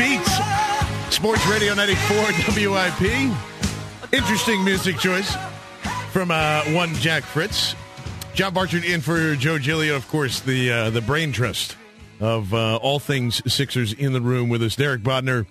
Beats. 0.00 0.38
Sports 1.14 1.46
Radio 1.46 1.74
94 1.74 2.16
WIP. 2.56 3.30
Interesting 4.14 4.64
music 4.64 4.96
choice 4.96 5.36
from 6.10 6.30
uh, 6.30 6.62
one 6.72 6.94
Jack 6.94 7.22
Fritz. 7.22 7.74
John 8.32 8.54
Barchard 8.54 8.86
in 8.86 9.02
for 9.02 9.36
Joe 9.36 9.58
Giglio, 9.58 9.94
of 9.96 10.08
course, 10.08 10.40
the 10.40 10.72
uh, 10.72 10.88
the 10.88 11.02
brain 11.02 11.32
trust 11.32 11.76
of 12.18 12.54
uh, 12.54 12.76
all 12.76 12.98
things 12.98 13.42
Sixers 13.52 13.92
in 13.92 14.14
the 14.14 14.22
room 14.22 14.48
with 14.48 14.62
us. 14.62 14.74
Derek 14.74 15.02
Bodner, 15.02 15.44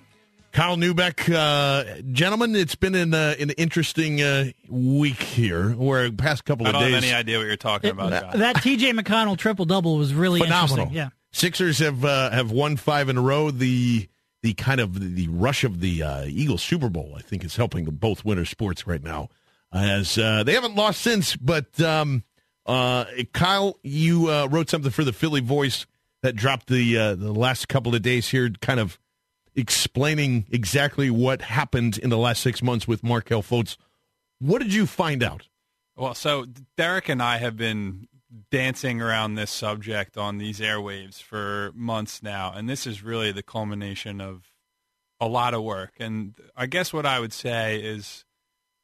Kyle 0.50 0.76
Neubeck. 0.76 1.32
Uh, 1.32 2.02
gentlemen, 2.10 2.56
it's 2.56 2.74
been 2.74 2.96
an, 2.96 3.14
uh, 3.14 3.36
an 3.38 3.50
interesting 3.50 4.20
uh, 4.20 4.46
week 4.68 5.22
here, 5.22 5.70
where 5.74 6.10
past 6.10 6.44
couple 6.44 6.66
I 6.66 6.70
of 6.70 6.72
don't 6.72 6.82
days. 6.82 6.94
have 6.94 7.04
any 7.04 7.12
idea 7.12 7.38
what 7.38 7.46
you're 7.46 7.56
talking 7.56 7.90
about, 7.90 8.10
John. 8.20 8.40
That 8.40 8.56
TJ 8.56 8.98
McConnell 8.98 9.38
triple 9.38 9.64
double 9.64 9.96
was 9.96 10.12
really 10.12 10.40
phenomenal. 10.40 10.86
interesting. 10.86 10.96
Yeah. 10.96 11.10
Sixers 11.30 11.78
have 11.78 12.04
uh, 12.04 12.30
have 12.30 12.50
won 12.50 12.76
five 12.76 13.08
in 13.08 13.16
a 13.16 13.20
row. 13.20 13.52
The 13.52 14.08
the 14.42 14.54
kind 14.54 14.80
of 14.80 15.16
the 15.16 15.28
rush 15.28 15.64
of 15.64 15.80
the 15.80 16.02
uh, 16.02 16.24
Eagles 16.26 16.62
Super 16.62 16.88
Bowl, 16.88 17.14
I 17.16 17.22
think, 17.22 17.44
is 17.44 17.56
helping 17.56 17.84
both 17.84 18.24
winter 18.24 18.44
sports 18.44 18.86
right 18.86 19.02
now, 19.02 19.28
as 19.72 20.16
uh, 20.16 20.42
they 20.42 20.54
haven't 20.54 20.76
lost 20.76 21.00
since. 21.00 21.36
But 21.36 21.80
um, 21.80 22.24
uh, 22.66 23.04
Kyle, 23.32 23.78
you 23.82 24.30
uh, 24.30 24.46
wrote 24.50 24.70
something 24.70 24.90
for 24.90 25.04
the 25.04 25.12
Philly 25.12 25.40
Voice 25.40 25.86
that 26.22 26.36
dropped 26.36 26.68
the 26.68 26.96
uh, 26.96 27.14
the 27.14 27.32
last 27.32 27.68
couple 27.68 27.94
of 27.94 28.02
days 28.02 28.28
here, 28.28 28.50
kind 28.60 28.80
of 28.80 28.98
explaining 29.54 30.46
exactly 30.50 31.10
what 31.10 31.42
happened 31.42 31.98
in 31.98 32.10
the 32.10 32.18
last 32.18 32.40
six 32.42 32.62
months 32.62 32.86
with 32.86 33.02
Markelle 33.02 33.42
Fultz. 33.42 33.76
What 34.38 34.62
did 34.62 34.72
you 34.72 34.86
find 34.86 35.22
out? 35.22 35.48
Well, 35.96 36.14
so 36.14 36.46
Derek 36.76 37.08
and 37.08 37.22
I 37.22 37.38
have 37.38 37.56
been 37.56 38.08
dancing 38.50 39.00
around 39.00 39.34
this 39.34 39.50
subject 39.50 40.16
on 40.16 40.38
these 40.38 40.60
airwaves 40.60 41.22
for 41.22 41.72
months 41.74 42.22
now, 42.22 42.52
and 42.54 42.68
this 42.68 42.86
is 42.86 43.02
really 43.02 43.32
the 43.32 43.42
culmination 43.42 44.20
of 44.20 44.44
a 45.20 45.28
lot 45.28 45.54
of 45.54 45.62
work. 45.62 45.94
And 45.98 46.34
I 46.56 46.66
guess 46.66 46.92
what 46.92 47.06
I 47.06 47.20
would 47.20 47.32
say 47.32 47.80
is 47.80 48.24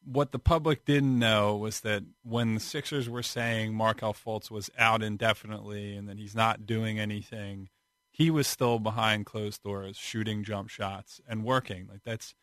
what 0.05 0.33
the 0.33 0.39
public 0.39 0.85
didn't 0.85 1.19
know 1.19 1.57
was 1.57 1.81
that 1.81 2.05
when 2.23 2.55
the 2.55 2.61
Sixers 2.61 3.09
were 3.09 3.23
saying 3.23 3.75
Markelle 3.75 4.15
Fultz 4.15 4.51
was 4.51 4.71
out 4.79 5.03
indefinitely 5.03 5.97
and 5.97 6.09
that 6.09 6.19
he's 6.19 6.35
not 6.35 6.67
doing 6.67 6.99
anything, 6.99 7.69
he 8.11 8.31
was 8.31 8.47
still 8.47 8.79
behind 8.79 9.27
closed 9.27 9.63
doors 9.63 9.97
shooting 9.97 10.45
jump 10.45 10.69
shots 10.69 11.21
and 11.29 11.45
working. 11.45 11.89
Like 11.91 12.03
that's 12.05 12.35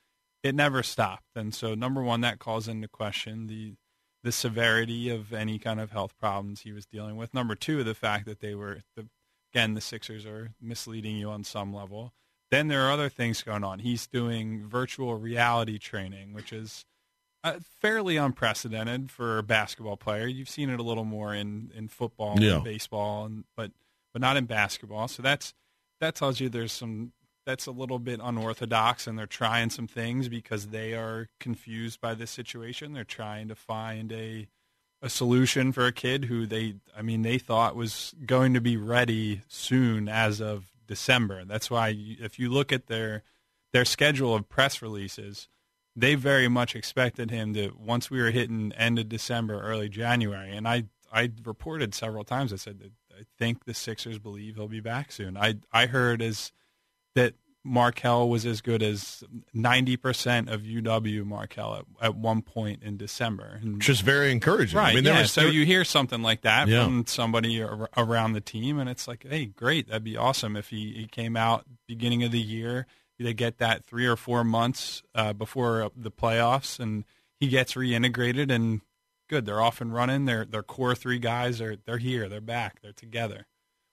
it 0.44 0.54
never 0.56 0.84
stopped. 0.84 1.30
And 1.36 1.56
so 1.56 1.74
number 1.74 2.04
one, 2.04 2.22
that 2.22 2.40
calls 2.40 2.68
into 2.68 2.88
question 2.88 3.48
the 3.48 3.76
the 4.24 4.32
severity 4.32 5.10
of 5.10 5.34
any 5.34 5.60
kind 5.60 5.80
of 5.80 5.92
health 5.92 6.18
problems 6.20 6.62
he 6.62 6.72
was 6.72 6.86
dealing 6.86 7.18
with. 7.18 7.34
Number 7.34 7.56
two, 7.56 7.84
the 7.84 7.94
fact 7.96 8.26
that 8.26 8.40
they 8.40 8.56
were 8.56 8.82
the 8.96 9.08
again 9.54 9.74
the 9.74 9.82
Sixers 9.82 10.26
are 10.26 10.52
misleading 10.62 11.16
you 11.18 11.30
on 11.30 11.44
some 11.44 11.74
level. 11.74 12.14
Then 12.52 12.68
there 12.68 12.82
are 12.84 12.92
other 12.92 13.10
things 13.10 13.42
going 13.42 13.64
on. 13.64 13.80
He's 13.80 14.06
doing 14.08 14.66
virtual 14.68 15.16
reality 15.16 15.78
training, 15.80 16.34
which 16.34 16.54
is 16.54 16.86
uh, 17.44 17.56
fairly 17.82 18.16
unprecedented 18.16 19.10
for 19.12 19.40
a 19.40 19.44
basketball 19.44 19.98
player. 19.98 20.28
You've 20.28 20.50
seen 20.50 20.70
it 20.70 20.80
a 20.80 20.84
little 20.84 21.04
more 21.04 21.34
in, 21.34 21.72
in 21.76 21.88
football 21.88 22.40
Yeah. 22.40 22.56
and 22.56 22.64
baseball, 22.64 23.26
and 23.26 23.44
but 23.58 23.72
but 24.14 24.22
not 24.22 24.38
in 24.38 24.46
basketball. 24.46 25.08
So 25.08 25.22
that's 25.24 25.54
that 26.00 26.16
tells 26.16 26.40
you 26.40 26.48
there's 26.48 26.72
some 26.72 27.12
that's 27.46 27.66
a 27.66 27.72
little 27.72 28.00
bit 28.00 28.20
unorthodox, 28.24 29.08
and 29.08 29.18
they're 29.18 29.26
trying 29.28 29.70
some 29.70 29.88
things 29.88 30.30
because 30.30 30.68
they 30.68 30.94
are 30.94 31.30
confused 31.40 32.00
by 32.00 32.14
this 32.14 32.32
situation. 32.32 32.94
They're 32.94 33.04
trying 33.04 33.48
to 33.50 33.56
find 33.56 34.12
a 34.12 34.48
a 35.02 35.10
solution 35.10 35.74
for 35.74 35.86
a 35.86 35.92
kid 35.92 36.26
who 36.26 36.46
they 36.46 36.76
I 36.96 37.02
mean 37.02 37.24
they 37.24 37.38
thought 37.38 37.76
was 37.76 38.16
going 38.26 38.54
to 38.54 38.62
be 38.62 38.78
ready 38.78 39.42
soon 39.50 40.08
as 40.08 40.40
of 40.40 40.72
December. 40.88 41.44
That's 41.44 41.70
why 41.70 41.94
if 41.98 42.40
you 42.40 42.50
look 42.50 42.72
at 42.72 42.88
their 42.88 43.24
their 43.74 43.86
schedule 43.86 44.34
of 44.34 44.48
press 44.48 44.82
releases, 44.82 45.50
they 45.96 46.16
very 46.16 46.48
much 46.48 46.76
expected 46.76 47.32
him 47.32 47.54
to 47.54 47.74
once 47.78 48.10
we 48.10 48.22
were 48.22 48.32
hitting 48.32 48.72
end 48.74 48.98
of 48.98 49.10
December, 49.10 49.60
early 49.60 49.90
January. 49.90 50.56
And 50.56 50.68
I 50.68 50.86
I 51.12 51.32
reported 51.44 51.94
several 51.94 52.24
times. 52.24 52.54
I 52.54 52.56
said 52.56 52.80
that 52.80 52.92
I 53.12 53.26
think 53.38 53.66
the 53.66 53.74
Sixers 53.74 54.20
believe 54.20 54.56
he'll 54.56 54.70
be 54.70 54.80
back 54.80 55.12
soon. 55.12 55.36
I 55.36 55.56
I 55.74 55.88
heard 55.88 56.22
as 56.22 56.54
that 57.16 57.34
Markelle 57.64 58.28
was 58.28 58.46
as 58.46 58.60
good 58.62 58.84
as 58.84 59.24
ninety 59.54 59.96
percent 59.96 60.50
of 60.50 60.62
UW 60.64 61.26
Markelle 61.26 61.76
at, 61.76 61.86
at 62.08 62.16
one 62.16 62.42
point 62.42 62.84
in 62.84 62.98
December. 62.98 63.60
And 63.62 63.76
Which 63.78 63.88
is 63.90 64.02
very 64.02 64.32
encouraging. 64.32 64.78
Right. 64.78 64.92
I 64.92 64.96
mean, 64.96 65.04
there 65.06 65.14
yeah. 65.14 65.22
was 65.22 65.32
so 65.32 65.44
you 65.46 65.66
hear 65.66 65.86
something 65.86 66.22
like 66.22 66.42
that 66.42 66.68
Yeah. 66.68 66.84
from 66.84 67.06
somebody 67.06 67.64
ar- 67.64 67.90
around 67.96 68.34
the 68.34 68.42
team, 68.42 68.80
and 68.80 68.90
it's 68.90 69.08
like, 69.08 69.26
hey, 69.28 69.46
great, 69.46 69.88
that'd 69.88 70.04
be 70.04 70.18
awesome 70.18 70.58
if 70.58 70.70
he, 70.70 70.92
he 70.94 71.08
came 71.08 71.38
out 71.38 71.66
beginning 71.88 72.24
of 72.24 72.32
the 72.32 72.42
year. 72.42 72.86
They 73.18 73.34
get 73.34 73.60
that 73.60 73.86
three 73.86 74.06
or 74.06 74.18
four 74.18 74.44
months 74.44 75.02
uh, 75.16 75.32
before 75.32 75.90
the 75.96 76.12
playoffs, 76.12 76.78
and 76.78 77.06
he 77.40 77.48
gets 77.48 77.76
reintegrated, 77.76 78.52
and 78.52 78.82
good, 79.30 79.46
they're 79.46 79.62
off 79.62 79.80
and 79.80 79.94
running. 79.94 80.26
Their 80.26 80.44
their 80.44 80.64
core 80.64 80.94
three 80.96 81.20
guys 81.20 81.62
are 81.62 81.78
they're 81.86 82.00
here, 82.00 82.28
they're 82.28 82.42
back, 82.42 82.82
they're 82.82 82.92
together. 82.92 83.48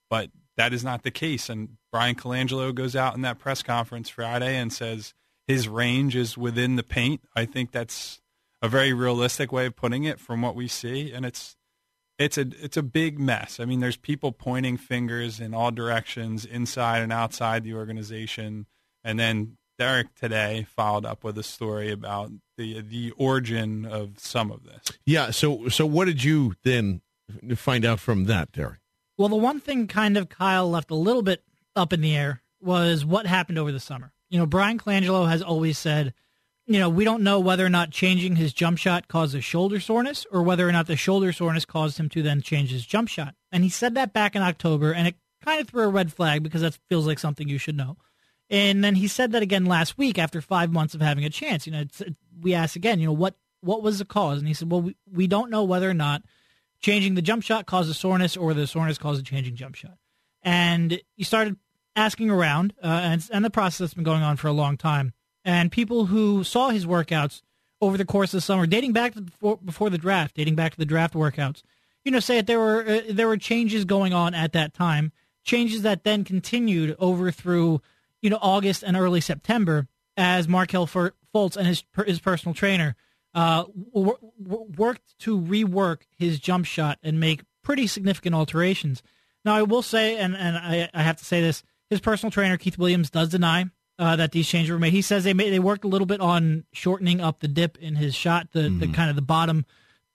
But 0.08 0.30
that 0.60 0.74
is 0.74 0.84
not 0.84 1.04
the 1.04 1.10
case. 1.10 1.48
And 1.48 1.78
Bryan 1.90 2.14
Colangelo 2.14 2.74
goes 2.74 2.94
out 2.94 3.14
in 3.14 3.22
that 3.22 3.38
press 3.38 3.62
conference 3.62 4.10
Friday 4.10 4.56
and 4.56 4.70
says 4.70 5.14
his 5.46 5.66
range 5.66 6.14
is 6.14 6.36
within 6.36 6.76
the 6.76 6.82
paint. 6.82 7.22
I 7.34 7.46
think 7.46 7.72
that's 7.72 8.20
a 8.60 8.68
very 8.68 8.92
realistic 8.92 9.52
way 9.52 9.64
of 9.64 9.74
putting 9.74 10.04
it 10.04 10.20
from 10.20 10.42
what 10.42 10.54
we 10.54 10.68
see, 10.68 11.12
and 11.12 11.24
it's 11.24 11.56
it's 12.18 12.36
a 12.36 12.46
it's 12.60 12.76
a 12.76 12.82
big 12.82 13.18
mess. 13.18 13.58
I 13.58 13.64
mean, 13.64 13.80
there's 13.80 13.96
people 13.96 14.32
pointing 14.32 14.76
fingers 14.76 15.40
in 15.40 15.54
all 15.54 15.70
directions, 15.70 16.44
inside 16.44 16.98
and 16.98 17.10
outside 17.10 17.64
the 17.64 17.72
organization, 17.72 18.66
and 19.02 19.18
then 19.18 19.56
Derek 19.78 20.14
today 20.14 20.66
followed 20.76 21.06
up 21.06 21.24
with 21.24 21.38
a 21.38 21.42
story 21.42 21.90
about 21.90 22.32
the 22.58 22.82
the 22.82 23.12
origin 23.12 23.86
of 23.86 24.18
some 24.18 24.52
of 24.52 24.64
this. 24.64 24.92
Yeah. 25.06 25.30
So, 25.30 25.68
so 25.68 25.86
what 25.86 26.04
did 26.04 26.22
you 26.22 26.54
then 26.64 27.00
find 27.56 27.86
out 27.86 27.98
from 27.98 28.24
that, 28.24 28.52
Derek? 28.52 28.80
Well, 29.20 29.28
the 29.28 29.36
one 29.36 29.60
thing 29.60 29.86
kind 29.86 30.16
of 30.16 30.30
Kyle 30.30 30.70
left 30.70 30.90
a 30.90 30.94
little 30.94 31.20
bit 31.20 31.44
up 31.76 31.92
in 31.92 32.00
the 32.00 32.16
air 32.16 32.40
was 32.58 33.04
what 33.04 33.26
happened 33.26 33.58
over 33.58 33.70
the 33.70 33.78
summer. 33.78 34.14
You 34.30 34.38
know, 34.38 34.46
Bryan 34.46 34.78
Colangelo 34.78 35.28
has 35.28 35.42
always 35.42 35.76
said, 35.76 36.14
you 36.66 36.78
know, 36.78 36.88
we 36.88 37.04
don't 37.04 37.22
know 37.22 37.38
whether 37.38 37.66
or 37.66 37.68
not 37.68 37.90
changing 37.90 38.36
his 38.36 38.54
jump 38.54 38.78
shot 38.78 39.08
causes 39.08 39.44
shoulder 39.44 39.78
soreness 39.78 40.24
or 40.32 40.42
whether 40.42 40.66
or 40.66 40.72
not 40.72 40.86
the 40.86 40.96
shoulder 40.96 41.32
soreness 41.32 41.66
caused 41.66 42.00
him 42.00 42.08
to 42.08 42.22
then 42.22 42.40
change 42.40 42.70
his 42.70 42.86
jump 42.86 43.10
shot. 43.10 43.34
And 43.52 43.62
he 43.62 43.68
said 43.68 43.94
that 43.94 44.14
back 44.14 44.34
in 44.34 44.40
October, 44.40 44.90
and 44.90 45.06
it 45.06 45.16
kind 45.44 45.60
of 45.60 45.68
threw 45.68 45.82
a 45.82 45.88
red 45.88 46.14
flag 46.14 46.42
because 46.42 46.62
that 46.62 46.78
feels 46.88 47.06
like 47.06 47.18
something 47.18 47.46
you 47.46 47.58
should 47.58 47.76
know. 47.76 47.98
And 48.48 48.82
then 48.82 48.94
he 48.94 49.06
said 49.06 49.32
that 49.32 49.42
again 49.42 49.66
last 49.66 49.98
week 49.98 50.18
after 50.18 50.40
five 50.40 50.72
months 50.72 50.94
of 50.94 51.02
having 51.02 51.26
a 51.26 51.30
chance. 51.30 51.66
You 51.66 51.72
know, 51.72 51.80
it's, 51.80 52.02
we 52.40 52.54
asked 52.54 52.74
again, 52.74 52.98
you 52.98 53.04
know, 53.08 53.12
what 53.12 53.34
what 53.60 53.82
was 53.82 53.98
the 53.98 54.06
cause? 54.06 54.38
And 54.38 54.48
he 54.48 54.54
said, 54.54 54.70
well, 54.70 54.80
we, 54.80 54.96
we 55.12 55.26
don't 55.26 55.50
know 55.50 55.64
whether 55.64 55.90
or 55.90 55.92
not 55.92 56.22
changing 56.80 57.14
the 57.14 57.22
jump 57.22 57.42
shot 57.42 57.66
causes 57.66 57.96
soreness 57.96 58.36
or 58.36 58.54
the 58.54 58.66
soreness 58.66 58.98
causes 58.98 59.22
changing 59.22 59.56
jump 59.56 59.74
shot. 59.74 59.98
And 60.42 61.00
you 61.16 61.24
started 61.24 61.56
asking 61.96 62.30
around, 62.30 62.74
uh, 62.82 62.86
and, 62.86 63.28
and 63.32 63.44
the 63.44 63.50
process 63.50 63.78
has 63.78 63.94
been 63.94 64.04
going 64.04 64.22
on 64.22 64.36
for 64.36 64.48
a 64.48 64.52
long 64.52 64.76
time. 64.76 65.12
And 65.44 65.70
people 65.70 66.06
who 66.06 66.44
saw 66.44 66.70
his 66.70 66.86
workouts 66.86 67.42
over 67.80 67.96
the 67.96 68.04
course 68.04 68.32
of 68.34 68.38
the 68.38 68.42
summer, 68.42 68.66
dating 68.66 68.92
back 68.92 69.14
to 69.14 69.22
before, 69.22 69.58
before 69.58 69.90
the 69.90 69.98
draft, 69.98 70.34
dating 70.36 70.54
back 70.54 70.72
to 70.72 70.78
the 70.78 70.84
draft 70.84 71.14
workouts, 71.14 71.62
you 72.04 72.10
know, 72.10 72.20
say 72.20 72.36
that 72.36 72.46
there 72.46 72.58
were 72.58 72.84
uh, 72.86 73.00
there 73.10 73.28
were 73.28 73.36
changes 73.36 73.84
going 73.84 74.12
on 74.12 74.34
at 74.34 74.52
that 74.52 74.72
time, 74.74 75.12
changes 75.44 75.82
that 75.82 76.04
then 76.04 76.24
continued 76.24 76.96
over 76.98 77.30
through 77.30 77.82
you 78.22 78.30
know 78.30 78.38
August 78.40 78.82
and 78.82 78.96
early 78.96 79.20
September 79.20 79.86
as 80.16 80.48
Markelle 80.48 80.86
Fultz 80.86 81.56
and 81.56 81.66
his 81.66 81.84
his 82.06 82.20
personal 82.20 82.54
trainer 82.54 82.96
uh, 83.34 83.64
worked 83.92 85.18
to 85.20 85.38
rework 85.38 86.02
his 86.18 86.40
jump 86.40 86.66
shot 86.66 86.98
and 87.02 87.20
make 87.20 87.42
pretty 87.62 87.86
significant 87.86 88.34
alterations. 88.34 89.02
Now, 89.44 89.54
I 89.54 89.62
will 89.62 89.82
say, 89.82 90.16
and, 90.16 90.36
and 90.36 90.56
I, 90.56 90.88
I 90.92 91.02
have 91.02 91.16
to 91.18 91.24
say 91.24 91.40
this, 91.40 91.62
his 91.88 92.00
personal 92.00 92.30
trainer, 92.30 92.56
Keith 92.56 92.78
Williams, 92.78 93.10
does 93.10 93.28
deny 93.28 93.66
uh, 93.98 94.16
that 94.16 94.32
these 94.32 94.48
changes 94.48 94.70
were 94.70 94.78
made. 94.78 94.92
He 94.92 95.02
says 95.02 95.24
they 95.24 95.34
made, 95.34 95.52
they 95.52 95.58
worked 95.58 95.84
a 95.84 95.88
little 95.88 96.06
bit 96.06 96.20
on 96.20 96.64
shortening 96.72 97.20
up 97.20 97.40
the 97.40 97.48
dip 97.48 97.78
in 97.78 97.96
his 97.96 98.14
shot, 98.14 98.48
the, 98.52 98.68
the 98.68 98.88
kind 98.88 99.10
of 99.10 99.16
the 99.16 99.22
bottom 99.22 99.64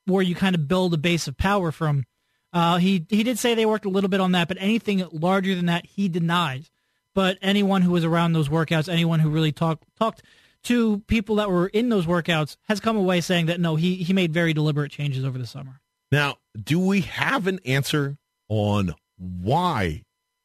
where 0.06 0.24
you 0.24 0.36
kind 0.36 0.56
of 0.56 0.68
build 0.68 0.94
a 0.94 0.98
base 0.98 1.28
of 1.28 1.38
power 1.38 1.72
from. 1.72 2.06
Uh, 2.54 2.78
he 2.78 3.06
he 3.10 3.24
did 3.24 3.38
say 3.38 3.54
they 3.54 3.66
worked 3.66 3.86
a 3.86 3.90
little 3.90 4.10
bit 4.10 4.22
on 4.22 4.32
that, 4.32 4.48
but 4.48 4.58
anything 4.60 5.06
larger 5.12 5.56
than 5.56 5.66
that, 5.66 5.86
he 5.86 6.08
denies. 6.08 6.72
But 7.14 7.38
anyone 7.42 7.82
who 7.82 7.92
was 7.92 8.06
around 8.06 8.34
those 8.34 8.50
workouts, 8.50 8.88
anyone 8.88 9.20
who 9.20 9.30
really 9.30 9.52
talked 9.52 9.84
talked 9.98 10.22
to 10.66 11.00
people 11.08 11.38
that 11.38 11.50
were 11.50 11.68
in 11.68 11.90
those 11.90 12.06
workouts, 12.06 12.58
has 12.68 12.80
come 12.80 12.98
away 12.98 13.22
saying 13.22 13.48
that 13.48 13.60
no, 13.60 13.76
he 13.76 13.96
he 13.96 14.14
made 14.14 14.34
very 14.34 14.54
deliberate 14.54 14.92
changes 14.92 15.24
over 15.24 15.38
the 15.38 15.48
summer. 15.48 15.80
Now, 16.12 16.38
do 16.62 16.80
we 16.80 17.02
have 17.02 17.48
an 17.48 17.60
answer 17.66 18.18
on 18.48 18.94
why 19.18 20.04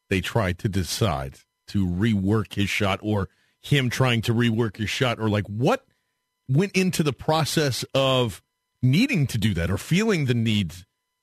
they 0.09 0.21
tried 0.21 0.59
to 0.59 0.69
decide 0.69 1.37
to 1.69 1.87
rework 1.87 2.55
his 2.55 2.69
shot 2.69 3.01
or 3.03 3.29
him 3.61 3.91
trying 3.91 4.23
to 4.23 4.35
rework 4.35 4.77
his 4.77 4.91
shot 4.91 5.19
or 5.19 5.29
like 5.29 5.47
what 5.47 5.85
went 6.49 6.73
into 6.73 7.03
the 7.03 7.13
process 7.13 7.85
of 7.95 8.43
needing 8.83 9.27
to 9.29 9.39
do 9.39 9.55
that 9.55 9.71
or 9.71 9.79
feeling 9.79 10.25
the 10.25 10.35
need 10.35 10.75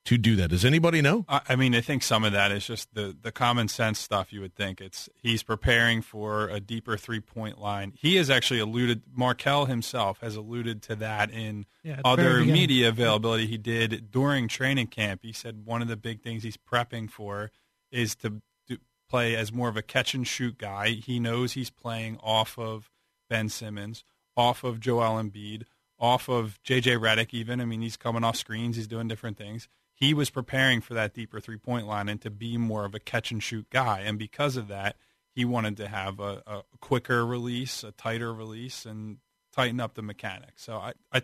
to 0.08 0.18
do 0.18 0.38
that. 0.38 0.50
Does 0.50 0.64
anybody 0.64 1.02
know? 1.02 1.26
I 1.28 1.58
mean, 1.58 1.76
I 1.76 1.82
think 1.82 2.02
some 2.02 2.24
of 2.24 2.32
that 2.32 2.50
is 2.54 2.66
just 2.66 2.94
the 2.94 3.14
the 3.22 3.30
common 3.30 3.68
sense 3.68 4.00
stuff. 4.00 4.32
You 4.32 4.40
would 4.40 4.56
think 4.56 4.80
it's 4.80 5.10
he's 5.22 5.44
preparing 5.44 6.02
for 6.02 6.48
a 6.48 6.62
deeper 6.62 6.96
three 6.96 7.20
point 7.20 7.60
line. 7.60 7.92
He 7.94 8.16
has 8.16 8.30
actually 8.30 8.62
alluded. 8.62 9.02
Markelle 9.14 9.66
himself 9.66 10.20
has 10.22 10.38
alluded 10.38 10.82
to 10.84 10.96
that 10.96 11.30
in 11.30 11.66
Yeah, 11.84 12.00
other 12.06 12.46
media 12.46 12.88
availability 12.88 13.48
he 13.48 13.58
did 13.58 14.10
during 14.10 14.48
training 14.48 14.88
camp. 14.88 15.24
He 15.24 15.34
said 15.34 15.66
one 15.66 15.82
of 15.82 15.90
the 15.90 15.98
big 15.98 16.22
things 16.22 16.44
he's 16.44 16.56
prepping 16.58 17.12
for 17.12 17.52
is 17.92 18.16
to 18.16 18.42
do, 18.66 18.78
play 19.10 19.36
as 19.36 19.52
more 19.52 19.68
of 19.68 19.76
a 19.76 19.82
catch 19.82 20.14
and 20.14 20.26
shoot 20.26 20.58
guy. 20.58 20.92
He 20.92 21.20
knows 21.20 21.52
he's 21.52 21.70
playing 21.70 22.18
off 22.24 22.58
of 22.58 22.90
Ben 23.30 23.50
Simmons, 23.50 24.06
off 24.38 24.64
of 24.64 24.80
Joel 24.80 25.22
Embiid, 25.22 25.64
off 26.00 26.30
of 26.30 26.60
JJ 26.64 26.98
Redick. 26.98 27.34
Even 27.34 27.60
I 27.60 27.66
mean, 27.66 27.82
he's 27.82 27.98
coming 27.98 28.24
off 28.24 28.38
screens. 28.38 28.78
He's 28.78 28.88
doing 28.88 29.10
different 29.10 29.38
things 29.38 29.68
he 29.98 30.14
was 30.14 30.30
preparing 30.30 30.80
for 30.80 30.94
that 30.94 31.16
deeper 31.16 31.40
three 31.40 31.58
point 31.58 31.88
line 31.88 32.08
and 32.08 32.22
to 32.22 32.30
be 32.30 32.56
more 32.56 32.86
of 32.86 32.94
a 32.94 33.00
catch 33.00 33.32
and 33.32 33.42
shoot 33.42 33.68
guy. 33.72 34.02
And 34.02 34.20
because 34.20 34.56
of 34.56 34.68
that, 34.68 34.96
he 35.34 35.44
wanted 35.44 35.76
to 35.78 35.88
have 35.88 36.20
a, 36.20 36.44
a 36.46 36.62
quicker 36.82 37.26
release, 37.26 37.84
a 37.84 37.92
tighter 37.92 38.32
release, 38.32 38.86
and 38.86 39.18
tighten 39.52 39.80
up 39.80 39.96
the 39.96 40.04
mechanics. 40.04 40.64
So 40.64 40.76
I, 40.76 40.94
I 41.12 41.24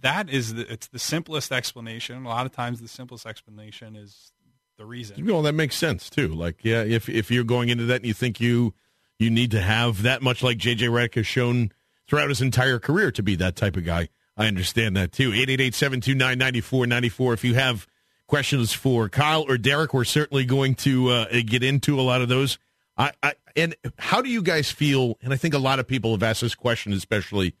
that 0.00 0.30
is 0.30 0.54
the, 0.54 0.72
it's 0.72 0.88
the 0.88 0.98
simplest 0.98 1.52
explanation. 1.52 2.24
A 2.24 2.28
lot 2.28 2.46
of 2.46 2.52
times, 2.52 2.80
the 2.80 2.88
simplest 2.88 3.26
explanation 3.26 3.94
is 3.94 4.32
the 4.78 4.86
reason. 4.86 5.18
You 5.18 5.24
know, 5.24 5.42
that 5.42 5.54
makes 5.54 5.76
sense 5.76 6.08
too. 6.08 6.28
Like, 6.28 6.64
yeah, 6.64 6.82
if 6.82 7.10
if 7.10 7.30
you're 7.30 7.44
going 7.44 7.68
into 7.68 7.84
that 7.84 7.96
and 7.96 8.06
you 8.06 8.14
think 8.14 8.40
you 8.40 8.72
you 9.18 9.28
need 9.28 9.50
to 9.50 9.60
have 9.60 10.00
that 10.02 10.22
much 10.22 10.42
like 10.42 10.56
JJ 10.56 10.88
Redick 10.88 11.16
has 11.16 11.26
shown 11.26 11.72
throughout 12.08 12.30
his 12.30 12.40
entire 12.40 12.78
career 12.78 13.12
to 13.12 13.22
be 13.22 13.36
that 13.36 13.54
type 13.54 13.76
of 13.76 13.84
guy, 13.84 14.08
I 14.34 14.46
understand 14.46 14.96
that 14.96 15.12
too. 15.12 15.30
888-729-9494. 15.30 17.34
If 17.34 17.44
you 17.44 17.54
have 17.54 17.86
questions 18.26 18.72
for 18.72 19.08
Kyle 19.08 19.44
or 19.48 19.58
Derek. 19.58 19.94
We're 19.94 20.04
certainly 20.04 20.44
going 20.44 20.74
to 20.76 21.10
uh, 21.10 21.26
get 21.44 21.62
into 21.62 21.98
a 21.98 22.02
lot 22.02 22.22
of 22.22 22.28
those. 22.28 22.58
I, 22.96 23.12
I, 23.22 23.34
and 23.56 23.74
how 23.98 24.22
do 24.22 24.28
you 24.28 24.42
guys 24.42 24.70
feel? 24.70 25.18
And 25.22 25.32
I 25.32 25.36
think 25.36 25.54
a 25.54 25.58
lot 25.58 25.78
of 25.78 25.86
people 25.86 26.12
have 26.12 26.22
asked 26.22 26.40
this 26.40 26.54
question, 26.54 26.92
especially 26.92 27.54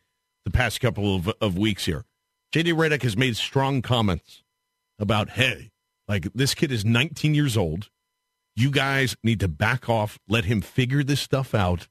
the 0.44 0.50
past 0.50 0.80
couple 0.80 1.16
of, 1.16 1.28
of 1.40 1.58
weeks 1.58 1.86
here. 1.86 2.04
JJ 2.52 2.74
Redick 2.74 3.02
has 3.02 3.16
made 3.16 3.36
strong 3.36 3.82
comments 3.82 4.42
about, 4.98 5.30
hey, 5.30 5.72
like 6.06 6.32
this 6.34 6.54
kid 6.54 6.70
is 6.70 6.84
19 6.84 7.34
years 7.34 7.56
old. 7.56 7.90
You 8.54 8.70
guys 8.70 9.16
need 9.24 9.40
to 9.40 9.48
back 9.48 9.88
off, 9.88 10.18
let 10.28 10.44
him 10.44 10.60
figure 10.60 11.02
this 11.02 11.20
stuff 11.20 11.54
out, 11.54 11.88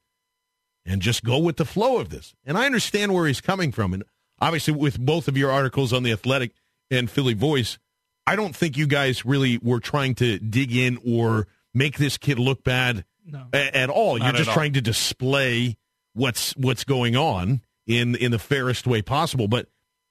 and 0.86 1.02
just 1.02 1.22
go 1.22 1.38
with 1.38 1.56
the 1.56 1.66
flow 1.66 1.98
of 1.98 2.08
this. 2.08 2.34
And 2.46 2.56
I 2.56 2.64
understand 2.64 3.12
where 3.12 3.26
he's 3.26 3.42
coming 3.42 3.72
from. 3.72 3.92
And 3.92 4.04
obviously, 4.40 4.72
with 4.72 4.98
both 4.98 5.28
of 5.28 5.36
your 5.36 5.50
articles 5.50 5.92
on 5.92 6.02
the 6.02 6.12
Athletic 6.12 6.52
and 6.90 7.10
Philly 7.10 7.34
Voice, 7.34 7.78
I 8.26 8.36
don't 8.36 8.54
think 8.56 8.76
you 8.76 8.86
guys 8.86 9.24
really 9.24 9.58
were 9.58 9.80
trying 9.80 10.14
to 10.16 10.38
dig 10.38 10.74
in 10.74 10.98
or 11.06 11.46
make 11.72 11.98
this 11.98 12.16
kid 12.16 12.38
look 12.38 12.64
bad 12.64 13.04
no. 13.26 13.46
a- 13.52 13.76
at 13.76 13.90
all. 13.90 14.18
Not 14.18 14.26
You're 14.26 14.38
just 14.38 14.48
all. 14.48 14.54
trying 14.54 14.72
to 14.74 14.80
display 14.80 15.76
what's 16.14 16.56
what's 16.56 16.84
going 16.84 17.16
on 17.16 17.60
in 17.86 18.14
in 18.14 18.30
the 18.30 18.38
fairest 18.38 18.86
way 18.86 19.02
possible. 19.02 19.48
But 19.48 19.68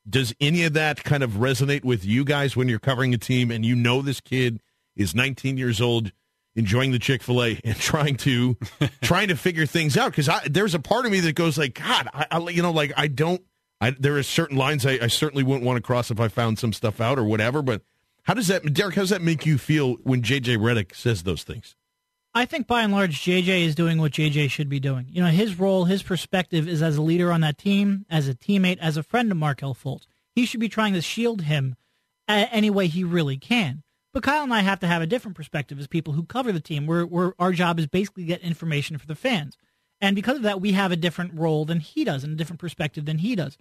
does 0.07 0.33
any 0.39 0.63
of 0.63 0.73
that 0.73 1.03
kind 1.03 1.23
of 1.23 1.31
resonate 1.31 1.83
with 1.83 2.05
you 2.05 2.23
guys 2.25 2.55
when 2.55 2.67
you're 2.67 2.79
covering 2.79 3.13
a 3.13 3.17
team 3.17 3.49
and 3.51 3.65
you 3.65 3.75
know 3.75 4.01
this 4.01 4.19
kid 4.19 4.59
is 4.95 5.15
19 5.15 5.57
years 5.57 5.79
old, 5.81 6.11
enjoying 6.55 6.91
the 6.91 6.99
Chick 6.99 7.23
Fil 7.23 7.41
A 7.41 7.61
and 7.63 7.75
trying 7.77 8.17
to 8.17 8.57
trying 9.01 9.29
to 9.29 9.35
figure 9.35 9.65
things 9.65 9.97
out? 9.97 10.11
Because 10.15 10.29
there's 10.45 10.75
a 10.75 10.79
part 10.79 11.05
of 11.05 11.11
me 11.11 11.19
that 11.21 11.35
goes 11.35 11.57
like, 11.57 11.75
God, 11.75 12.07
I, 12.13 12.27
I 12.29 12.49
you 12.49 12.61
know, 12.61 12.71
like 12.71 12.93
I 12.95 13.07
don't. 13.07 13.41
I, 13.81 13.91
there 13.99 14.15
are 14.17 14.23
certain 14.23 14.55
lines 14.55 14.85
I, 14.85 14.91
I 15.01 15.07
certainly 15.07 15.43
wouldn't 15.43 15.65
want 15.65 15.75
to 15.75 15.81
cross 15.81 16.09
if 16.09 16.17
I 16.17 16.29
found 16.29 16.57
some 16.57 16.71
stuff 16.71 17.01
out 17.01 17.19
or 17.19 17.25
whatever. 17.25 17.61
But 17.61 17.81
how 18.23 18.33
does 18.33 18.47
that, 18.47 18.73
Derek? 18.73 18.95
How 18.95 19.01
does 19.01 19.09
that 19.09 19.21
make 19.21 19.45
you 19.45 19.57
feel 19.57 19.93
when 20.03 20.21
JJ 20.21 20.57
Redick 20.57 20.95
says 20.95 21.23
those 21.23 21.43
things? 21.43 21.75
I 22.33 22.45
think 22.45 22.65
by 22.65 22.81
and 22.81 22.91
large, 22.91 23.21
JJ 23.21 23.63
is 23.63 23.75
doing 23.75 23.99
what 23.99 24.11
JJ 24.11 24.49
should 24.49 24.69
be 24.69 24.79
doing. 24.79 25.05
You 25.09 25.21
know, 25.21 25.29
his 25.29 25.59
role, 25.59 25.85
his 25.85 26.01
perspective 26.01 26.67
is 26.67 26.81
as 26.81 26.97
a 26.97 27.01
leader 27.01 27.31
on 27.31 27.41
that 27.41 27.59
team, 27.59 28.05
as 28.09 28.27
a 28.27 28.33
teammate, 28.33 28.79
as 28.79 28.97
a 28.97 29.03
friend 29.03 29.31
of 29.31 29.37
Markelle 29.37 29.75
Fultz. 29.75 30.07
He 30.33 30.47
should 30.47 30.59
be 30.59 30.69
trying 30.69 30.93
to 30.93 31.01
shield 31.01 31.43
him 31.43 31.75
any 32.27 32.71
way 32.71 32.87
he 32.87 33.03
really 33.03 33.37
can. 33.37 33.83
But 34.13 34.23
Kyle 34.23 34.43
and 34.43 34.53
I 34.53 34.61
have 34.61 34.79
to 34.79 34.87
have 34.87 35.01
a 35.01 35.07
different 35.07 35.37
perspective 35.37 35.79
as 35.79 35.87
people 35.87 36.13
who 36.13 36.23
cover 36.23 36.51
the 36.51 36.59
team. 36.59 36.87
Where 36.87 37.05
where 37.05 37.33
our 37.37 37.51
job 37.51 37.77
is 37.77 37.87
basically 37.87 38.25
get 38.25 38.41
information 38.41 38.97
for 38.97 39.05
the 39.05 39.15
fans, 39.15 39.57
and 40.01 40.15
because 40.15 40.37
of 40.37 40.43
that, 40.43 40.61
we 40.61 40.71
have 40.71 40.91
a 40.91 40.95
different 40.95 41.33
role 41.33 41.65
than 41.65 41.81
he 41.81 42.03
does 42.03 42.23
and 42.23 42.33
a 42.33 42.35
different 42.35 42.59
perspective 42.59 43.05
than 43.05 43.19
he 43.19 43.35
does. 43.35 43.57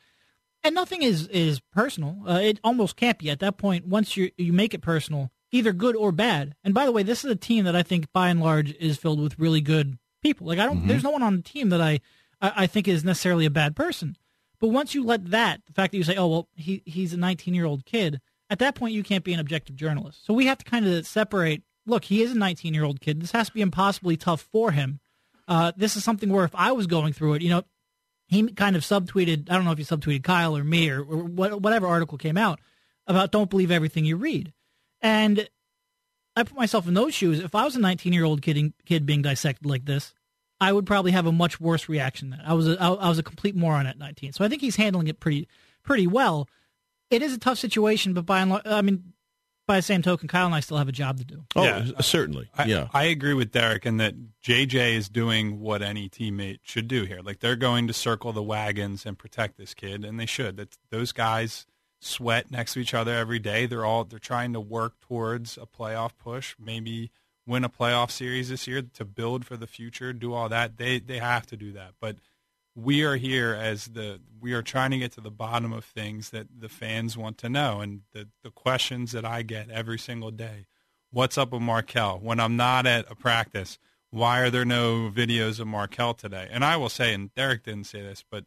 And 0.64 0.74
nothing 0.74 1.02
is 1.02 1.26
is 1.28 1.60
personal. 1.72 2.22
Uh, 2.26 2.40
it 2.42 2.60
almost 2.62 2.96
can't 2.96 3.18
be 3.18 3.30
at 3.30 3.40
that 3.40 3.56
point. 3.56 3.86
Once 3.86 4.16
you 4.16 4.30
you 4.36 4.52
make 4.52 4.74
it 4.74 4.80
personal, 4.80 5.30
either 5.52 5.72
good 5.72 5.94
or 5.94 6.10
bad. 6.10 6.54
And 6.64 6.74
by 6.74 6.86
the 6.86 6.92
way, 6.92 7.02
this 7.02 7.24
is 7.24 7.30
a 7.30 7.36
team 7.36 7.64
that 7.66 7.76
I 7.76 7.82
think 7.82 8.12
by 8.12 8.28
and 8.28 8.40
large 8.40 8.72
is 8.74 8.96
filled 8.96 9.20
with 9.20 9.38
really 9.38 9.60
good 9.60 9.98
people. 10.22 10.46
Like 10.46 10.58
I 10.58 10.66
don't, 10.66 10.88
there's 10.88 11.04
no 11.04 11.10
one 11.10 11.22
on 11.22 11.36
the 11.36 11.42
team 11.42 11.68
that 11.68 11.80
I, 11.80 12.00
I, 12.40 12.52
I 12.56 12.66
think 12.66 12.88
is 12.88 13.04
necessarily 13.04 13.44
a 13.44 13.50
bad 13.50 13.76
person. 13.76 14.16
But 14.58 14.68
once 14.68 14.94
you 14.94 15.04
let 15.04 15.30
that, 15.30 15.60
the 15.66 15.72
fact 15.72 15.92
that 15.92 15.98
you 15.98 16.04
say, 16.04 16.16
oh 16.16 16.28
well, 16.28 16.48
he 16.54 16.82
he's 16.86 17.12
a 17.12 17.16
19 17.18 17.54
year 17.54 17.66
old 17.66 17.84
kid, 17.84 18.20
at 18.48 18.58
that 18.60 18.74
point 18.74 18.94
you 18.94 19.02
can't 19.02 19.24
be 19.24 19.34
an 19.34 19.40
objective 19.40 19.76
journalist. 19.76 20.24
So 20.24 20.32
we 20.32 20.46
have 20.46 20.58
to 20.58 20.64
kind 20.64 20.86
of 20.86 21.06
separate. 21.06 21.62
Look, 21.84 22.04
he 22.04 22.22
is 22.22 22.32
a 22.32 22.38
19 22.38 22.72
year 22.72 22.84
old 22.84 23.00
kid. 23.00 23.20
This 23.20 23.32
has 23.32 23.48
to 23.48 23.54
be 23.54 23.60
impossibly 23.60 24.16
tough 24.16 24.48
for 24.52 24.70
him. 24.70 25.00
Uh, 25.48 25.72
this 25.76 25.96
is 25.96 26.04
something 26.04 26.30
where 26.30 26.44
if 26.44 26.54
I 26.54 26.72
was 26.72 26.86
going 26.86 27.12
through 27.12 27.34
it, 27.34 27.42
you 27.42 27.50
know, 27.50 27.62
he 28.32 28.50
kind 28.52 28.76
of 28.76 28.82
subtweeted. 28.82 29.50
I 29.50 29.54
don't 29.54 29.64
know 29.64 29.72
if 29.72 29.78
he 29.78 29.84
subtweeted 29.84 30.24
Kyle 30.24 30.56
or 30.56 30.64
me 30.64 30.90
or, 30.90 31.00
or 31.00 31.24
what, 31.24 31.60
whatever 31.60 31.86
article 31.86 32.18
came 32.18 32.36
out 32.36 32.60
about 33.06 33.32
don't 33.32 33.50
believe 33.50 33.70
everything 33.70 34.04
you 34.04 34.16
read. 34.16 34.52
And 35.00 35.48
I 36.36 36.44
put 36.44 36.56
myself 36.56 36.86
in 36.86 36.94
those 36.94 37.14
shoes. 37.14 37.40
If 37.40 37.54
I 37.54 37.64
was 37.64 37.76
a 37.76 37.80
19 37.80 38.12
year 38.12 38.24
old 38.24 38.42
kid, 38.42 38.72
kid 38.86 39.06
being 39.06 39.22
dissected 39.22 39.66
like 39.66 39.84
this, 39.84 40.14
I 40.60 40.72
would 40.72 40.86
probably 40.86 41.12
have 41.12 41.26
a 41.26 41.32
much 41.32 41.60
worse 41.60 41.88
reaction. 41.88 42.30
Than. 42.30 42.40
I 42.46 42.54
was 42.54 42.68
a, 42.68 42.80
I, 42.80 42.88
I 42.88 43.08
was 43.08 43.18
a 43.18 43.22
complete 43.22 43.56
moron 43.56 43.86
at 43.86 43.98
19. 43.98 44.32
So 44.32 44.44
I 44.44 44.48
think 44.48 44.60
he's 44.60 44.76
handling 44.76 45.08
it 45.08 45.20
pretty 45.20 45.48
pretty 45.82 46.06
well. 46.06 46.48
It 47.10 47.20
is 47.20 47.34
a 47.34 47.38
tough 47.38 47.58
situation, 47.58 48.14
but 48.14 48.24
by 48.24 48.40
and 48.40 48.50
large, 48.50 48.62
I 48.64 48.80
mean, 48.80 49.11
by 49.72 49.78
the 49.78 49.82
same 49.82 50.02
token, 50.02 50.28
Kyle 50.28 50.46
and 50.46 50.54
I 50.54 50.60
still 50.60 50.76
have 50.76 50.88
a 50.88 50.92
job 50.92 51.18
to 51.18 51.24
do. 51.24 51.44
Oh, 51.56 51.64
Yeah. 51.64 51.86
certainly. 52.00 52.48
I, 52.56 52.64
yeah. 52.66 52.88
I 52.92 53.04
agree 53.04 53.34
with 53.34 53.52
Derek 53.52 53.86
in 53.86 53.96
that 53.96 54.14
JJ 54.44 54.94
is 54.94 55.08
doing 55.08 55.60
what 55.60 55.80
any 55.82 56.08
teammate 56.08 56.58
should 56.62 56.88
do 56.88 57.04
here. 57.04 57.20
Like 57.22 57.40
they're 57.40 57.56
going 57.56 57.86
to 57.88 57.92
circle 57.92 58.32
the 58.32 58.42
wagons 58.42 59.06
and 59.06 59.18
protect 59.18 59.56
this 59.56 59.72
kid, 59.74 60.04
and 60.04 60.20
they 60.20 60.26
should. 60.26 60.56
That 60.58 60.76
those 60.90 61.12
guys 61.12 61.66
sweat 62.00 62.50
next 62.50 62.74
to 62.74 62.80
each 62.80 62.94
other 62.94 63.14
every 63.14 63.38
day. 63.38 63.66
They're 63.66 63.84
all 63.84 64.04
they're 64.04 64.18
trying 64.18 64.52
to 64.52 64.60
work 64.60 65.00
towards 65.00 65.56
a 65.56 65.66
playoff 65.66 66.10
push, 66.18 66.54
maybe 66.58 67.10
win 67.46 67.64
a 67.64 67.68
playoff 67.68 68.10
series 68.10 68.50
this 68.50 68.66
year 68.66 68.82
to 68.82 69.04
build 69.04 69.44
for 69.44 69.56
the 69.56 69.66
future. 69.66 70.12
Do 70.12 70.32
all 70.34 70.48
that. 70.48 70.76
They 70.76 70.98
they 70.98 71.18
have 71.18 71.46
to 71.46 71.56
do 71.56 71.72
that, 71.72 71.92
but. 72.00 72.16
We 72.74 73.02
are 73.02 73.16
here 73.16 73.52
as 73.54 73.86
the 73.86 74.20
we 74.40 74.54
are 74.54 74.62
trying 74.62 74.90
to 74.92 74.98
get 74.98 75.12
to 75.12 75.20
the 75.20 75.30
bottom 75.30 75.72
of 75.72 75.84
things 75.84 76.30
that 76.30 76.48
the 76.58 76.68
fans 76.68 77.16
want 77.16 77.38
to 77.38 77.48
know, 77.48 77.80
and 77.80 78.02
the 78.12 78.28
the 78.42 78.50
questions 78.50 79.12
that 79.12 79.24
I 79.24 79.42
get 79.42 79.70
every 79.70 79.98
single 79.98 80.30
day 80.30 80.66
what's 81.12 81.38
up 81.38 81.52
with 81.52 81.62
Markelle 81.62 82.18
when 82.20 82.40
I'm 82.40 82.56
not 82.56 82.86
at 82.86 83.10
a 83.10 83.14
practice? 83.14 83.78
Why 84.10 84.40
are 84.40 84.50
there 84.50 84.64
no 84.64 85.10
videos 85.14 85.60
of 85.60 85.66
Markelle 85.66 86.14
today? 86.14 86.48
And 86.50 86.64
I 86.64 86.76
will 86.76 86.88
say, 86.88 87.14
and 87.14 87.32
Derek 87.34 87.62
didn't 87.62 87.84
say 87.84 88.02
this, 88.02 88.24
but 88.28 88.44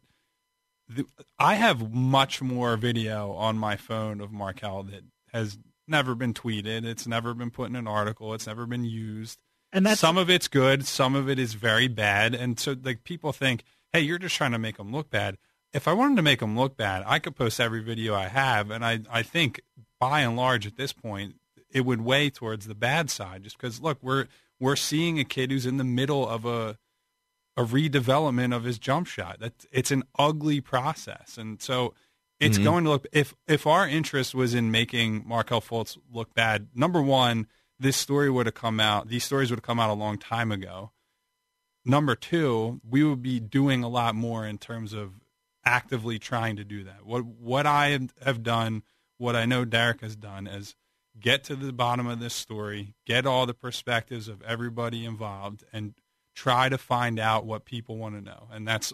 the, 0.87 1.05
I 1.39 1.55
have 1.55 1.93
much 1.93 2.41
more 2.41 2.77
video 2.77 3.31
on 3.31 3.57
my 3.57 3.75
phone 3.75 4.21
of 4.21 4.31
Markelle 4.31 4.83
that 4.83 5.03
has 5.33 5.57
never 5.87 6.13
been 6.13 6.33
tweeted. 6.33 6.85
It's 6.85 7.07
never 7.07 7.33
been 7.33 7.49
put 7.51 7.69
in 7.69 7.75
an 7.75 7.87
article. 7.87 8.33
It's 8.33 8.47
never 8.47 8.65
been 8.65 8.83
used. 8.83 9.39
And 9.73 9.85
that's 9.85 9.99
some 9.99 10.17
of 10.17 10.29
it's 10.29 10.47
good, 10.47 10.85
some 10.85 11.15
of 11.15 11.29
it 11.29 11.37
is 11.37 11.53
very 11.53 11.89
bad, 11.89 12.33
and 12.33 12.57
so 12.57 12.77
like 12.81 13.03
people 13.03 13.33
think, 13.33 13.65
hey, 13.95 14.01
you're 14.01 14.19
just 14.19 14.35
trying 14.35 14.51
to 14.51 14.59
make 14.59 14.77
them 14.77 14.91
look 14.91 15.09
bad. 15.09 15.37
If 15.73 15.87
I 15.87 15.93
wanted 15.93 16.15
to 16.17 16.21
make 16.21 16.39
them 16.39 16.57
look 16.57 16.77
bad, 16.77 17.03
I 17.05 17.19
could 17.19 17.35
post 17.35 17.59
every 17.59 17.81
video 17.81 18.13
I 18.15 18.27
have, 18.27 18.69
and 18.71 18.83
I 18.85 18.99
I 19.09 19.23
think 19.23 19.61
by 19.99 20.21
and 20.21 20.35
large 20.35 20.65
at 20.67 20.75
this 20.77 20.93
point 20.93 21.35
it 21.69 21.81
would 21.85 22.01
weigh 22.01 22.29
towards 22.29 22.67
the 22.67 22.75
bad 22.75 23.09
side, 23.09 23.43
just 23.43 23.57
because 23.57 23.81
look, 23.81 23.97
we're 24.01 24.27
we're 24.59 24.75
seeing 24.77 25.19
a 25.19 25.23
kid 25.25 25.51
who's 25.51 25.65
in 25.65 25.77
the 25.77 25.83
middle 25.83 26.27
of 26.27 26.45
a 26.45 26.77
a 27.57 27.63
redevelopment 27.63 28.53
of 28.55 28.63
his 28.65 28.77
jump 28.79 29.07
shot. 29.07 29.39
That 29.39 29.65
it's 29.71 29.91
an 29.91 30.03
ugly 30.19 30.61
process, 30.61 31.37
and 31.37 31.61
so 31.61 31.93
It's 32.37 32.57
Mhm. 32.57 32.63
going 32.65 32.83
to 32.83 32.89
look 32.89 33.07
if 33.13 33.33
if 33.47 33.65
our 33.65 33.87
interest 33.87 34.35
was 34.35 34.53
in 34.53 34.69
making 34.69 35.23
Markelle 35.25 35.61
Fultz 35.61 35.97
look 36.11 36.33
bad. 36.33 36.67
Number 36.75 37.01
one, 37.01 37.47
this 37.79 37.95
story 37.95 38.29
would 38.29 38.45
have 38.45 38.55
come 38.55 38.81
out. 38.81 39.07
These 39.07 39.23
stories 39.23 39.49
would 39.49 39.59
have 39.59 39.63
come 39.63 39.79
out 39.79 39.89
a 39.89 39.93
long 39.93 40.17
time 40.17 40.51
ago. 40.51 40.91
Number 41.85 42.15
two, 42.15 42.81
we 42.87 43.03
would 43.03 43.21
be 43.21 43.39
doing 43.39 43.83
a 43.83 43.87
lot 43.87 44.15
more 44.15 44.45
in 44.45 44.57
terms 44.57 44.91
of 44.93 45.13
actively 45.63 46.19
trying 46.19 46.55
to 46.55 46.63
do 46.63 46.83
that. 46.83 47.05
What 47.05 47.25
what 47.25 47.65
I 47.67 47.99
have 48.23 48.43
done, 48.43 48.83
what 49.17 49.35
I 49.35 49.45
know 49.45 49.65
Derek 49.65 50.01
has 50.01 50.15
done, 50.15 50.47
is 50.47 50.75
get 51.19 51.43
to 51.45 51.55
the 51.55 51.71
bottom 51.71 52.07
of 52.07 52.19
this 52.19 52.33
story, 52.33 52.95
get 53.05 53.25
all 53.25 53.45
the 53.45 53.53
perspectives 53.53 54.27
of 54.27 54.41
everybody 54.41 55.05
involved, 55.05 55.63
and 55.71 55.93
try 56.35 56.69
to 56.69 56.77
find 56.77 57.19
out 57.19 57.45
what 57.45 57.65
people 57.65 57.97
want 57.97 58.15
to 58.15 58.21
know. 58.21 58.47
And 58.51 58.67
that's 58.67 58.91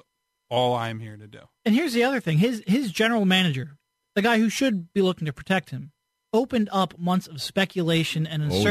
all 0.50 0.76
I'm 0.76 1.00
here 1.00 1.18
to 1.18 1.28
do. 1.28 1.40
And 1.66 1.74
here's 1.74 1.94
the 1.94 2.04
other 2.04 2.20
thing: 2.20 2.40
his 2.40 2.62
his 2.68 2.92
general 2.92 3.26
manager, 3.26 3.78
the 4.16 4.22
guy 4.22 4.38
who 4.38 4.50
should 4.50 4.92
be 4.94 5.02
looking 5.02 5.26
to 5.26 5.34
protect 5.34 5.70
him, 5.70 5.94
opened 6.34 6.70
up 6.72 7.00
months 7.00 7.28
of 7.28 7.42
speculation 7.42 8.28
and 8.28 8.52
Oh, 8.52 8.56
yes. 8.56 8.64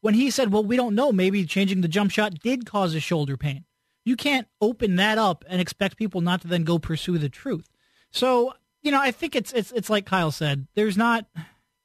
When 0.00 0.14
he 0.14 0.30
said, 0.30 0.52
"Well, 0.52 0.64
we 0.64 0.76
don't 0.76 0.94
know. 0.94 1.12
Maybe 1.12 1.44
changing 1.44 1.80
the 1.80 1.88
jump 1.88 2.10
shot 2.10 2.40
did 2.40 2.66
cause 2.66 2.94
a 2.94 3.00
shoulder 3.00 3.36
pain." 3.36 3.64
You 4.04 4.16
can't 4.16 4.48
open 4.60 4.96
that 4.96 5.18
up 5.18 5.44
and 5.48 5.60
expect 5.60 5.98
people 5.98 6.20
not 6.20 6.40
to 6.42 6.48
then 6.48 6.64
go 6.64 6.78
pursue 6.78 7.18
the 7.18 7.28
truth. 7.28 7.68
So 8.10 8.54
you 8.82 8.90
know, 8.90 9.00
I 9.00 9.10
think 9.10 9.36
it's 9.36 9.52
it's 9.52 9.72
it's 9.72 9.90
like 9.90 10.06
Kyle 10.06 10.30
said. 10.30 10.66
There's 10.74 10.96
not 10.96 11.26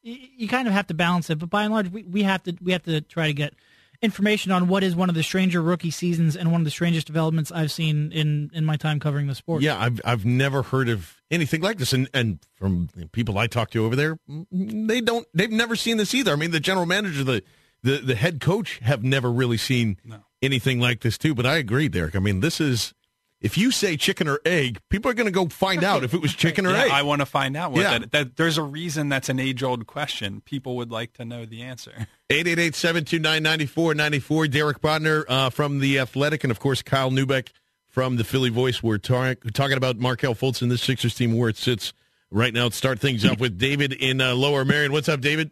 you, 0.04 0.48
kind 0.48 0.68
of 0.68 0.74
have 0.74 0.88
to 0.88 0.94
balance 0.94 1.30
it, 1.30 1.40
but 1.40 1.50
by 1.50 1.64
and 1.64 1.74
large, 1.74 1.90
we, 1.90 2.04
we 2.04 2.24
have 2.24 2.44
to 2.44 2.56
we 2.62 2.72
have 2.72 2.84
to 2.84 3.02
try 3.02 3.28
to 3.28 3.34
get 3.34 3.54
information 4.02 4.52
on 4.52 4.68
what 4.68 4.84
is 4.84 4.96
one 4.96 5.08
of 5.08 5.16
the 5.16 5.24
stranger 5.24 5.62
rookie 5.62 5.90
seasons 5.90 6.36
and 6.36 6.52
one 6.52 6.60
of 6.60 6.66
the 6.66 6.72
strangest 6.72 7.08
developments 7.08 7.52
I've 7.52 7.72
seen 7.72 8.12
in 8.12 8.52
in 8.54 8.66
my 8.66 8.76
time 8.76 9.00
covering 9.00 9.28
the 9.28 9.36
sport. 9.36 9.64
Yeah, 9.64 9.80
I've 9.80 10.02
I've 10.04 10.26
never 10.26 10.62
heard 10.64 10.90
of 10.90 11.22
anything 11.32 11.62
like 11.62 11.78
this, 11.78 11.94
and 11.94 12.10
and 12.14 12.40
from 12.56 12.90
people 13.12 13.38
I 13.38 13.48
talk 13.48 13.72
to 13.72 13.86
over 13.86 13.96
there, 13.96 14.20
they 14.52 15.02
don't 15.02 15.26
they've 15.34 15.52
never 15.52 15.76
seen 15.76 15.98
this 15.98 16.14
either. 16.14 16.34
I 16.34 16.36
mean, 16.36 16.52
the 16.52 16.60
general 16.60 16.86
manager, 16.86 17.24
the 17.24 17.44
the 17.84 17.98
the 17.98 18.16
head 18.16 18.40
coach, 18.40 18.80
have 18.80 19.04
never 19.04 19.30
really 19.32 19.58
seen 19.58 19.98
No. 20.06 20.24
anything 20.42 20.80
like 20.80 21.02
this 21.02 21.18
too. 21.18 21.36
But 21.36 21.46
I 21.46 21.58
agree, 21.58 21.90
Derek. 21.90 22.16
I 22.16 22.20
mean, 22.20 22.40
this 22.40 22.62
is 22.62 22.94
if 23.42 23.58
you 23.58 23.72
say 23.72 23.98
chicken 23.98 24.30
or 24.30 24.40
egg, 24.46 24.80
people 24.90 25.12
are 25.12 25.14
going 25.14 25.26
to 25.28 25.32
go 25.32 25.50
find 25.50 25.84
out 25.84 26.06
if 26.06 26.14
it 26.14 26.22
was 26.22 26.34
chicken 26.34 26.66
or 26.66 26.72
Yeah, 26.72 26.84
egg. 26.86 26.92
I 26.92 27.02
want 27.02 27.20
to 27.20 27.26
find 27.26 27.58
out 27.58 27.74
what 27.74 27.82
Yeah. 27.82 28.00
that, 28.00 28.12
that. 28.14 28.38
There's 28.38 28.58
a 28.58 28.64
reason 28.64 29.10
that's 29.10 29.28
an 29.28 29.38
age 29.38 29.62
old 29.64 29.86
question. 29.86 30.40
People 30.46 30.78
would 30.78 30.92
like 30.92 31.12
to 31.16 31.26
know 31.26 31.46
the 31.46 31.62
answer. 31.62 32.08
888-729-9494. 32.30 34.52
Derek 34.52 34.82
Bodner 34.82 35.24
uh, 35.28 35.50
from 35.50 35.80
The 35.80 36.00
Athletic, 36.00 36.44
and 36.44 36.52
of 36.52 36.60
course, 36.60 36.82
Kyle 36.82 37.12
Neubeck 37.12 37.50
from 37.88 38.16
the 38.16 38.24
Philly 38.24 38.50
Voice. 38.50 38.82
We're 38.82 38.98
tar- 38.98 39.36
talking 39.54 39.78
about 39.78 39.98
Markelle 39.98 40.36
Fultz 40.36 40.62
and 40.62 40.72
this 40.72 40.82
Sixers 40.82 41.16
team 41.16 41.38
where 41.38 41.50
it 41.50 41.58
sits 41.58 41.94
right 42.32 42.54
now. 42.54 42.64
Let's 42.64 42.78
start 42.78 43.00
things 43.00 43.26
up 43.26 43.40
with 43.40 43.58
David 43.58 43.94
in 43.94 44.22
uh, 44.22 44.34
Lower 44.36 44.66
Merion. 44.66 44.92
What's 44.92 45.10
up, 45.10 45.22
David? 45.22 45.52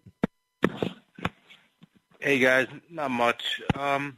Hey 2.21 2.37
guys, 2.37 2.67
not 2.89 3.09
much. 3.09 3.61
Um, 3.73 4.17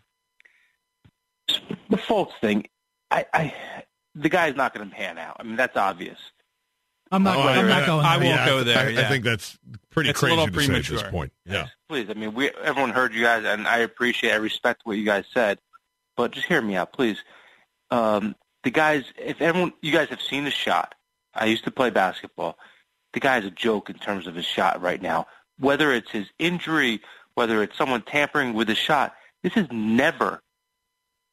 the 1.48 1.96
Fultz 1.96 2.34
thing, 2.42 2.68
I, 3.10 3.26
I, 3.34 3.54
the 4.14 4.28
guy's 4.28 4.58
not 4.58 4.74
going 4.74 4.90
to 4.90 4.94
pan 4.94 5.18
out. 5.18 5.38
I 5.40 5.44
mean, 5.44 5.56
that's 5.56 5.78
obvious. 5.78 6.20
I'm 7.12 7.24
not. 7.24 7.38
Oh, 7.38 7.42
I'm 7.42 7.68
not 7.68 7.86
going. 7.86 8.02
There. 8.04 8.12
I 8.12 8.18
won't 8.18 8.28
Yeah, 8.28 8.46
go 8.46 8.64
there, 8.64 8.78
I, 8.78 9.06
I 9.06 9.08
think 9.08 9.24
that's 9.24 9.58
pretty 9.90 10.10
It's 10.10 10.20
crazy 10.20 10.36
little 10.36 10.54
to 10.54 10.62
say 10.62 10.76
at 10.76 10.86
this 10.86 11.04
point. 11.04 11.32
Yeah. 11.46 11.68
Please, 11.88 12.10
I 12.10 12.14
mean, 12.14 12.34
we 12.34 12.50
everyone 12.62 12.90
heard 12.90 13.14
you 13.14 13.22
guys, 13.22 13.46
and 13.46 13.68
I 13.68 13.78
appreciate, 13.80 14.34
I 14.34 14.38
respect 14.38 14.82
what 14.84 14.98
you 14.98 15.06
guys 15.06 15.24
said, 15.34 15.60
but 16.18 16.32
just 16.32 16.48
hear 16.48 16.62
me 16.62 16.76
out, 16.76 16.92
please. 16.92 17.20
Um, 17.90 18.36
the 18.64 18.72
guys, 18.72 19.06
if 19.18 19.42
everyone, 19.42 19.74
you 19.82 19.94
guys 19.94 20.10
have 20.10 20.22
seen 20.22 20.44
his 20.44 20.54
shot. 20.54 20.96
I 21.34 21.46
used 21.46 21.64
to 21.64 21.72
play 21.72 21.90
basketball. 21.90 22.58
The 23.14 23.20
guy's 23.22 23.46
a 23.46 23.52
joke 23.52 23.90
in 23.90 23.98
terms 23.98 24.28
of 24.28 24.36
his 24.36 24.46
shot 24.46 24.82
right 24.82 25.02
now. 25.02 25.28
Whether 25.60 25.94
it's 25.94 26.12
his 26.12 26.28
injury, 26.40 27.02
whether 27.36 27.62
it's 27.64 27.78
someone 27.78 28.02
tampering 28.02 28.54
with 28.54 28.68
his 28.68 28.78
shot, 28.78 29.14
this 29.44 29.54
has 29.54 29.68
never, 29.72 30.42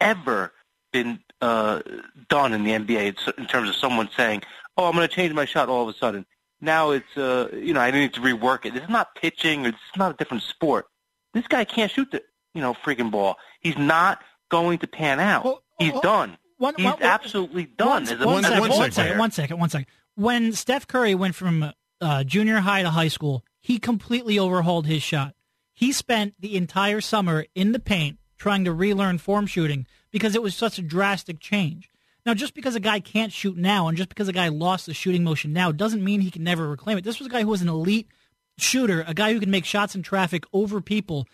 ever 0.00 0.52
been 0.92 1.20
uh, 1.40 1.80
done 2.28 2.52
in 2.52 2.64
the 2.64 2.72
NBA 2.72 3.16
in 3.38 3.46
terms 3.46 3.68
of 3.68 3.76
someone 3.76 4.08
saying, 4.16 4.42
"Oh, 4.76 4.86
I'm 4.86 4.94
going 4.94 5.08
to 5.08 5.14
change 5.14 5.32
my 5.32 5.44
shot 5.44 5.68
all 5.68 5.88
of 5.88 5.94
a 5.94 5.98
sudden." 5.98 6.26
Now 6.60 6.90
it's, 6.90 7.16
uh, 7.16 7.48
you 7.54 7.72
know, 7.72 7.80
I 7.80 7.90
need 7.90 8.12
to 8.14 8.20
rework 8.20 8.66
it. 8.66 8.74
This 8.74 8.82
is 8.82 8.88
not 8.90 9.14
pitching. 9.14 9.64
It's 9.64 9.78
not 9.96 10.10
a 10.12 10.16
different 10.16 10.42
sport. 10.42 10.86
This 11.32 11.46
guy 11.46 11.64
can't 11.64 11.90
shoot 11.90 12.10
the, 12.10 12.22
you 12.54 12.60
know, 12.60 12.74
freaking 12.74 13.10
ball. 13.10 13.36
He's 13.60 13.78
not 13.78 14.20
going 14.50 14.78
to 14.80 14.86
pan 14.86 15.20
out. 15.20 15.44
Well, 15.44 15.62
He's 15.78 15.92
well, 15.92 16.02
done. 16.02 16.38
One- 16.58 16.74
He's 16.76 16.84
one- 16.84 17.02
absolutely 17.02 17.64
done 17.64 17.88
One, 17.88 18.02
as 18.02 18.10
a 18.10 18.16
one 18.26 18.26
One- 18.26 18.42
second, 18.42 18.60
one 18.60 18.70
second, 18.92 19.18
one 19.18 19.30
second, 19.30 19.58
one 19.58 19.70
second. 19.70 19.86
When 20.16 20.52
Steph 20.52 20.86
Curry 20.86 21.14
went 21.14 21.34
from 21.34 21.72
uh, 22.02 22.24
junior 22.24 22.60
high 22.60 22.82
to 22.82 22.90
high 22.90 23.08
school, 23.08 23.42
he 23.60 23.78
completely 23.78 24.38
overhauled 24.38 24.86
his 24.86 25.02
shot. 25.02 25.34
He 25.80 25.92
spent 25.92 26.34
the 26.38 26.56
entire 26.58 27.00
summer 27.00 27.46
in 27.54 27.72
the 27.72 27.78
paint 27.78 28.18
trying 28.36 28.66
to 28.66 28.72
relearn 28.74 29.16
form 29.16 29.46
shooting 29.46 29.86
because 30.10 30.34
it 30.34 30.42
was 30.42 30.54
such 30.54 30.78
a 30.78 30.82
drastic 30.82 31.40
change. 31.40 31.88
Now, 32.26 32.34
just 32.34 32.52
because 32.52 32.74
a 32.74 32.80
guy 32.80 33.00
can't 33.00 33.32
shoot 33.32 33.56
now 33.56 33.88
and 33.88 33.96
just 33.96 34.10
because 34.10 34.28
a 34.28 34.32
guy 34.34 34.48
lost 34.48 34.84
the 34.84 34.92
shooting 34.92 35.24
motion 35.24 35.54
now 35.54 35.72
doesn't 35.72 36.04
mean 36.04 36.20
he 36.20 36.30
can 36.30 36.44
never 36.44 36.68
reclaim 36.68 36.98
it. 36.98 37.04
This 37.04 37.18
was 37.18 37.28
a 37.28 37.30
guy 37.30 37.40
who 37.40 37.48
was 37.48 37.62
an 37.62 37.70
elite 37.70 38.08
shooter, 38.58 39.02
a 39.08 39.14
guy 39.14 39.32
who 39.32 39.40
can 39.40 39.50
make 39.50 39.64
shots 39.64 39.94
in 39.94 40.02
traffic 40.02 40.44
over 40.52 40.82
people. 40.82 41.26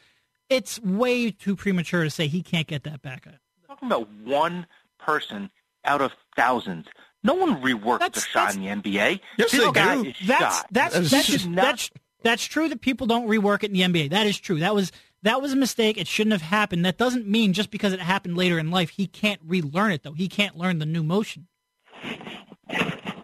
It's 0.49 0.79
way 0.81 1.33
too 1.33 1.57
premature 1.57 2.05
to 2.05 2.11
say 2.11 2.29
he 2.29 2.41
can't 2.41 2.69
get 2.69 2.85
that 2.85 3.03
back. 3.03 3.27
talking 3.67 3.89
about 3.89 4.09
one 4.25 4.69
person 5.01 5.51
out 5.85 6.01
of 6.03 6.13
thousands. 6.37 6.87
No 7.25 7.35
one 7.35 7.61
reworked 7.61 7.99
That's- 7.99 8.23
the 8.23 8.31
shot 8.31 8.55
in 8.55 8.61
the 8.63 8.69
NBA. 8.69 9.19
Yes, 9.39 9.51
this 9.51 9.61
they 9.61 9.73
guy 9.73 9.97
do. 9.97 10.09
is 10.11 10.15
That's 10.25 10.57
shot. 10.59 10.67
that's 10.71 10.95
That's 10.95 11.11
that's 11.11 11.27
just 11.27 11.49
not- 11.49 11.65
that's 11.65 11.91
that's 12.27 12.45
true 12.45 12.69
that 12.69 12.81
people 12.81 13.07
don't 13.07 13.29
rework 13.29 13.63
it 13.65 13.71
in 13.71 13.73
the 13.73 13.81
NBA. 13.83 14.11
That 14.11 14.27
is 14.27 14.39
true. 14.39 14.59
That 14.61 14.75
was 14.75 14.93
that 15.23 15.41
was 15.41 15.53
a 15.53 15.57
mistake. 15.57 15.97
It 15.97 16.07
shouldn't 16.07 16.33
have 16.33 16.43
happened. 16.43 16.85
That 16.85 16.99
doesn't 16.99 17.27
mean 17.27 17.53
just 17.53 17.71
because 17.71 17.93
it 17.93 18.01
happened 18.01 18.37
later 18.37 18.59
in 18.59 18.71
life 18.71 18.91
he 18.91 19.07
can't 19.07 19.41
relearn 19.45 19.93
it 19.93 20.03
though. 20.03 20.13
He 20.13 20.29
can't 20.29 20.57
learn 20.57 20.79
the 20.79 20.87
new 20.87 21.03
motion. 21.03 21.47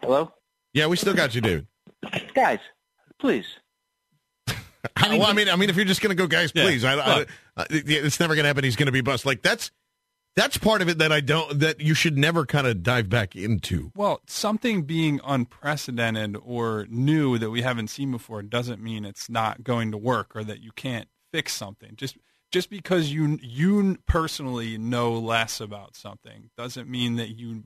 Hello, 0.02 0.32
Yeah, 0.72 0.86
we 0.86 0.96
still 0.96 1.14
got 1.14 1.34
you, 1.34 1.40
dude. 1.40 1.66
guys. 2.34 2.58
Please. 3.18 3.46
I 4.96 5.08
mean, 5.10 5.20
well, 5.20 5.28
I 5.28 5.32
mean, 5.32 5.48
I 5.48 5.56
mean, 5.56 5.70
if 5.70 5.76
you're 5.76 5.84
just 5.84 6.00
going 6.00 6.10
to 6.10 6.20
go, 6.20 6.26
guys, 6.26 6.50
Yeah, 6.54 6.64
please, 6.64 6.84
I, 6.84 6.94
I. 6.94 7.26
I, 7.56 7.66
it's 7.70 8.18
never 8.18 8.34
going 8.34 8.42
to 8.44 8.48
happen. 8.48 8.64
He's 8.64 8.76
going 8.76 8.86
to 8.86 8.92
be 8.92 9.00
bust. 9.00 9.24
Like 9.26 9.42
that's 9.42 9.70
that's 10.34 10.56
part 10.56 10.80
of 10.82 10.88
it 10.88 10.98
that 10.98 11.12
I 11.12 11.20
don't 11.20 11.60
that 11.60 11.80
you 11.80 11.94
should 11.94 12.16
never 12.16 12.46
kind 12.46 12.66
of 12.66 12.82
dive 12.82 13.08
back 13.08 13.36
into. 13.36 13.92
Well, 13.94 14.20
something 14.26 14.82
being 14.82 15.20
unprecedented 15.24 16.36
or 16.42 16.86
new 16.88 17.38
that 17.38 17.50
we 17.50 17.62
haven't 17.62 17.88
seen 17.88 18.10
before 18.10 18.42
doesn't 18.42 18.82
mean 18.82 19.04
it's 19.04 19.28
not 19.28 19.62
going 19.62 19.90
to 19.92 19.98
work 19.98 20.34
or 20.34 20.44
that 20.44 20.60
you 20.60 20.72
can't 20.72 21.08
fix 21.32 21.52
something. 21.52 21.92
Just 21.96 22.16
just 22.50 22.70
because 22.70 23.12
you 23.12 23.38
you 23.42 23.98
personally 24.06 24.78
know 24.78 25.12
less 25.14 25.60
about 25.60 25.96
something 25.96 26.50
doesn't 26.56 26.88
mean 26.88 27.16
that 27.16 27.30
you 27.36 27.64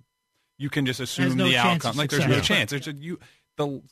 you 0.58 0.70
can 0.70 0.86
just 0.86 1.00
assume 1.00 1.36
no 1.36 1.44
the 1.44 1.52
chance 1.52 1.84
outcome. 1.84 1.98
Like 1.98 2.10
there's 2.10 2.26
no 2.26 2.40
chance. 2.40 2.70
There's 2.70 2.88
a, 2.88 2.94
you 2.94 3.18
the 3.56 3.82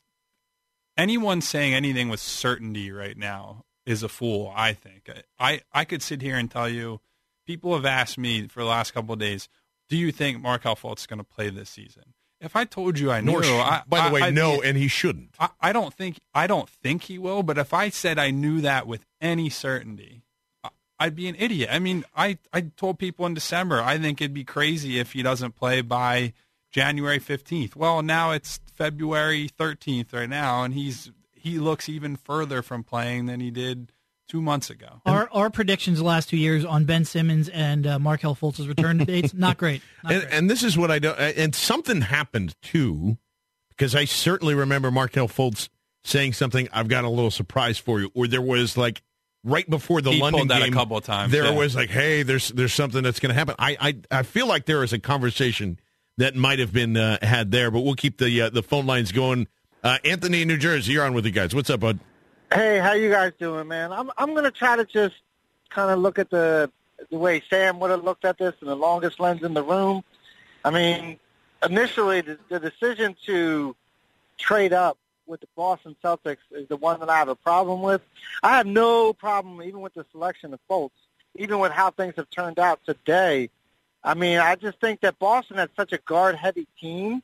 anyone 0.97 1.41
saying 1.41 1.75
anything 1.75 2.09
with 2.09 2.21
certainty 2.21 2.91
right 2.91 3.17
now 3.17 3.65
is 3.87 4.03
a 4.03 4.09
fool. 4.09 4.53
I 4.55 4.73
think 4.73 5.11
I 5.39 5.61
I 5.73 5.85
could 5.85 6.03
sit 6.03 6.23
here 6.23 6.37
and 6.37 6.51
tell 6.51 6.69
you. 6.69 7.01
People 7.47 7.75
have 7.75 7.85
asked 7.85 8.19
me 8.19 8.49
for 8.49 8.61
the 8.61 8.67
last 8.69 8.93
couple 8.95 9.13
of 9.13 9.19
days, 9.19 9.49
"Do 9.89 9.97
you 9.97 10.13
think 10.13 10.41
Markelle 10.41 10.77
Fultz 10.77 11.01
is 11.01 11.07
going 11.07 11.19
to 11.19 11.25
play 11.25 11.51
this 11.51 11.71
season?" 11.71 12.15
If 12.41 12.57
I 12.57 12.65
told 12.65 12.99
you 12.99 13.11
I 13.11 13.21
knew, 13.23 13.39
I, 13.39 13.83
by 13.87 14.01
the 14.03 14.05
I- 14.09 14.13
way, 14.13 14.23
I'd 14.23 14.35
no, 14.35 14.61
and 14.61 14.77
he 14.77 14.89
shouldn't. 14.89 15.35
I, 15.39 15.49
I 15.61 15.73
don't 15.73 15.95
think 15.95 16.19
I 16.35 16.47
don't 16.47 16.69
think 16.69 17.05
he 17.05 17.19
will. 17.19 17.43
But 17.43 17.57
if 17.59 17.73
I 17.73 17.89
said 17.89 18.19
I 18.19 18.31
knew 18.31 18.61
that 18.61 18.87
with 18.87 19.07
any 19.21 19.49
certainty, 19.49 20.23
I- 20.63 20.71
I'd 20.99 21.17
be 21.17 21.27
an 21.29 21.37
idiot. 21.39 21.71
I 21.73 21.79
mean, 21.79 22.05
I 22.15 22.39
I 22.53 22.63
told 22.77 22.99
people 22.99 23.25
in 23.27 23.35
December 23.35 23.81
I 23.81 23.99
think 23.99 24.21
it'd 24.21 24.35
be 24.35 24.45
crazy 24.45 24.99
if 24.99 25.13
he 25.13 25.23
doesn't 25.23 25.53
play 25.57 25.81
by 25.81 26.33
January 26.71 27.19
fifteenth. 27.19 27.77
Well, 27.77 28.03
now 28.03 28.33
it's 28.33 28.61
February 28.75 29.49
thirteenth 29.49 30.13
right 30.13 30.29
now, 30.29 30.65
and 30.65 30.75
he's 30.75 31.13
he 31.33 31.59
looks 31.59 31.89
even 31.89 32.17
further 32.17 32.63
from 32.63 32.83
playing 32.85 33.27
than 33.27 33.41
he 33.41 33.51
did 33.51 33.93
two 34.29 34.41
months 34.43 34.71
ago. 34.71 35.01
Our 35.07 35.29
our 35.33 35.51
predictions 35.51 35.99
the 35.99 36.05
last 36.05 36.29
two 36.29 36.37
years 36.37 36.65
on 36.65 36.85
Ben 36.85 37.05
Simmons 37.05 37.49
and 37.49 37.87
uh, 37.87 37.99
Markelle 37.99 38.35
Fultz's 38.35 38.67
return 38.69 38.99
dates 38.99 39.35
not 39.35 39.59
great. 39.59 39.83
Not 40.03 40.13
And, 40.13 40.23
great. 40.23 40.35
and 40.35 40.51
this 40.51 40.63
is 40.63 40.77
what 40.79 40.91
I 40.91 40.99
don't. 40.99 41.19
And 41.19 41.55
something 41.55 42.01
happened 42.03 42.55
too, 42.63 43.19
because 43.71 43.95
I 43.95 44.05
certainly 44.07 44.55
remember 44.55 44.91
Markelle 44.91 45.29
Fultz 45.29 45.69
saying 46.05 46.33
something. 46.35 46.69
I've 46.73 46.89
got 46.89 47.05
a 47.05 47.09
little 47.09 47.31
surprise 47.31 47.79
for 47.79 48.01
you. 48.01 48.11
Or 48.15 48.27
there 48.27 48.43
was 48.43 48.77
like 48.77 49.03
right 49.45 49.69
before 49.69 50.01
the 50.01 50.13
He 50.13 50.21
London 50.21 50.41
pulled 50.41 50.51
that 50.51 50.63
a 50.63 50.65
game, 50.67 50.73
couple 50.73 50.97
of 50.97 51.05
times, 51.05 51.33
There 51.33 51.45
yeah. 51.45 51.51
was 51.57 51.77
like, 51.77 51.91
hey, 51.91 52.23
there's 52.23 52.49
there's 52.49 52.73
something 52.73 53.03
that's 53.03 53.21
going 53.21 53.31
to 53.31 53.35
happen. 53.35 53.55
I, 53.59 53.77
I 54.11 54.19
I 54.19 54.23
feel 54.23 54.47
like 54.47 54.65
there 54.67 54.83
is 54.83 54.93
a 54.93 54.99
conversation 54.99 55.79
that 56.17 56.35
might 56.37 56.61
have 56.61 56.73
been 56.73 56.97
uh, 56.97 57.19
had 57.23 57.51
there, 57.51 57.71
but 57.71 57.81
we'll 57.81 57.95
keep 57.97 58.19
the 58.19 58.43
uh, 58.43 58.51
the 58.51 58.63
phone 58.63 58.87
lines 58.87 59.13
going. 59.13 59.49
Uh, 59.83 59.99
Anthony 60.05 60.41
in 60.41 60.49
New 60.49 60.57
Jersey, 60.57 60.93
you're 60.93 61.05
on 61.05 61.13
with 61.13 61.27
you 61.27 61.31
guys. 61.31 61.55
What's 61.55 61.69
up, 61.69 61.81
bud? 61.81 61.99
Hey, 62.53 62.79
how 62.79 62.93
you 62.93 63.11
guys 63.11 63.33
doing, 63.39 63.69
man? 63.69 63.93
I'm 63.93 64.11
I'm 64.17 64.35
gonna 64.35 64.51
try 64.51 64.77
to 64.77 64.85
just 64.85 65.17
kind 65.71 65.91
of 65.91 65.99
look 65.99 66.19
at 66.19 66.31
the 66.31 66.71
the 67.11 67.19
way 67.19 67.43
Sam 67.51 67.81
would 67.81 67.91
have 67.91 68.05
looked 68.05 68.25
at 68.25 68.39
this 68.39 68.55
in 68.61 68.69
the 68.69 68.77
longest 68.77 69.19
lens 69.19 69.43
in 69.43 69.55
the 69.55 69.63
room. 69.63 70.05
I 70.65 70.71
mean, 70.71 71.19
initially 71.65 72.21
the, 72.21 72.39
the 72.49 72.61
decision 72.61 73.17
to 73.27 73.75
trade 74.39 74.73
up 74.73 74.99
with 75.27 75.41
the 75.41 75.49
Boston 75.57 75.97
Celtics 76.03 76.39
is 76.53 76.69
the 76.69 76.77
one 76.77 77.01
that 77.01 77.09
I 77.09 77.19
have 77.19 77.29
a 77.29 77.35
problem 77.35 77.83
with. 77.83 78.03
I 78.43 78.57
have 78.57 78.67
no 78.67 79.13
problem 79.13 79.63
even 79.63 79.81
with 79.81 79.95
the 79.95 80.05
selection 80.13 80.55
of 80.55 80.61
Fultz, 80.71 80.91
even 81.35 81.59
with 81.59 81.73
how 81.73 81.91
things 81.91 82.15
have 82.17 82.31
turned 82.31 82.59
out 82.59 82.81
today. 82.87 83.51
I 84.03 84.15
mean, 84.15 84.39
I 84.39 84.55
just 84.55 84.81
think 84.81 85.01
that 85.01 85.19
Boston 85.19 85.57
had 85.57 85.71
such 85.77 85.93
a 85.93 85.99
guard-heavy 85.99 86.69
team 86.81 87.23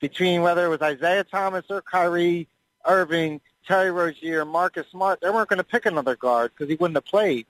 between 0.00 0.42
whether 0.42 0.66
it 0.66 0.68
was 0.68 0.82
Isaiah 0.82 1.24
Thomas 1.24 1.64
or 1.70 1.80
Kyrie 1.80 2.48
Irving, 2.86 3.40
Terry 3.66 3.90
Rozier, 3.90 4.44
Marcus 4.44 4.86
Smart. 4.90 5.20
They 5.20 5.30
weren't 5.30 5.48
going 5.48 5.58
to 5.58 5.64
pick 5.64 5.86
another 5.86 6.16
guard 6.16 6.52
because 6.52 6.70
he 6.70 6.76
wouldn't 6.76 6.96
have 6.96 7.04
played. 7.04 7.46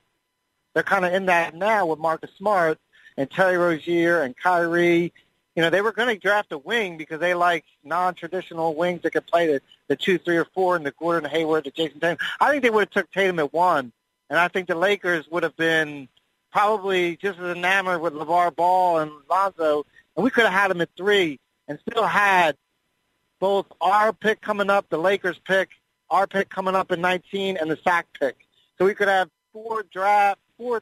They're 0.73 0.83
kind 0.83 1.05
of 1.05 1.13
in 1.13 1.25
that 1.27 1.55
now 1.55 1.85
with 1.85 1.99
Marcus 1.99 2.31
Smart 2.37 2.79
and 3.17 3.29
Terry 3.29 3.57
Rozier 3.57 4.21
and 4.21 4.35
Kyrie 4.35 5.13
you 5.59 5.63
know, 5.63 5.69
they 5.69 5.81
were 5.81 5.91
going 5.91 6.07
to 6.07 6.17
draft 6.17 6.53
a 6.53 6.57
wing 6.57 6.95
because 6.95 7.19
they 7.19 7.33
like 7.33 7.65
non-traditional 7.83 8.75
wings 8.75 9.01
that 9.01 9.11
could 9.11 9.27
play 9.27 9.47
the, 9.47 9.61
the 9.89 9.97
two, 9.97 10.17
three, 10.17 10.37
or 10.37 10.45
four, 10.45 10.77
and 10.77 10.85
the 10.85 10.91
Gordon 10.91 11.29
Hayward, 11.29 11.65
the 11.65 11.71
Jayson 11.71 11.99
Tatum. 11.99 12.17
I 12.39 12.51
think 12.51 12.63
they 12.63 12.69
would 12.69 12.83
have 12.83 12.89
took 12.91 13.11
Tatum 13.11 13.39
at 13.39 13.51
one, 13.51 13.91
and 14.29 14.39
I 14.39 14.47
think 14.47 14.69
the 14.69 14.75
Lakers 14.75 15.27
would 15.29 15.43
have 15.43 15.57
been 15.57 16.07
probably 16.53 17.17
just 17.17 17.39
as 17.39 17.57
enamored 17.57 17.99
with 17.99 18.13
LaVar 18.13 18.55
Ball 18.55 18.99
and 18.99 19.11
Lonzo, 19.29 19.85
and 20.15 20.23
we 20.23 20.29
could 20.29 20.45
have 20.45 20.53
had 20.53 20.71
them 20.71 20.79
at 20.79 20.89
three 20.95 21.41
and 21.67 21.77
still 21.79 22.05
had 22.05 22.55
both 23.39 23.65
our 23.81 24.13
pick 24.13 24.41
coming 24.41 24.69
up, 24.69 24.89
the 24.89 24.97
Lakers 24.97 25.39
pick, 25.45 25.69
our 26.09 26.27
pick 26.27 26.49
coming 26.49 26.75
up 26.75 26.91
in 26.91 27.01
19, 27.01 27.57
and 27.57 27.69
the 27.69 27.77
sack 27.83 28.07
pick. 28.19 28.37
So 28.77 28.85
we 28.85 28.93
could 28.93 29.07
have 29.07 29.29
four 29.53 29.83
draft, 29.91 30.39
four 30.57 30.81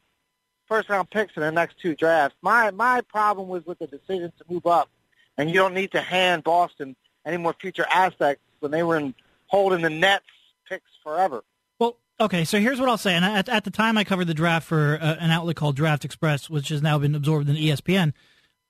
first 0.66 0.88
round 0.88 1.10
picks 1.10 1.36
in 1.36 1.42
the 1.42 1.50
next 1.50 1.80
two 1.80 1.94
drafts. 1.94 2.36
My 2.42 2.70
my 2.70 3.00
problem 3.00 3.48
was 3.48 3.64
with 3.66 3.78
the 3.78 3.86
decision 3.86 4.32
to 4.38 4.44
move 4.48 4.66
up, 4.66 4.88
and 5.36 5.48
you 5.48 5.56
don't 5.56 5.74
need 5.74 5.92
to 5.92 6.00
hand 6.00 6.44
Boston 6.44 6.94
any 7.24 7.36
more 7.36 7.54
future 7.60 7.86
assets 7.92 8.40
when 8.60 8.70
they 8.70 8.82
were 8.82 8.96
in, 8.96 9.14
holding 9.46 9.82
the 9.82 9.90
Nets 9.90 10.24
picks 10.68 10.90
forever. 11.02 11.44
Well, 11.78 11.96
okay, 12.20 12.44
so 12.44 12.60
here's 12.60 12.80
what 12.80 12.88
I'll 12.88 12.98
say. 12.98 13.14
And 13.14 13.24
at, 13.24 13.48
at 13.48 13.64
the 13.64 13.70
time, 13.70 13.98
I 13.98 14.04
covered 14.04 14.26
the 14.26 14.34
draft 14.34 14.66
for 14.66 14.98
uh, 15.00 15.16
an 15.20 15.30
outlet 15.30 15.56
called 15.56 15.76
Draft 15.76 16.04
Express, 16.04 16.50
which 16.50 16.68
has 16.68 16.82
now 16.82 16.98
been 16.98 17.14
absorbed 17.14 17.48
in 17.48 17.56
ESPN. 17.56 18.12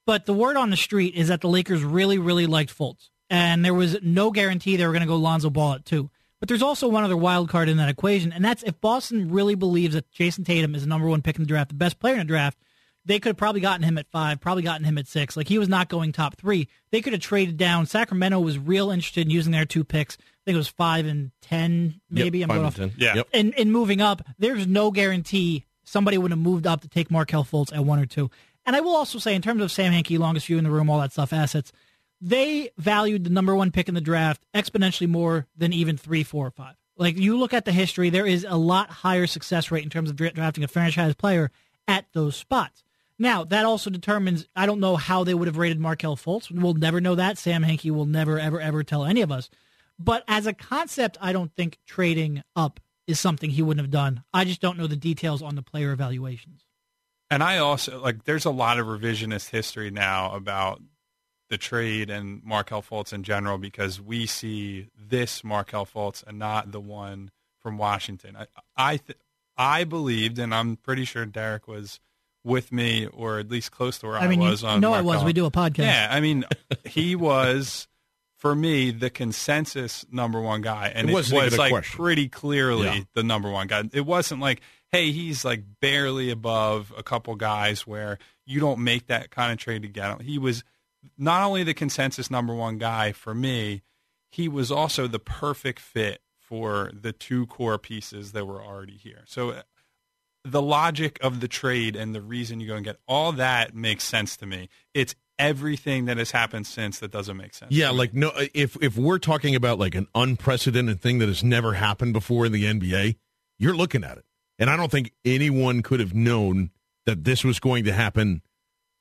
But 0.07 0.27
the 0.27 0.35
word 0.35 0.57
on 0.57 0.71
the 0.71 0.77
street 0.77 1.15
is 1.15 1.29
that 1.29 1.41
the 1.43 1.49
Lakers 1.49 1.85
really, 1.85 2.19
really 2.19 2.47
liked 2.47 2.77
Fultz, 2.77 3.11
and 3.31 3.65
there 3.65 3.75
was 3.75 3.97
no 4.03 4.31
guarantee 4.31 4.77
they 4.77 4.87
were 4.87 4.93
going 4.93 5.03
to 5.03 5.09
go 5.09 5.17
Lonzo 5.17 5.51
Ball 5.51 5.75
at 5.75 5.85
two. 5.85 6.11
But 6.41 6.49
there's 6.49 6.63
also 6.63 6.89
one 6.89 7.03
other 7.03 7.17
wild 7.17 7.49
card 7.49 7.69
in 7.69 7.79
that 7.79 7.89
equation, 7.89 8.33
and 8.33 8.45
that's 8.45 8.63
if 8.63 8.81
Boston 8.81 9.31
really 9.31 9.57
believes 9.57 9.95
that 9.95 10.11
Jayson 10.13 10.45
Tatum 10.45 10.75
is 10.75 10.83
the 10.83 10.89
number 10.89 11.09
one 11.09 11.21
pick 11.21 11.37
in 11.37 11.43
the 11.43 11.49
draft, 11.49 11.71
the 11.71 11.75
best 11.75 11.99
player 11.99 12.15
in 12.15 12.21
the 12.21 12.25
draft, 12.27 12.59
they 13.05 13.19
could 13.19 13.31
have 13.31 13.37
probably 13.37 13.61
gotten 13.61 13.83
him 13.83 13.99
at 13.99 14.07
five, 14.11 14.41
probably 14.41 14.63
gotten 14.63 14.85
him 14.85 14.99
at 14.99 15.09
six. 15.09 15.37
Like 15.37 15.49
he 15.49 15.59
was 15.59 15.69
not 15.69 15.89
going 15.89 16.13
top 16.13 16.37
three. 16.37 16.69
They 16.93 17.01
could 17.01 17.13
have 17.15 17.23
traded 17.23 17.57
down. 17.57 17.87
Sacramento 17.87 18.39
was 18.39 18.59
real 18.59 18.91
interested 18.91 19.27
in 19.27 19.31
using 19.31 19.51
their 19.51 19.65
two 19.65 19.83
picks. 19.83 20.17
I 20.17 20.23
think 20.45 20.55
it 20.55 20.59
was 20.59 20.69
five 20.69 21.07
and 21.07 21.33
ten, 21.41 22.01
maybe. 22.11 22.39
Yep, 22.39 22.51
I'm 22.51 22.57
going 22.57 22.67
off. 22.67 22.77
10. 22.77 22.93
Yeah. 22.99 23.15
Yep. 23.17 23.29
And, 23.33 23.55
and 23.59 23.73
moving 23.73 24.01
up, 24.01 24.23
there's 24.39 24.67
no 24.67 24.91
guarantee 24.91 25.65
somebody 25.85 26.19
would 26.19 26.31
have 26.31 26.39
moved 26.39 26.67
up 26.67 26.83
to 26.83 26.89
take 26.89 27.11
Markelle 27.11 27.45
Fultz 27.45 27.75
at 27.75 27.85
one 27.85 27.99
or 27.99 28.07
two. 28.07 28.31
And 28.67 28.77
I 28.77 28.81
will 28.81 28.95
also 28.95 29.19
say, 29.19 29.35
in 29.35 29.41
terms 29.41 29.63
of 29.63 29.73
Sam 29.73 29.93
Hinkie, 29.93 30.19
longest 30.19 30.47
view 30.47 30.59
in 30.59 30.65
the 30.65 30.71
room, 30.71 30.91
all 30.91 31.01
that 31.01 31.13
stuff, 31.13 31.33
assets, 31.33 31.73
they 32.21 32.71
valued 32.77 33.25
the 33.25 33.31
number 33.31 33.55
one 33.55 33.71
pick 33.71 33.89
in 33.89 33.95
the 33.95 34.01
draft 34.01 34.45
exponentially 34.55 35.09
more 35.09 35.47
than 35.57 35.73
even 35.73 35.97
three, 35.97 36.23
four, 36.23 36.47
or 36.47 36.51
five. 36.51 36.75
Like 36.97 37.17
you 37.17 37.39
look 37.39 37.55
at 37.55 37.65
the 37.65 37.73
history, 37.73 38.11
there 38.11 38.27
is 38.27 38.45
a 38.49 38.57
lot 38.57 38.91
higher 38.91 39.27
success 39.27 39.71
rate 39.71 39.85
in 39.85 39.91
terms 39.91 40.11
of 40.11 40.17
drafting 40.17 40.65
a 40.65 40.69
franchise 40.69 41.15
player 41.15 41.51
at 41.87 42.07
those 42.13 42.37
spots. 42.37 42.83
Now 43.19 43.45
that 43.45 43.65
also 43.65 43.91
determines. 43.91 44.47
I 44.55 44.67
don't 44.67 44.81
know 44.81 44.97
how 44.97 45.25
they 45.25 45.35
would 45.35 45.49
have 45.49 45.57
rated 45.57 45.81
Markelle 45.81 46.17
Fultz. 46.17 46.51
We'll 46.51 46.75
never 46.75 47.01
know 47.01 47.15
that. 47.15 47.39
Sam 47.39 47.65
Hinkie 47.65 47.91
will 47.91 48.07
never, 48.07 48.39
ever, 48.39 48.61
ever 48.61 48.83
tell 48.83 49.05
any 49.05 49.23
of 49.23 49.33
us. 49.33 49.49
But 49.99 50.23
as 50.29 50.47
a 50.47 50.53
concept, 50.53 51.19
I 51.21 51.33
don't 51.33 51.53
think 51.55 51.79
trading 51.87 52.43
up 52.55 52.81
is 53.07 53.19
something 53.19 53.51
he 53.51 53.63
wouldn't 53.63 53.85
have 53.85 53.91
done. 53.91 54.23
I 54.33 54.45
just 54.45 54.61
don't 54.61 54.79
know 54.79 54.87
the 54.87 54.97
details 54.97 55.43
on 55.43 55.57
the 55.57 55.63
player 55.63 55.93
evaluations. 55.93 56.63
And 57.31 57.43
I 57.43 57.59
also 57.59 58.01
like 58.01 58.25
there's 58.25 58.45
a 58.45 58.51
lot 58.51 58.79
of 58.79 58.87
revisionist 58.87 59.51
history 59.51 59.91
now 59.91 60.33
about 60.33 60.81
the 61.49 61.59
trade 61.59 62.11
and 62.11 62.43
Markelle 62.45 62.83
Fultz 62.83 63.13
in 63.13 63.23
general 63.23 63.59
because 63.59 64.01
we 64.01 64.27
see 64.27 64.89
this 64.99 65.43
Markelle 65.43 65.87
Fultz 65.87 66.23
and 66.27 66.39
not 66.39 66.73
the 66.73 66.81
one 66.81 67.31
from 67.61 67.79
Washington. 67.79 68.37
I 68.37 68.47
I, 68.77 68.97
th- 68.99 69.19
I 69.57 69.85
believed, 69.85 70.39
and 70.39 70.55
I'm 70.55 70.77
pretty 70.77 71.05
sure 71.05 71.25
Derek 71.27 71.67
was 71.67 72.01
with 72.45 72.71
me, 72.71 73.07
or 73.07 73.39
at 73.39 73.51
least 73.51 73.73
close 73.73 73.99
to 73.99 74.07
where 74.07 74.17
I, 74.17 74.25
I 74.25 74.29
mean, 74.29 74.41
was 74.41 74.63
you 74.63 74.69
on. 74.69 74.81
No, 74.81 74.93
I 74.93 75.01
was. 75.01 75.25
We 75.25 75.33
do 75.33 75.45
a 75.47 75.51
podcast. 75.51 75.79
Yeah, 75.79 76.09
I 76.11 76.21
mean, 76.21 76.45
he 76.85 77.17
was 77.17 77.89
for 78.37 78.55
me 78.55 78.93
the 78.93 79.11
consensus 79.11 80.07
number 80.13 80.41
one 80.41 80.61
guy, 80.63 80.93
and 80.95 81.09
It 81.09 81.11
it, 81.11 81.15
wasn't 81.15 81.43
was 81.43 81.59
like 81.59 81.73
question. 81.73 81.97
pretty 81.97 82.29
clearly 82.29 82.85
Yeah. 82.87 83.01
the 83.15 83.23
number 83.25 83.51
one 83.51 83.67
guy. 83.67 83.83
It 83.93 84.07
wasn't 84.07 84.41
like, 84.41 84.61
hey, 84.93 85.11
he's 85.11 85.45
like 85.45 85.63
barely 85.81 86.31
above 86.31 86.93
a 86.97 87.03
couple 87.03 87.35
guys 87.35 87.87
where 87.87 88.19
you 88.47 88.61
don't 88.61 88.79
make 88.85 89.09
that 89.09 89.31
kind 89.31 89.53
of 89.53 89.59
trade 89.59 89.83
to 89.83 89.89
get 89.89 90.09
him. 90.11 90.21
He 90.21 90.39
was 90.39 90.63
not 91.17 91.43
only 91.43 91.63
the 91.63 91.75
consensus 91.75 92.31
number 92.31 92.55
one 92.55 92.79
guy 92.79 93.13
for 93.13 93.35
me, 93.35 93.83
he 94.31 94.49
was 94.49 94.71
also 94.71 95.07
the 95.07 95.19
perfect 95.19 95.79
fit 95.79 96.21
for 96.39 96.91
the 96.93 97.13
two 97.13 97.47
core 97.47 97.79
pieces 97.79 98.33
that 98.33 98.47
were 98.47 98.63
already 98.63 98.97
here. 98.97 99.23
So 99.27 99.51
uh, 99.51 99.63
the 100.45 100.63
logic 100.63 101.19
of 101.23 101.41
the 101.41 101.49
trade 101.49 101.97
and 101.97 102.15
the 102.15 102.23
reason 102.23 102.61
you 102.61 102.69
go 102.69 102.77
and 102.77 102.85
get 102.85 102.97
all 103.07 103.33
that 103.33 103.75
makes 103.75 104.05
sense 104.05 104.37
to 104.39 104.47
me. 104.47 104.69
It's 104.95 105.15
everything 105.39 106.07
that 106.07 106.17
has 106.17 106.31
happened 106.31 106.67
since 106.67 106.99
that 106.99 107.11
doesn't 107.11 107.37
make 107.37 107.55
sense. 107.55 107.73
Yeah, 107.73 107.91
like 107.91 108.15
no, 108.15 108.33
if 108.55 108.77
if 108.83 108.97
we're 108.97 109.19
talking 109.19 109.55
about 109.55 109.79
like 109.79 109.95
an 109.95 110.09
unprecedented 110.15 111.01
thing 111.01 111.19
that 111.19 111.29
has 111.29 111.45
never 111.45 111.75
happened 111.75 112.13
before 112.13 112.47
in 112.47 112.53
the 112.53 112.65
NBA, 112.65 113.17
you're 113.59 113.77
looking 113.77 114.05
at 114.05 114.19
it, 114.19 114.25
and 114.59 114.71
I 114.71 114.77
don't 114.77 114.91
think 114.91 115.13
anyone 115.25 115.83
could 115.83 116.01
have 116.01 116.15
known 116.15 116.71
that 117.07 117.25
this 117.25 117.45
was 117.45 117.61
going 117.61 117.85
to 117.85 117.93
happen 117.93 118.43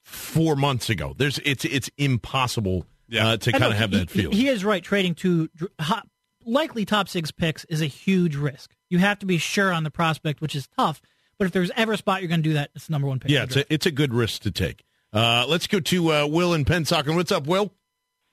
four 0.07 0.55
months 0.55 0.89
ago. 0.89 1.13
There's 1.17 1.37
it's 1.39 1.65
it's 1.65 1.89
impossible 1.97 2.85
Yeah. 3.09 3.27
uh, 3.29 3.37
to 3.37 3.51
kind 3.51 3.65
of 3.65 3.73
have 3.73 3.91
he- 3.91 3.97
that 3.99 4.09
feel. 4.09 4.31
He 4.31 4.47
is 4.47 4.63
right. 4.63 4.81
Trading 4.83 5.13
two 5.15 5.49
hot, 5.79 6.07
likely 6.45 6.85
top 6.85 7.09
six 7.09 7.29
picks 7.31 7.65
is 7.65 7.81
a 7.81 7.85
huge 7.87 8.35
risk. 8.35 8.71
You 8.89 8.99
have 8.99 9.19
to 9.19 9.25
be 9.25 9.37
sure 9.37 9.71
on 9.73 9.83
the 9.83 9.91
prospect, 9.91 10.39
which 10.41 10.55
is 10.55 10.67
tough. 10.77 11.01
But 11.37 11.45
if 11.45 11.51
there's 11.51 11.71
ever 11.75 11.91
a 11.93 11.97
spot 11.97 12.21
you're 12.21 12.29
going 12.29 12.41
to 12.41 12.49
do 12.49 12.53
that, 12.53 12.71
it's 12.73 12.87
the 12.87 12.91
number 12.93 13.07
one 13.07 13.19
pick. 13.19 13.29
yeah, 13.29 13.43
it's 13.43 13.55
a 13.57 13.71
it's 13.73 13.85
a 13.85 13.91
good 13.91 14.13
risk 14.13 14.41
to 14.43 14.51
take. 14.51 14.83
Uh, 15.13 15.45
let's 15.47 15.67
go 15.67 15.79
to 15.79 16.11
uh, 16.13 16.25
Will 16.27 16.53
in 16.53 16.63
Pensacola. 16.65 17.15
What's 17.15 17.31
up, 17.31 17.45
Will? 17.47 17.71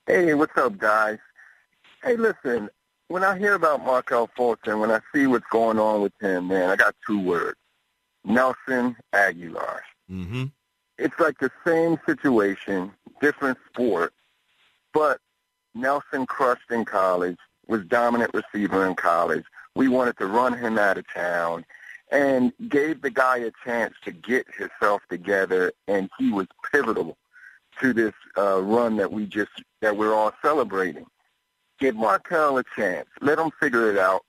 Hey, 0.06 0.32
what's 0.34 0.56
up, 0.56 0.78
guys? 0.78 1.18
Hey, 2.02 2.16
listen, 2.16 2.68
when 3.08 3.24
I 3.24 3.38
hear 3.38 3.54
about 3.54 3.84
Markelle 3.84 4.28
Fultz 4.38 4.66
and 4.66 4.80
when 4.80 4.90
I 4.90 5.00
see 5.14 5.26
what's 5.26 5.46
going 5.50 5.78
on 5.78 6.02
with 6.02 6.12
him, 6.20 6.48
man, 6.48 6.70
I 6.70 6.76
got 6.76 6.94
two 7.06 7.18
words. 7.20 7.58
Nelson 8.24 8.96
Agholor. 9.14 9.80
Mm-hmm. 10.10 10.44
It's 10.98 11.18
like 11.18 11.38
the 11.38 11.50
same 11.66 11.98
situation, 12.06 12.92
different 13.20 13.58
sport, 13.68 14.12
but 14.92 15.18
Nelson 15.74 16.24
crushed 16.26 16.70
in 16.70 16.84
college, 16.84 17.38
was 17.66 17.84
dominant 17.86 18.30
receiver 18.32 18.86
in 18.86 18.94
college. 18.94 19.44
We 19.74 19.88
wanted 19.88 20.16
to 20.18 20.26
run 20.26 20.56
him 20.56 20.78
out 20.78 20.98
of 20.98 21.04
town 21.12 21.64
and 22.12 22.52
gave 22.68 23.02
the 23.02 23.10
guy 23.10 23.38
a 23.38 23.50
chance 23.64 23.94
to 24.04 24.12
get 24.12 24.46
himself 24.56 25.02
together, 25.08 25.72
and 25.88 26.08
he 26.18 26.30
was 26.30 26.46
pivotal 26.70 27.16
to 27.80 27.92
this 27.92 28.12
uh, 28.38 28.62
run 28.62 28.96
that 28.98 29.10
we 29.10 29.26
just 29.26 29.50
that 29.80 29.96
we're 29.96 30.14
all 30.14 30.32
celebrating. 30.42 31.06
Give 31.80 31.96
Markelle 31.96 32.58
a 32.58 32.64
chance. 32.76 33.08
Let 33.20 33.40
him 33.40 33.50
figure 33.58 33.90
it 33.90 33.98
out. 33.98 34.24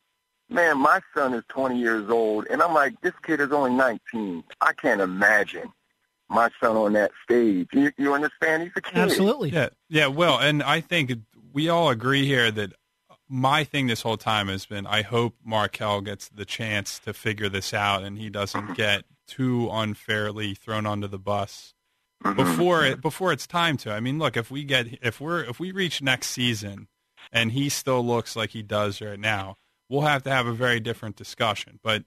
Man, 0.49 0.79
my 0.79 0.99
son 1.15 1.35
is 1.35 1.43
20 1.49 1.77
years 1.77 2.09
old, 2.09 2.47
and 2.49 2.61
I'm 2.61 2.73
like, 2.73 2.99
this 3.01 3.13
kid 3.23 3.39
is 3.39 3.51
only 3.51 3.71
19. 3.71 4.43
I 4.61 4.73
can't 4.73 5.01
imagine 5.01 5.71
my 6.29 6.49
son 6.61 6.75
on 6.75 6.93
that 6.93 7.11
stage. 7.23 7.67
You, 7.73 7.91
you 7.97 8.13
understand? 8.13 8.63
He's 8.63 8.71
a 8.75 8.81
kid. 8.81 8.97
Absolutely. 8.97 9.49
Yeah, 9.49 9.69
yeah. 9.89 10.07
Well, 10.07 10.39
and 10.39 10.63
I 10.63 10.81
think 10.81 11.13
we 11.53 11.69
all 11.69 11.89
agree 11.89 12.25
here 12.25 12.51
that 12.51 12.73
my 13.27 13.63
thing 13.63 13.87
this 13.87 14.01
whole 14.01 14.17
time 14.17 14.47
has 14.47 14.65
been 14.65 14.85
I 14.85 15.01
hope 15.01 15.35
Markelle 15.43 16.01
gets 16.01 16.29
the 16.29 16.45
chance 16.45 16.99
to 16.99 17.13
figure 17.13 17.49
this 17.49 17.73
out 17.73 18.03
and 18.03 18.17
he 18.17 18.29
doesn't 18.29 18.75
get 18.75 19.03
too 19.27 19.69
unfairly 19.71 20.53
thrown 20.53 20.85
onto 20.85 21.07
the 21.07 21.17
bus 21.17 21.73
mm-hmm. 22.23 22.35
before 22.35 22.85
it 22.85 23.01
before 23.01 23.31
it's 23.31 23.47
time 23.47 23.77
to. 23.77 23.91
I 23.91 23.99
mean, 23.99 24.19
look, 24.19 24.37
if 24.37 24.51
we 24.51 24.63
get 24.63 24.99
if 25.01 25.19
we're 25.19 25.43
if 25.43 25.59
we 25.59 25.71
reach 25.71 26.01
next 26.01 26.27
season 26.27 26.87
and 27.31 27.51
he 27.51 27.69
still 27.69 28.05
looks 28.05 28.35
like 28.35 28.51
he 28.51 28.61
does 28.61 29.01
right 29.01 29.19
now, 29.19 29.57
we'll 29.89 30.01
have 30.01 30.23
to 30.23 30.29
have 30.29 30.47
a 30.47 30.53
very 30.53 30.79
different 30.79 31.15
discussion. 31.15 31.79
But 31.83 32.03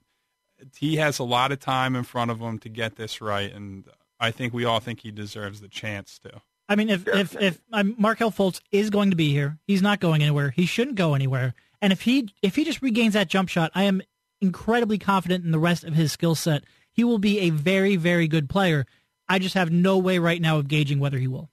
he 0.77 0.97
has 0.97 1.19
a 1.19 1.23
lot 1.23 1.51
of 1.51 1.59
time 1.59 1.95
in 1.95 2.03
front 2.03 2.31
of 2.31 2.39
him 2.39 2.59
to 2.59 2.69
get 2.69 2.95
this 2.95 3.21
right, 3.21 3.51
and 3.51 3.85
I 4.19 4.31
think 4.31 4.53
we 4.53 4.65
all 4.65 4.79
think 4.79 5.01
he 5.01 5.11
deserves 5.11 5.61
the 5.61 5.69
chance 5.69 6.19
to. 6.19 6.41
I 6.67 6.75
mean, 6.75 6.89
if 6.89 7.07
if 7.07 7.35
if 7.41 7.61
um, 7.73 7.95
Markelle 7.97 8.31
Fultz 8.31 8.61
is 8.71 8.89
going 8.89 9.09
to 9.09 9.15
be 9.15 9.31
here, 9.31 9.57
he's 9.65 9.81
not 9.81 9.99
going 9.99 10.21
anywhere. 10.21 10.51
He 10.51 10.65
shouldn't 10.65 10.97
go 10.97 11.15
anywhere. 11.15 11.55
And 11.81 11.91
if 11.91 12.01
he 12.01 12.29
if 12.41 12.55
he 12.55 12.63
just 12.63 12.81
regains 12.81 13.13
that 13.13 13.27
jump 13.27 13.49
shot, 13.49 13.71
I 13.73 13.83
am 13.83 14.01
incredibly 14.41 14.99
confident 14.99 15.45
in 15.45 15.51
the 15.51 15.59
rest 15.59 15.83
of 15.83 15.95
his 15.95 16.11
skill 16.11 16.35
set. 16.35 16.63
He 16.91 17.03
will 17.03 17.17
be 17.17 17.39
a 17.39 17.49
very 17.49 17.95
very 17.95 18.27
good 18.27 18.49
player. 18.49 18.85
I 19.27 19.39
just 19.39 19.55
have 19.55 19.71
no 19.71 19.97
way 19.97 20.19
right 20.19 20.41
now 20.41 20.57
of 20.57 20.67
gauging 20.67 20.99
whether 20.99 21.17
he 21.17 21.27
will. 21.27 21.49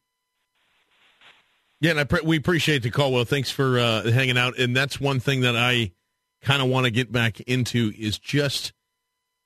Yeah, 1.81 1.90
and 1.92 2.00
I 2.00 2.05
pre- 2.05 2.22
we 2.22 2.38
appreciate 2.38 2.83
the 2.83 2.90
call. 2.90 3.12
Well, 3.12 3.24
thanks 3.24 3.50
for 3.50 3.79
uh, 3.79 4.11
hanging 4.11 4.38
out. 4.38 4.59
And 4.59 4.74
that's 4.74 4.98
one 4.98 5.20
thing 5.20 5.42
that 5.42 5.57
I 5.57 5.92
kind 6.42 6.62
of 6.62 6.68
want 6.68 6.85
to 6.87 6.90
get 6.90 7.12
back 7.12 7.40
into 7.40 7.92
is 7.98 8.18
just 8.18 8.72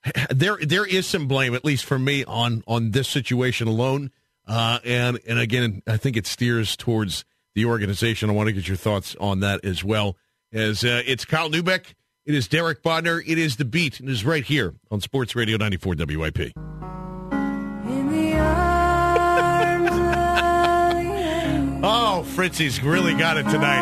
there. 0.31 0.57
There 0.61 0.87
is 0.87 1.07
some 1.07 1.29
blame, 1.29 1.55
at 1.55 1.65
least 1.65 1.85
for 1.85 1.99
me, 1.99 2.25
on 2.25 2.63
on 2.67 2.91
this 2.93 3.09
situation 3.09 3.69
alone. 3.69 4.11
Uh, 4.47 4.79
and 4.85 5.19
and 5.29 5.39
again, 5.39 5.83
I 5.87 5.97
think 5.97 6.17
it 6.17 6.27
steers 6.27 6.77
towards 6.77 7.25
the 7.55 7.67
organization. 7.67 8.31
I 8.31 8.33
want 8.33 8.49
to 8.49 8.53
get 8.53 8.67
your 8.69 8.77
thoughts 8.77 9.17
on 9.21 9.41
that 9.41 9.65
as 9.65 9.85
well. 9.85 10.17
As 10.53 10.83
uh, 10.85 11.03
it's 11.07 11.25
Kyle 11.25 11.51
Neubeck, 11.51 11.95
it 12.27 12.35
is 12.35 12.49
Derek 12.49 12.83
Bodner, 12.83 13.23
it 13.25 13.39
is 13.39 13.57
the 13.57 13.65
Beat, 13.65 14.01
and 14.01 14.09
is 14.09 14.25
right 14.25 14.45
here 14.45 14.75
on 14.91 15.01
Sports 15.01 15.37
Radio 15.37 15.57
94 15.57 15.95
WIP. 15.99 16.53
Oh, 21.83 22.25
Fritzy's 22.35 22.83
really 22.83 23.15
got 23.15 23.39
it 23.39 23.45
tonight. 23.45 23.81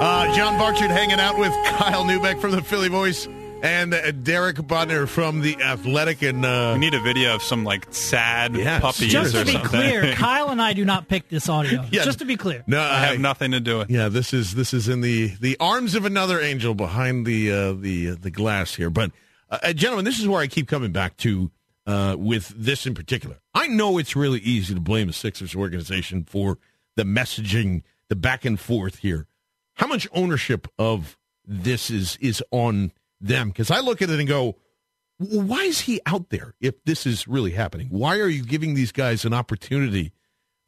Uh, 0.00 0.34
John 0.34 0.58
Barchard 0.58 0.90
hanging 0.90 1.20
out 1.20 1.38
with 1.38 1.52
Kyle 1.66 2.02
Neubeck 2.02 2.40
from 2.40 2.52
the 2.52 2.62
Philly 2.62 2.88
Voice 2.88 3.28
and 3.64 3.94
uh, 3.94 4.10
Derek 4.12 4.56
Bodner 4.56 5.08
from 5.08 5.40
the 5.40 5.56
Athletic. 5.62 6.22
And 6.22 6.44
uh, 6.44 6.72
We 6.74 6.80
need 6.80 6.94
a 6.94 7.00
video 7.00 7.34
of 7.34 7.42
some 7.42 7.64
like 7.64 7.86
sad 7.92 8.54
Yes. 8.54 8.80
puppies 8.82 9.10
Just 9.10 9.34
or 9.34 9.40
to 9.40 9.44
be 9.46 9.52
something. 9.52 9.68
clear, 9.70 10.12
Kyle 10.14 10.50
and 10.50 10.60
I 10.60 10.74
do 10.74 10.84
not 10.84 11.08
pick 11.08 11.28
this 11.28 11.48
audio. 11.48 11.84
Yeah. 11.90 12.04
Just 12.04 12.18
to 12.20 12.24
be 12.24 12.36
clear. 12.36 12.62
no, 12.66 12.80
I 12.80 13.00
have 13.06 13.18
nothing 13.18 13.52
to 13.52 13.60
do 13.60 13.78
with. 13.78 13.90
it. 13.90 13.94
Yeah, 13.94 14.08
this 14.08 14.32
is 14.34 14.54
this 14.54 14.74
is 14.74 14.88
in 14.88 15.00
the 15.00 15.28
the 15.40 15.56
arms 15.58 15.94
of 15.94 16.04
another 16.04 16.40
angel 16.40 16.74
behind 16.74 17.26
the 17.26 17.50
uh, 17.50 17.72
the 17.72 18.10
uh, 18.10 18.16
the 18.20 18.30
glass 18.30 18.74
here. 18.74 18.90
But 18.90 19.10
uh, 19.50 19.58
uh, 19.62 19.72
gentlemen, 19.72 20.04
this 20.04 20.18
is 20.20 20.28
where 20.28 20.40
I 20.40 20.46
keep 20.46 20.68
coming 20.68 20.92
back 20.92 21.16
to 21.18 21.50
uh, 21.86 22.16
with 22.18 22.48
this 22.56 22.86
in 22.86 22.94
particular. 22.94 23.38
I 23.54 23.66
know 23.68 23.96
it's 23.98 24.14
really 24.14 24.40
easy 24.40 24.74
to 24.74 24.80
blame 24.80 25.06
the 25.06 25.12
Sixers 25.14 25.54
organization 25.54 26.24
for 26.24 26.58
the 26.96 27.04
messaging, 27.04 27.82
the 28.08 28.16
back 28.16 28.44
and 28.44 28.60
forth 28.60 28.98
here. 28.98 29.26
How 29.74 29.86
much 29.86 30.06
ownership 30.12 30.68
of 30.78 31.16
this 31.46 31.90
is 31.90 32.18
is 32.20 32.42
on 32.50 32.92
them? 33.26 33.48
Because 33.48 33.70
I 33.70 33.80
look 33.80 34.02
at 34.02 34.10
it 34.10 34.18
and 34.18 34.28
go, 34.28 34.56
why 35.18 35.62
is 35.62 35.80
he 35.80 36.00
out 36.06 36.30
there 36.30 36.54
if 36.60 36.82
this 36.84 37.06
is 37.06 37.26
really 37.26 37.52
happening? 37.52 37.88
Why 37.90 38.18
are 38.18 38.28
you 38.28 38.44
giving 38.44 38.74
these 38.74 38.92
guys 38.92 39.24
an 39.24 39.32
opportunity 39.32 40.12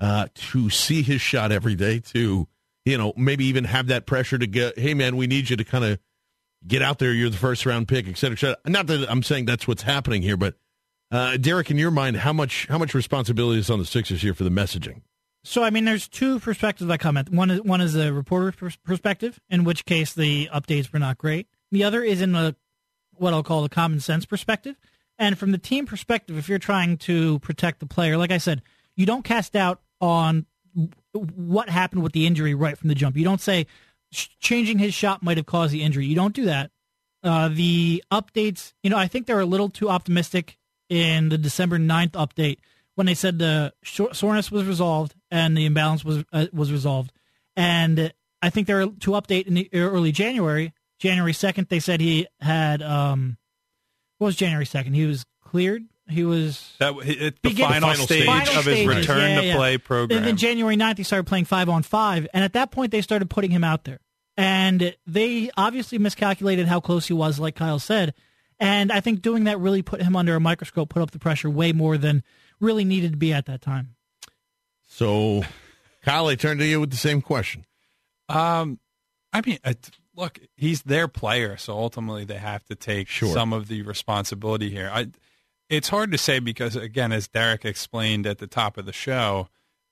uh, 0.01 0.29
to 0.35 0.71
see 0.71 1.03
his 1.03 1.21
shot 1.21 1.53
every 1.53 1.75
day? 1.75 2.01
To 2.01 2.49
you 2.87 2.97
know, 2.97 3.13
maybe 3.17 3.45
even 3.47 3.65
have 3.65 3.89
that 3.89 4.07
pressure 4.07 4.39
to 4.39 4.47
get, 4.47 4.79
hey 4.79 4.95
man, 4.95 5.17
we 5.17 5.27
need 5.27 5.51
you 5.51 5.57
to 5.57 5.65
kind 5.65 5.85
of 5.85 5.99
get 6.67 6.83
out 6.83 7.01
there. 7.01 7.13
You're 7.13 7.31
the 7.31 7.37
first 7.37 7.67
round 7.67 7.89
pick, 7.89 8.09
et 8.09 8.17
cetera, 8.17 8.37
et 8.37 8.39
cetera. 8.39 8.57
Not 8.65 8.87
that 8.87 9.11
I'm 9.11 9.25
saying 9.25 9.47
that's 9.47 9.67
what's 9.67 9.83
happening 9.83 10.23
here, 10.23 10.37
but 10.37 10.55
uh, 11.11 11.37
Derek, 11.37 11.71
in 11.71 11.79
your 11.79 11.91
mind, 11.91 12.17
how 12.19 12.33
much 12.33 12.67
how 12.69 12.79
much 12.79 12.95
responsibility 12.95 13.59
is 13.59 13.71
on 13.71 13.81
the 13.81 13.85
Sixers 13.85 14.23
here 14.23 14.35
for 14.35 14.45
the 14.45 14.51
messaging? 14.51 15.03
So 15.45 15.65
I 15.65 15.71
mean, 15.71 15.85
there's 15.85 16.09
two 16.09 16.39
perspectives 16.39 16.89
I 16.89 16.97
comment. 16.97 17.31
One 17.31 17.51
is 17.51 17.63
one 17.63 17.81
is 17.81 17.97
a 17.97 18.13
reporter 18.13 18.53
perspective, 18.85 19.41
in 19.51 19.65
which 19.65 19.85
case 19.85 20.15
the 20.15 20.49
updates 20.53 20.93
were 20.93 20.99
not 21.01 21.19
great. 21.19 21.49
The 21.77 21.85
other 21.85 22.03
is 22.03 22.23
in 22.23 22.35
a 22.35 22.57
what 23.17 23.35
I'll 23.35 23.43
call 23.43 23.63
the 23.63 23.69
common 23.69 24.01
sense 24.01 24.25
perspective. 24.25 24.77
And 25.19 25.37
from 25.39 25.53
the 25.53 25.59
team 25.59 25.85
perspective, 25.85 26.39
if 26.39 26.49
you're 26.49 26.59
trying 26.59 26.97
to 26.99 27.39
protect 27.41 27.81
the 27.81 27.87
player, 27.87 28.17
like 28.17 28.31
I 28.31 28.39
said, 28.39 28.63
you 28.95 29.05
don't 29.05 29.25
cast 29.25 29.53
doubt 29.53 29.83
on 30.01 30.47
what 31.13 31.69
happened 31.69 32.03
with 32.03 32.13
the 32.13 32.27
injury 32.27 32.55
right 32.55 32.79
from 32.79 32.89
the 32.89 32.95
jump. 32.95 33.15
You 33.15 33.25
don't 33.25 33.43
say 33.43 33.67
changing 34.11 34.79
his 34.79 34.95
shot 34.95 35.23
might 35.23 35.37
have 35.37 35.45
caused 35.45 35.75
the 35.75 35.83
injury. 35.83 36.07
You 36.07 36.15
don't 36.15 36.35
do 36.35 36.47
that. 36.47 36.71
Uh, 37.23 37.51
the 37.53 38.03
updates, 38.11 38.73
you 38.83 38.89
know, 38.89 38.97
I 38.97 39.07
think 39.07 39.27
they're 39.27 39.41
a 39.41 39.45
little 39.45 39.69
too 39.69 39.91
optimistic 39.91 40.57
in 40.89 41.29
the 41.29 41.37
December 41.37 41.79
9th 41.79 42.13
update 42.13 42.57
when 42.95 43.07
they 43.07 43.15
said 43.15 43.39
the 43.39 43.75
soreness 43.85 44.51
was 44.51 44.65
resolved 44.65 45.15
and 45.31 45.55
the 45.55 45.67
imbalance 45.67 46.07
was 46.07 46.25
uh, 46.33 46.47
was 46.55 46.73
resolved. 46.73 47.13
And 47.55 48.15
I 48.41 48.49
think 48.49 48.67
they're 48.67 48.87
to 48.87 49.11
update 49.11 49.47
in 49.47 49.53
the 49.53 49.69
early 49.75 50.13
January. 50.13 50.73
January 50.99 51.33
2nd, 51.33 51.69
they 51.69 51.81
said 51.81 52.01
he 52.01 52.27
had, 52.41 52.83
um, 52.83 53.37
what 54.19 54.27
was 54.27 54.37
January 54.37 54.65
2nd? 54.65 54.95
He 54.95 55.07
was 55.07 55.25
cleared. 55.45 55.85
He 56.09 56.25
was. 56.25 56.75
That 56.79 56.95
it, 57.05 57.43
the 57.43 57.49
Begin- 57.51 57.67
final, 57.67 57.89
Final 57.89 58.05
stage 58.07 58.23
stage. 58.23 58.57
of 58.57 58.65
his 58.65 58.79
Final 58.79 58.97
return 58.97 59.31
yeah, 59.31 59.41
to 59.41 59.47
yeah. 59.47 59.57
play 59.57 59.79
program. 59.79 60.19
And 60.19 60.27
then 60.27 60.37
January 60.37 60.77
9th, 60.77 60.99
he 60.99 61.03
started 61.03 61.27
playing 61.27 61.47
five 61.47 61.69
on 61.69 61.83
five. 61.83 62.29
And 62.33 62.45
at 62.45 62.53
that 62.53 62.71
point, 62.71 62.93
they 62.93 63.03
started 63.03 63.29
putting 63.29 63.51
him 63.51 63.65
out 63.65 63.85
there. 63.85 63.99
And 64.37 64.95
they 65.07 65.51
obviously 65.57 65.99
miscalculated 65.99 66.69
how 66.69 66.81
close 66.81 67.07
he 67.07 67.15
was, 67.15 67.41
like 67.41 67.57
Kyle 67.57 67.79
said. 67.79 68.15
And 68.61 68.93
I 68.93 69.01
think 69.01 69.23
doing 69.23 69.45
that 69.45 69.59
really 69.59 69.83
put 69.83 70.01
him 70.01 70.15
under 70.15 70.35
a 70.35 70.41
microscope, 70.41 70.91
put 70.91 71.03
up 71.03 71.11
the 71.11 71.19
pressure 71.19 71.51
way 71.51 71.73
more 71.73 71.99
than 71.99 72.23
really 72.61 72.85
needed 72.85 73.13
to 73.13 73.17
be 73.19 73.33
at 73.33 73.47
that 73.47 73.61
time. 73.61 73.97
So, 74.89 75.43
Kyle, 76.03 76.29
I 76.29 76.37
turn 76.37 76.59
to 76.59 76.65
you 76.67 76.81
with 76.81 76.91
the 76.91 76.97
same 76.97 77.21
question. 77.21 77.65
Um, 78.29 78.79
I 79.33 79.43
mean, 79.45 79.59
uh, 79.65 79.75
look, 80.17 80.39
he's 80.57 80.83
their 80.83 81.07
player, 81.09 81.57
so 81.57 81.75
ultimately 81.77 82.25
they 82.25 82.39
have 82.39 82.65
to 82.65 82.75
take 82.75 83.09
Sure. 83.09 83.33
some 83.33 83.53
of 83.53 83.69
the 83.69 83.83
responsibility 83.83 84.71
here. 84.71 84.91
I, 84.93 85.09
it's 85.69 85.89
hard 85.89 86.11
to 86.13 86.19
say 86.19 86.39
because, 86.39 86.75
again, 86.77 87.13
as 87.13 87.29
Derek 87.29 87.65
explained 87.65 88.27
at 88.27 88.39
the 88.39 88.47
top 88.47 88.79
of 88.79 88.87
the 88.87 88.93
show, 88.93 89.49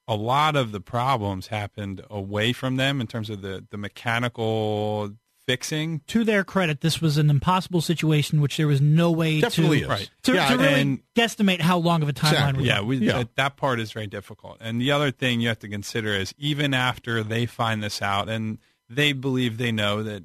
a 0.07 0.15
lot 0.15 0.55
of 0.57 0.71
the 0.73 0.81
problems 0.81 1.49
happened 1.49 2.03
away 2.11 2.53
from 2.53 2.77
them 2.77 3.01
in 3.01 3.07
terms 3.07 3.31
of 3.31 3.41
the 3.43 3.65
the 3.71 3.79
mechanical 3.79 5.11
fixing. 5.47 6.01
To 6.07 6.25
their 6.25 6.43
credit, 6.45 6.81
this 6.81 7.01
was 7.03 7.19
an 7.19 7.29
impossible 7.29 7.81
situation, 7.83 8.41
which 8.41 8.57
there 8.57 8.67
was 8.67 8.81
no 8.81 9.11
way 9.11 9.41
Definitely 9.41 9.81
to. 9.83 9.89
Right. 9.89 10.11
to, 10.23 10.35
Yeah, 10.35 10.49
to 10.49 10.57
really 10.59 10.81
and- 10.81 10.99
guesstimate 11.15 11.61
how 11.61 11.77
long 11.79 12.03
of 12.03 12.09
a 12.09 12.13
timeline 12.15 12.31
Exactly. 12.33 12.63
we 12.63 12.69
Yeah, 12.69 12.81
we, 12.81 12.97
Yeah. 12.99 13.19
That, 13.19 13.37
that 13.37 13.57
part 13.57 13.79
is 13.81 13.93
very 13.93 14.07
difficult. 14.07 14.57
And 14.61 14.81
the 14.81 14.91
other 14.91 15.11
thing 15.11 15.41
you 15.43 15.49
have 15.49 15.59
to 15.59 15.69
consider 15.69 16.15
is 16.15 16.35
even 16.39 16.73
after 16.73 17.23
they 17.23 17.45
find 17.45 17.83
this 17.83 18.01
out 18.01 18.29
and 18.31 18.59
they 18.95 19.13
believe 19.13 19.59
they 19.59 19.73
know 19.73 20.03
that 20.03 20.23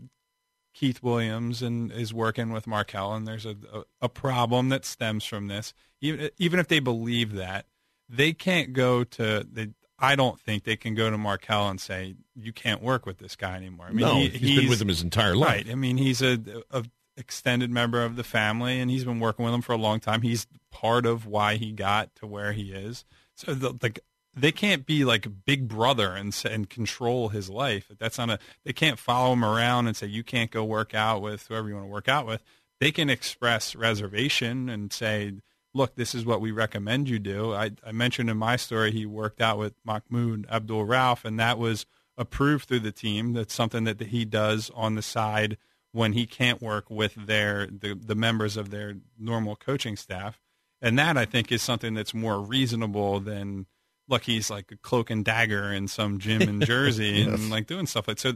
Keith 0.73 1.03
Williams 1.03 1.61
and 1.61 1.91
is 1.91 2.13
working 2.13 2.51
with 2.51 2.67
Markelle 2.67 3.13
and 3.13 3.27
there's 3.27 3.45
a, 3.45 3.55
a, 3.73 3.83
a 4.03 4.09
problem 4.09 4.69
that 4.69 4.85
stems 4.85 5.25
from 5.25 5.47
this. 5.47 5.73
Even 6.01 6.29
even 6.37 6.59
if 6.59 6.67
they 6.67 6.79
believe 6.79 7.33
that, 7.33 7.65
they 8.07 8.33
can't 8.33 8.73
go 8.73 9.03
to 9.03 9.45
they 9.51 9.69
I 10.01 10.15
don't 10.15 10.39
think 10.39 10.63
they 10.63 10.77
can 10.77 10.95
go 10.95 11.09
to 11.09 11.17
Markelle 11.17 11.69
and 11.69 11.79
say 11.79 12.15
you 12.35 12.53
can't 12.53 12.81
work 12.81 13.05
with 13.05 13.17
this 13.17 13.35
guy 13.35 13.55
anymore. 13.55 13.87
I 13.87 13.91
mean, 13.91 14.05
no, 14.05 14.15
he, 14.15 14.29
he's 14.29 14.59
been 14.61 14.69
with 14.69 14.81
him 14.81 14.87
his 14.87 15.01
entire 15.01 15.35
life. 15.35 15.65
Right. 15.65 15.69
I 15.69 15.75
mean, 15.75 15.97
he's 15.97 16.21
a, 16.21 16.39
a 16.71 16.85
extended 17.17 17.69
member 17.69 18.03
of 18.03 18.15
the 18.15 18.23
family, 18.23 18.79
and 18.79 18.89
he's 18.89 19.03
been 19.03 19.19
working 19.19 19.43
with 19.45 19.53
him 19.53 19.61
for 19.61 19.73
a 19.73 19.77
long 19.77 19.99
time. 19.99 20.21
He's 20.21 20.47
part 20.71 21.05
of 21.05 21.25
why 21.25 21.55
he 21.55 21.71
got 21.71 22.15
to 22.15 22.27
where 22.27 22.53
he 22.53 22.71
is. 22.71 23.03
So, 23.35 23.53
the, 23.53 23.77
like, 23.81 23.99
they 24.39 24.51
can't 24.51 24.85
be 24.85 25.05
like 25.05 25.45
Big 25.45 25.67
Brother 25.67 26.13
and 26.13 26.35
and 26.49 26.69
control 26.69 27.29
his 27.29 27.49
life. 27.49 27.91
That's 27.97 28.17
not 28.17 28.29
a. 28.29 28.39
They 28.63 28.73
can't 28.73 28.99
follow 28.99 29.33
him 29.33 29.43
around 29.43 29.87
and 29.87 29.95
say 29.95 30.07
you 30.07 30.23
can't 30.23 30.51
go 30.51 30.63
work 30.63 30.93
out 30.93 31.21
with 31.21 31.47
whoever 31.47 31.67
you 31.67 31.75
want 31.75 31.87
to 31.87 31.91
work 31.91 32.07
out 32.07 32.25
with. 32.25 32.43
They 32.79 32.91
can 32.91 33.09
express 33.09 33.75
reservation 33.75 34.69
and 34.69 34.91
say, 34.91 35.33
"Look, 35.73 35.95
this 35.95 36.15
is 36.15 36.25
what 36.25 36.41
we 36.41 36.51
recommend 36.51 37.09
you 37.09 37.19
do." 37.19 37.53
I, 37.53 37.71
I 37.85 37.91
mentioned 37.91 38.29
in 38.29 38.37
my 38.37 38.55
story 38.55 38.91
he 38.91 39.05
worked 39.05 39.41
out 39.41 39.57
with 39.57 39.73
Mahmoud 39.83 40.47
Abdul 40.49 40.85
Rauf, 40.85 41.25
and 41.25 41.39
that 41.39 41.57
was 41.57 41.85
approved 42.17 42.67
through 42.67 42.81
the 42.81 42.91
team. 42.91 43.33
That's 43.33 43.53
something 43.53 43.83
that 43.85 43.99
he 44.01 44.25
does 44.25 44.71
on 44.75 44.95
the 44.95 45.01
side 45.01 45.57
when 45.91 46.13
he 46.13 46.25
can't 46.25 46.61
work 46.61 46.89
with 46.89 47.15
their 47.15 47.67
the, 47.67 47.95
the 47.95 48.15
members 48.15 48.57
of 48.57 48.69
their 48.69 48.95
normal 49.17 49.55
coaching 49.55 49.95
staff. 49.95 50.39
And 50.81 50.97
that 50.97 51.17
I 51.17 51.25
think 51.25 51.51
is 51.51 51.61
something 51.61 51.93
that's 51.93 52.13
more 52.13 52.39
reasonable 52.39 53.19
than 53.19 53.65
look, 54.09 54.23
he's 54.23 54.49
like 54.49 54.71
a 54.71 54.77
cloak 54.77 55.09
and 55.09 55.23
dagger 55.23 55.71
in 55.71 55.87
some 55.87 56.19
gym 56.19 56.41
in 56.41 56.61
Jersey 56.65 57.21
and 57.21 57.49
like 57.49 57.67
doing 57.67 57.85
stuff 57.85 58.07
like 58.07 58.19
so. 58.19 58.33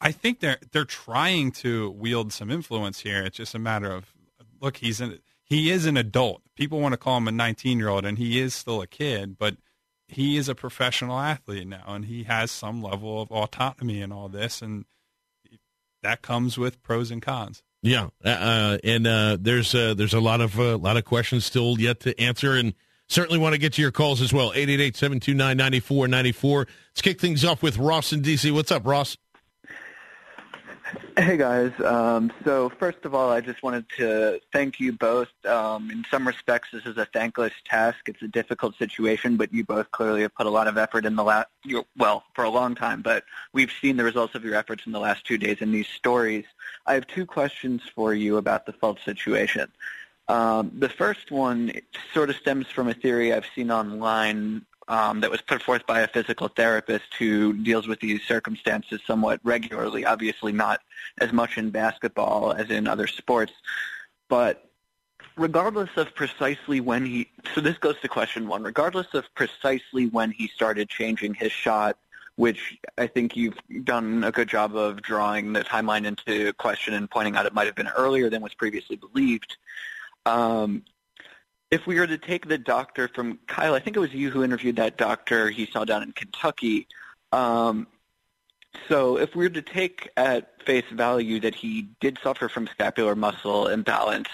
I 0.00 0.12
think 0.12 0.40
they're 0.40 0.58
they're 0.72 0.84
trying 0.84 1.52
to 1.52 1.90
wield 1.90 2.32
some 2.32 2.50
influence 2.50 3.00
here. 3.00 3.22
It's 3.22 3.36
just 3.36 3.54
a 3.54 3.58
matter 3.58 3.92
of 3.92 4.06
look, 4.60 4.78
he's 4.78 5.00
an 5.00 5.20
he 5.44 5.70
is 5.70 5.86
an 5.86 5.96
adult. 5.96 6.42
People 6.56 6.80
want 6.80 6.92
to 6.92 6.98
call 6.98 7.18
him 7.18 7.28
a 7.28 7.32
19 7.32 7.78
year 7.78 7.88
old, 7.88 8.04
and 8.04 8.16
he 8.18 8.40
is 8.40 8.54
still 8.54 8.80
a 8.80 8.86
kid, 8.86 9.36
but 9.38 9.56
he 10.08 10.36
is 10.36 10.48
a 10.48 10.54
professional 10.54 11.18
athlete 11.18 11.66
now, 11.66 11.84
and 11.86 12.06
he 12.06 12.24
has 12.24 12.50
some 12.50 12.82
level 12.82 13.22
of 13.22 13.30
autonomy 13.30 14.00
in 14.00 14.10
all 14.10 14.28
this, 14.28 14.62
and 14.62 14.84
that 16.02 16.22
comes 16.22 16.56
with 16.56 16.82
pros 16.82 17.10
and 17.10 17.20
cons. 17.20 17.62
Yeah, 17.82 18.08
uh, 18.24 18.78
and 18.84 19.06
uh, 19.06 19.38
there's 19.40 19.74
uh, 19.74 19.94
there's 19.94 20.14
a 20.14 20.20
lot 20.20 20.40
of 20.40 20.58
a 20.58 20.76
lot 20.76 20.96
of 20.96 21.04
questions 21.04 21.44
still 21.44 21.80
yet 21.80 22.00
to 22.00 22.18
answer, 22.20 22.54
and 22.54 22.74
certainly 23.10 23.38
want 23.38 23.54
to 23.54 23.58
get 23.58 23.74
to 23.74 23.82
your 23.82 23.90
calls 23.90 24.22
as 24.22 24.32
well. 24.32 24.52
888-729-9494. 24.52 26.66
Let's 26.90 27.02
kick 27.02 27.20
things 27.20 27.44
off 27.44 27.62
with 27.62 27.76
Ross 27.76 28.12
in 28.12 28.22
DC. 28.22 28.50
What's 28.52 28.72
up, 28.72 28.86
Ross? 28.86 29.18
Hey 31.16 31.36
guys. 31.36 31.72
Um, 31.80 32.32
so 32.44 32.70
first 32.78 33.04
of 33.04 33.14
all, 33.14 33.30
I 33.30 33.40
just 33.40 33.62
wanted 33.62 33.84
to 33.98 34.40
thank 34.52 34.80
you 34.80 34.92
both. 34.92 35.28
Um, 35.44 35.90
in 35.90 36.04
some 36.10 36.26
respects, 36.26 36.68
this 36.72 36.86
is 36.86 36.96
a 36.96 37.04
thankless 37.04 37.52
task. 37.64 38.08
It's 38.08 38.22
a 38.22 38.28
difficult 38.28 38.76
situation, 38.76 39.36
but 39.36 39.52
you 39.52 39.64
both 39.64 39.90
clearly 39.90 40.22
have 40.22 40.34
put 40.34 40.46
a 40.46 40.50
lot 40.50 40.66
of 40.66 40.78
effort 40.78 41.04
in 41.04 41.16
the 41.16 41.22
last, 41.22 41.48
well, 41.96 42.24
for 42.34 42.44
a 42.44 42.50
long 42.50 42.74
time. 42.74 43.02
But 43.02 43.24
we've 43.52 43.70
seen 43.80 43.98
the 43.98 44.04
results 44.04 44.34
of 44.34 44.44
your 44.44 44.54
efforts 44.54 44.86
in 44.86 44.92
the 44.92 44.98
last 44.98 45.24
two 45.24 45.38
days 45.38 45.58
in 45.60 45.72
these 45.72 45.88
stories. 45.88 46.46
I 46.86 46.94
have 46.94 47.06
two 47.06 47.26
questions 47.26 47.82
for 47.94 48.14
you 48.14 48.36
about 48.36 48.66
the 48.66 48.72
Fultz 48.72 49.04
situation. 49.04 49.70
Um, 50.30 50.70
the 50.78 50.88
first 50.88 51.32
one 51.32 51.72
sort 52.14 52.30
of 52.30 52.36
stems 52.36 52.68
from 52.68 52.86
a 52.86 52.94
theory 52.94 53.32
I've 53.32 53.46
seen 53.52 53.72
online 53.72 54.64
um, 54.86 55.20
that 55.22 55.30
was 55.30 55.40
put 55.40 55.60
forth 55.60 55.84
by 55.88 56.02
a 56.02 56.06
physical 56.06 56.46
therapist 56.46 57.14
who 57.18 57.52
deals 57.52 57.88
with 57.88 57.98
these 57.98 58.22
circumstances 58.22 59.00
somewhat 59.04 59.40
regularly. 59.42 60.04
Obviously, 60.04 60.52
not 60.52 60.82
as 61.20 61.32
much 61.32 61.58
in 61.58 61.70
basketball 61.70 62.52
as 62.52 62.70
in 62.70 62.86
other 62.86 63.08
sports, 63.08 63.52
but 64.28 64.70
regardless 65.36 65.90
of 65.96 66.14
precisely 66.14 66.80
when 66.80 67.04
he 67.04 67.28
so 67.52 67.60
this 67.60 67.78
goes 67.78 67.98
to 68.00 68.08
question 68.08 68.46
one 68.46 68.62
regardless 68.62 69.06
of 69.14 69.24
precisely 69.34 70.06
when 70.06 70.30
he 70.30 70.48
started 70.48 70.88
changing 70.88 71.32
his 71.34 71.52
shot 71.52 71.96
which 72.36 72.78
I 72.96 73.06
think 73.06 73.36
you've 73.36 73.58
done 73.84 74.24
a 74.24 74.32
good 74.32 74.48
job 74.48 74.74
of 74.74 75.02
drawing 75.02 75.52
the 75.52 75.60
timeline 75.60 76.06
into 76.06 76.52
question 76.54 76.94
and 76.94 77.10
pointing 77.10 77.36
out 77.36 77.44
it 77.44 77.52
might 77.52 77.66
have 77.66 77.74
been 77.74 77.88
earlier 77.88 78.30
than 78.30 78.40
was 78.40 78.54
previously 78.54 78.96
believed. 78.96 79.58
Um, 80.30 80.84
if 81.70 81.86
we 81.86 81.98
were 81.98 82.06
to 82.06 82.18
take 82.18 82.48
the 82.48 82.58
doctor 82.58 83.08
from 83.08 83.38
Kyle, 83.46 83.74
I 83.74 83.80
think 83.80 83.96
it 83.96 84.00
was 84.00 84.12
you 84.12 84.30
who 84.30 84.42
interviewed 84.42 84.76
that 84.76 84.96
doctor 84.96 85.50
he 85.50 85.66
saw 85.66 85.84
down 85.84 86.02
in 86.02 86.12
Kentucky. 86.12 86.88
Um, 87.32 87.86
so 88.88 89.18
if 89.18 89.34
we 89.34 89.44
were 89.44 89.54
to 89.54 89.62
take 89.62 90.08
at 90.16 90.62
face 90.64 90.84
value 90.92 91.40
that 91.40 91.54
he 91.54 91.88
did 92.00 92.18
suffer 92.22 92.48
from 92.48 92.66
scapular 92.68 93.14
muscle 93.14 93.66
imbalance, 93.66 94.28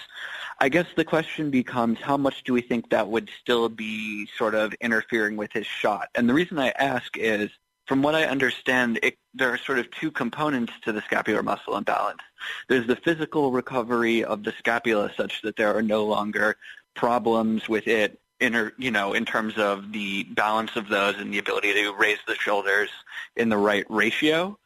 I 0.60 0.68
guess 0.68 0.86
the 0.96 1.04
question 1.04 1.50
becomes 1.50 1.98
how 2.00 2.16
much 2.16 2.44
do 2.44 2.52
we 2.52 2.62
think 2.62 2.90
that 2.90 3.08
would 3.08 3.30
still 3.40 3.68
be 3.68 4.26
sort 4.38 4.54
of 4.54 4.74
interfering 4.80 5.36
with 5.36 5.52
his 5.52 5.66
shot? 5.66 6.08
And 6.14 6.28
the 6.28 6.34
reason 6.34 6.58
I 6.58 6.70
ask 6.70 7.16
is 7.16 7.50
from 7.86 8.02
what 8.02 8.14
I 8.14 8.24
understand, 8.24 8.98
it, 9.02 9.16
there 9.34 9.50
are 9.50 9.58
sort 9.58 9.78
of 9.78 9.90
two 9.90 10.10
components 10.10 10.72
to 10.84 10.92
the 10.92 11.02
scapular 11.02 11.42
muscle 11.42 11.76
imbalance. 11.76 12.20
There's 12.68 12.86
the 12.86 12.96
physical 12.96 13.52
recovery 13.52 14.24
of 14.24 14.44
the 14.44 14.52
scapula 14.58 15.10
such 15.16 15.42
that 15.42 15.56
there 15.56 15.76
are 15.76 15.82
no 15.82 16.04
longer 16.04 16.56
problems 16.94 17.68
with 17.68 17.86
it 17.86 18.18
in, 18.40 18.72
you 18.78 18.90
know, 18.90 19.12
in 19.14 19.24
terms 19.24 19.56
of 19.56 19.92
the 19.92 20.24
balance 20.24 20.76
of 20.76 20.88
those 20.88 21.16
and 21.18 21.32
the 21.32 21.38
ability 21.38 21.72
to 21.74 21.92
raise 21.92 22.18
the 22.26 22.34
shoulders 22.34 22.90
in 23.36 23.48
the 23.48 23.56
right 23.56 23.86
ratio. 23.88 24.58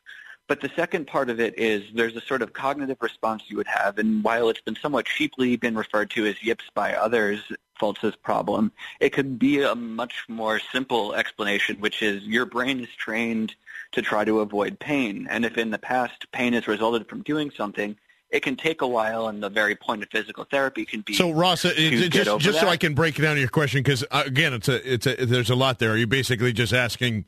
But 0.50 0.62
the 0.62 0.70
second 0.74 1.06
part 1.06 1.30
of 1.30 1.38
it 1.38 1.56
is 1.56 1.84
there's 1.94 2.16
a 2.16 2.20
sort 2.20 2.42
of 2.42 2.54
cognitive 2.54 2.96
response 3.00 3.44
you 3.46 3.56
would 3.56 3.68
have, 3.68 3.98
and 3.98 4.24
while 4.24 4.48
it's 4.48 4.60
been 4.60 4.74
somewhat 4.74 5.06
cheaply 5.06 5.54
been 5.54 5.76
referred 5.76 6.10
to 6.10 6.26
as 6.26 6.42
yips 6.42 6.64
by 6.74 6.92
others, 6.92 7.52
Fultz's 7.78 8.16
problem, 8.16 8.72
it 8.98 9.10
could 9.10 9.38
be 9.38 9.62
a 9.62 9.76
much 9.76 10.24
more 10.26 10.58
simple 10.58 11.14
explanation, 11.14 11.76
which 11.76 12.02
is 12.02 12.24
your 12.24 12.46
brain 12.46 12.80
is 12.80 12.88
trained 12.96 13.54
to 13.92 14.02
try 14.02 14.24
to 14.24 14.40
avoid 14.40 14.80
pain. 14.80 15.28
And 15.30 15.44
if 15.44 15.56
in 15.56 15.70
the 15.70 15.78
past 15.78 16.26
pain 16.32 16.54
has 16.54 16.66
resulted 16.66 17.08
from 17.08 17.22
doing 17.22 17.52
something, 17.56 17.96
it 18.30 18.42
can 18.42 18.56
take 18.56 18.82
a 18.82 18.88
while, 18.88 19.28
and 19.28 19.40
the 19.40 19.50
very 19.50 19.76
point 19.76 20.02
of 20.02 20.08
physical 20.10 20.42
therapy 20.42 20.84
can 20.84 21.02
be. 21.02 21.14
So, 21.14 21.30
Ross, 21.30 21.64
uh, 21.64 21.74
just, 21.76 22.40
just 22.40 22.58
so 22.58 22.66
I 22.66 22.76
can 22.76 22.94
break 22.94 23.14
down 23.14 23.38
your 23.38 23.46
question, 23.46 23.84
because 23.84 24.02
uh, 24.10 24.24
again, 24.26 24.52
it's 24.54 24.68
a, 24.68 24.94
it's 24.94 25.06
a, 25.06 25.14
there's 25.26 25.50
a 25.50 25.54
lot 25.54 25.78
there. 25.78 25.92
Are 25.92 25.96
you 25.96 26.08
basically 26.08 26.52
just 26.52 26.72
asking 26.72 27.26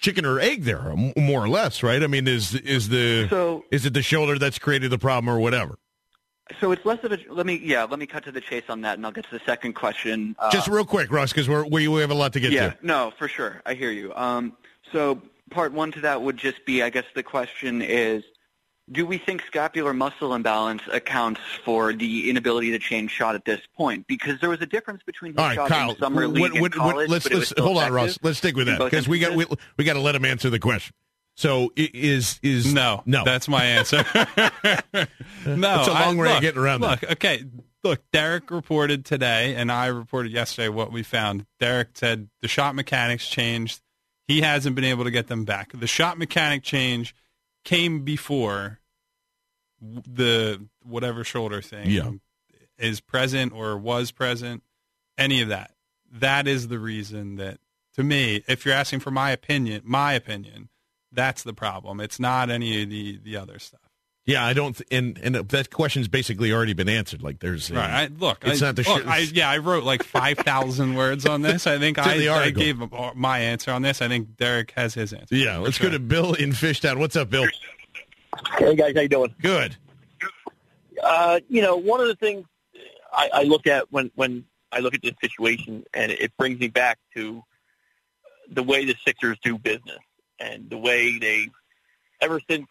chicken 0.00 0.24
or 0.24 0.38
egg 0.38 0.64
there, 0.64 0.94
more 1.16 1.42
or 1.42 1.48
less, 1.48 1.82
right? 1.82 2.02
I 2.02 2.06
mean, 2.06 2.28
is 2.28 2.54
is 2.54 2.88
the 2.88 3.26
so, 3.28 3.64
is 3.70 3.86
it 3.86 3.94
the 3.94 4.02
shoulder 4.02 4.38
that's 4.38 4.58
created 4.58 4.90
the 4.90 4.98
problem 4.98 5.34
or 5.34 5.40
whatever? 5.40 5.78
So 6.60 6.70
it's 6.70 6.84
less 6.84 7.02
of 7.02 7.12
a. 7.12 7.18
Let 7.28 7.44
me 7.44 7.60
yeah. 7.62 7.84
Let 7.84 7.98
me 7.98 8.06
cut 8.06 8.24
to 8.24 8.32
the 8.32 8.40
chase 8.40 8.64
on 8.68 8.82
that, 8.82 8.96
and 8.98 9.04
I'll 9.04 9.12
get 9.12 9.24
to 9.24 9.30
the 9.30 9.44
second 9.44 9.72
question. 9.72 10.36
Uh, 10.38 10.50
Just 10.50 10.68
real 10.68 10.84
quick, 10.84 11.10
Russ, 11.10 11.32
because 11.32 11.48
we 11.48 11.88
we 11.88 12.00
have 12.00 12.10
a 12.10 12.14
lot 12.14 12.32
to 12.34 12.40
get 12.40 12.52
yeah, 12.52 12.70
to. 12.70 12.86
no, 12.86 13.12
for 13.18 13.26
sure. 13.26 13.62
I 13.66 13.74
hear 13.74 13.90
you. 13.90 14.14
Um, 14.14 14.56
so 14.92 15.20
part 15.50 15.72
one 15.72 15.90
to 15.92 16.00
that 16.02 16.22
would 16.22 16.36
just 16.36 16.64
be, 16.64 16.82
I 16.82 16.90
guess 16.90 17.04
the 17.14 17.22
question 17.22 17.82
is, 17.82 18.22
do 18.90 19.04
we 19.04 19.18
think 19.18 19.42
scapular 19.46 19.92
muscle 19.92 20.34
imbalance 20.34 20.82
accounts 20.92 21.40
for 21.64 21.92
the 21.92 22.30
inability 22.30 22.70
to 22.70 22.78
change 22.78 23.10
shot 23.10 23.34
at 23.34 23.44
this 23.44 23.60
point? 23.76 24.06
Because 24.06 24.40
there 24.40 24.50
was 24.50 24.60
a 24.60 24.66
difference 24.66 25.02
between 25.04 25.32
his 25.32 25.38
All 25.38 25.46
right, 25.46 25.54
shot 25.56 25.68
Kyle, 25.68 25.90
in 25.90 25.98
summer 25.98 26.28
league 26.28 26.40
what, 26.40 26.60
what, 26.60 26.72
and 26.72 26.80
college, 26.80 27.10
let's, 27.10 27.30
let's 27.30 27.52
hold 27.58 27.78
on, 27.78 27.92
Ross. 27.92 28.18
Let's 28.22 28.38
stick 28.38 28.54
with 28.56 28.66
that 28.68 28.78
because 28.78 29.08
we 29.08 29.18
got 29.18 29.34
we, 29.34 29.46
we 29.76 29.84
got 29.84 29.94
to 29.94 30.00
let 30.00 30.14
him 30.14 30.24
answer 30.24 30.50
the 30.50 30.58
question. 30.58 30.94
So 31.36 31.70
is 31.76 32.40
is 32.42 32.72
no 32.72 33.02
no 33.04 33.22
that's 33.24 33.46
my 33.46 33.64
answer. 33.64 34.04
no, 34.14 35.04
it's 35.44 35.88
a 35.88 35.92
long 35.92 36.18
I, 36.18 36.22
way 36.22 36.28
look, 36.32 36.40
getting 36.40 36.60
around. 36.60 36.80
Look, 36.80 37.00
that. 37.00 37.12
okay, 37.12 37.44
look. 37.84 38.00
Derek 38.12 38.50
reported 38.50 39.04
today, 39.04 39.54
and 39.54 39.70
I 39.70 39.86
reported 39.88 40.32
yesterday 40.32 40.68
what 40.68 40.92
we 40.92 41.02
found. 41.02 41.44
Derek 41.60 41.88
said 41.94 42.30
the 42.40 42.48
shot 42.48 42.74
mechanics 42.74 43.28
changed. 43.28 43.82
He 44.28 44.40
hasn't 44.40 44.74
been 44.76 44.84
able 44.84 45.04
to 45.04 45.10
get 45.10 45.26
them 45.26 45.44
back. 45.44 45.72
The 45.72 45.86
shot 45.86 46.18
mechanic 46.18 46.62
change 46.62 47.14
came 47.66 48.04
before 48.04 48.78
the 49.80 50.64
whatever 50.84 51.24
shoulder 51.24 51.60
thing 51.60 51.90
yeah. 51.90 52.10
is 52.78 53.00
present 53.00 53.52
or 53.52 53.76
was 53.76 54.12
present, 54.12 54.62
any 55.18 55.42
of 55.42 55.48
that. 55.48 55.72
That 56.10 56.46
is 56.46 56.68
the 56.68 56.78
reason 56.78 57.36
that, 57.36 57.58
to 57.96 58.04
me, 58.04 58.44
if 58.46 58.64
you're 58.64 58.74
asking 58.74 59.00
for 59.00 59.10
my 59.10 59.32
opinion, 59.32 59.82
my 59.84 60.12
opinion, 60.14 60.68
that's 61.12 61.42
the 61.42 61.52
problem. 61.52 62.00
It's 62.00 62.20
not 62.20 62.50
any 62.50 62.82
of 62.82 62.88
the 62.88 63.18
the 63.22 63.36
other 63.36 63.58
stuff. 63.58 63.85
Yeah, 64.26 64.44
I 64.44 64.54
don't, 64.54 64.76
th- 64.76 64.88
and 64.90 65.18
and 65.22 65.36
that 65.36 65.70
question's 65.70 66.08
basically 66.08 66.52
already 66.52 66.72
been 66.72 66.88
answered. 66.88 67.22
Like, 67.22 67.38
there's 67.38 67.70
a, 67.70 67.74
right. 67.74 67.90
I, 67.90 68.06
look, 68.18 68.38
it's 68.44 68.60
I, 68.60 68.66
not 68.66 68.76
the 68.76 68.82
look, 68.82 69.02
sh- 69.02 69.06
I, 69.06 69.18
yeah, 69.32 69.48
I 69.48 69.58
wrote 69.58 69.84
like 69.84 70.02
five 70.02 70.38
thousand 70.38 70.94
words 70.96 71.26
on 71.26 71.42
this. 71.42 71.68
I 71.68 71.78
think 71.78 71.96
I, 71.98 72.28
I, 72.34 72.50
gave 72.50 72.82
my 73.14 73.38
answer 73.38 73.70
on 73.70 73.82
this. 73.82 74.02
I 74.02 74.08
think 74.08 74.36
Derek 74.36 74.72
has 74.72 74.94
his 74.94 75.12
answer. 75.12 75.36
Yeah, 75.36 75.58
let's 75.58 75.76
sure. 75.76 75.90
go 75.90 75.92
to 75.92 76.00
Bill 76.00 76.34
in 76.34 76.50
Fishtown. 76.50 76.98
What's 76.98 77.14
up, 77.14 77.30
Bill? 77.30 77.46
Hey 78.58 78.74
guys, 78.74 78.94
how 78.96 79.02
you 79.02 79.08
doing? 79.08 79.32
Good. 79.40 79.76
Uh, 81.00 81.38
you 81.48 81.62
know, 81.62 81.76
one 81.76 82.00
of 82.00 82.08
the 82.08 82.16
things 82.16 82.44
I, 83.12 83.30
I 83.32 83.42
look 83.44 83.68
at 83.68 83.92
when 83.92 84.10
when 84.16 84.44
I 84.72 84.80
look 84.80 84.94
at 84.94 85.02
this 85.02 85.14
situation, 85.20 85.84
and 85.94 86.10
it 86.10 86.36
brings 86.36 86.58
me 86.58 86.66
back 86.66 86.98
to 87.14 87.42
the 88.50 88.62
way 88.62 88.84
the 88.84 88.96
Sixers 89.04 89.38
do 89.42 89.56
business 89.56 89.98
and 90.38 90.68
the 90.68 90.78
way 90.78 91.18
they, 91.18 91.48
ever 92.20 92.40
since, 92.48 92.66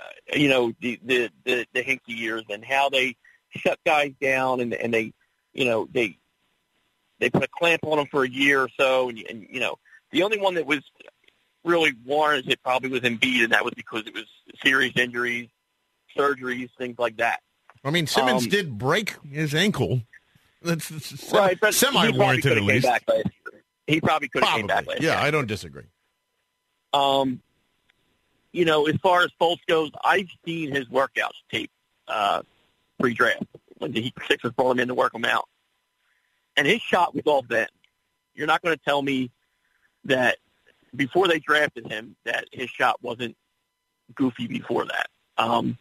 uh, 0.00 0.36
you 0.36 0.48
know, 0.48 0.72
the, 0.80 0.98
the 1.04 1.30
the 1.44 1.66
the 1.74 1.82
Hinkie 1.82 2.00
years, 2.08 2.44
and 2.48 2.64
how 2.64 2.88
they 2.88 3.16
shut 3.50 3.78
guys 3.84 4.12
down, 4.20 4.60
and 4.60 4.72
and 4.74 4.92
they, 4.94 5.12
you 5.52 5.64
know, 5.64 5.88
they 5.92 6.18
they 7.18 7.30
put 7.30 7.42
a 7.42 7.48
clamp 7.48 7.82
on 7.84 7.98
them 7.98 8.06
for 8.10 8.24
a 8.24 8.28
year 8.28 8.62
or 8.62 8.68
so, 8.78 9.08
and, 9.08 9.18
and 9.28 9.46
you 9.50 9.60
know, 9.60 9.76
the 10.12 10.22
only 10.22 10.38
one 10.38 10.54
that 10.54 10.66
was 10.66 10.80
really 11.64 11.92
warranted 12.06 12.50
it 12.50 12.62
probably 12.62 12.88
was 12.88 13.00
Embiid, 13.00 13.44
and 13.44 13.52
that 13.52 13.64
was 13.64 13.74
because 13.74 14.06
it 14.06 14.14
was 14.14 14.24
serious 14.62 14.92
injuries 14.96 15.48
surgeries, 16.16 16.70
things 16.78 16.98
like 16.98 17.16
that. 17.18 17.40
I 17.84 17.90
mean, 17.90 18.06
Simmons 18.06 18.44
um, 18.44 18.48
did 18.48 18.78
break 18.78 19.16
his 19.30 19.54
ankle. 19.54 20.02
That's, 20.62 20.88
that's 20.88 21.32
right, 21.32 21.58
but 21.58 21.74
semi-warranted 21.74 22.56
at 22.56 22.62
least. 22.62 22.88
He 23.86 24.00
probably 24.00 24.28
could 24.28 24.44
have 24.44 24.56
came 24.56 24.66
back 24.66 24.86
last 24.86 25.00
Yeah, 25.00 25.14
year. 25.14 25.18
I 25.18 25.30
don't 25.30 25.46
disagree. 25.46 25.84
Um, 26.92 27.40
you 28.52 28.64
know, 28.64 28.86
as 28.86 28.96
far 28.96 29.22
as 29.22 29.30
Fultz 29.40 29.60
goes, 29.68 29.90
I've 30.04 30.28
seen 30.44 30.74
his 30.74 30.86
workouts 30.86 31.38
tape 31.50 31.70
uh, 32.08 32.42
pre-draft 32.98 33.44
when 33.78 33.92
the 33.92 34.12
Sixers 34.28 34.52
brought 34.52 34.72
him 34.72 34.80
in 34.80 34.88
to 34.88 34.94
work 34.94 35.14
him 35.14 35.24
out, 35.24 35.48
and 36.56 36.66
his 36.66 36.80
shot 36.80 37.14
was 37.14 37.24
off 37.26 37.46
then. 37.48 37.68
You're 38.34 38.46
not 38.46 38.62
going 38.62 38.76
to 38.76 38.84
tell 38.84 39.00
me 39.00 39.30
that 40.04 40.38
before 40.94 41.28
they 41.28 41.38
drafted 41.38 41.90
him 41.90 42.16
that 42.24 42.46
his 42.52 42.70
shot 42.70 43.02
wasn't 43.02 43.36
goofy 44.14 44.46
before 44.46 44.86
that. 44.86 45.08
Um, 45.36 45.78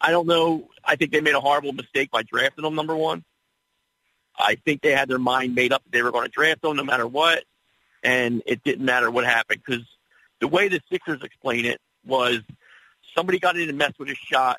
I 0.00 0.10
don't 0.10 0.26
know. 0.26 0.68
I 0.84 0.96
think 0.96 1.12
they 1.12 1.20
made 1.20 1.34
a 1.34 1.40
horrible 1.40 1.72
mistake 1.72 2.10
by 2.10 2.22
drafting 2.22 2.64
him 2.64 2.74
number 2.74 2.96
one. 2.96 3.24
I 4.36 4.56
think 4.56 4.82
they 4.82 4.92
had 4.92 5.08
their 5.08 5.18
mind 5.18 5.54
made 5.54 5.72
up 5.72 5.82
that 5.84 5.92
they 5.92 6.02
were 6.02 6.10
going 6.10 6.24
to 6.24 6.30
draft 6.30 6.64
him 6.64 6.76
no 6.76 6.84
matter 6.84 7.06
what, 7.06 7.44
and 8.02 8.42
it 8.46 8.62
didn't 8.64 8.84
matter 8.84 9.10
what 9.10 9.24
happened 9.24 9.62
because 9.64 9.84
the 10.42 10.48
way 10.48 10.68
the 10.68 10.80
Sixers 10.90 11.22
explain 11.22 11.64
it 11.64 11.80
was 12.04 12.40
somebody 13.14 13.38
got 13.38 13.56
in 13.56 13.68
and 13.68 13.78
messed 13.78 13.98
with 13.98 14.08
his 14.08 14.18
shot 14.18 14.58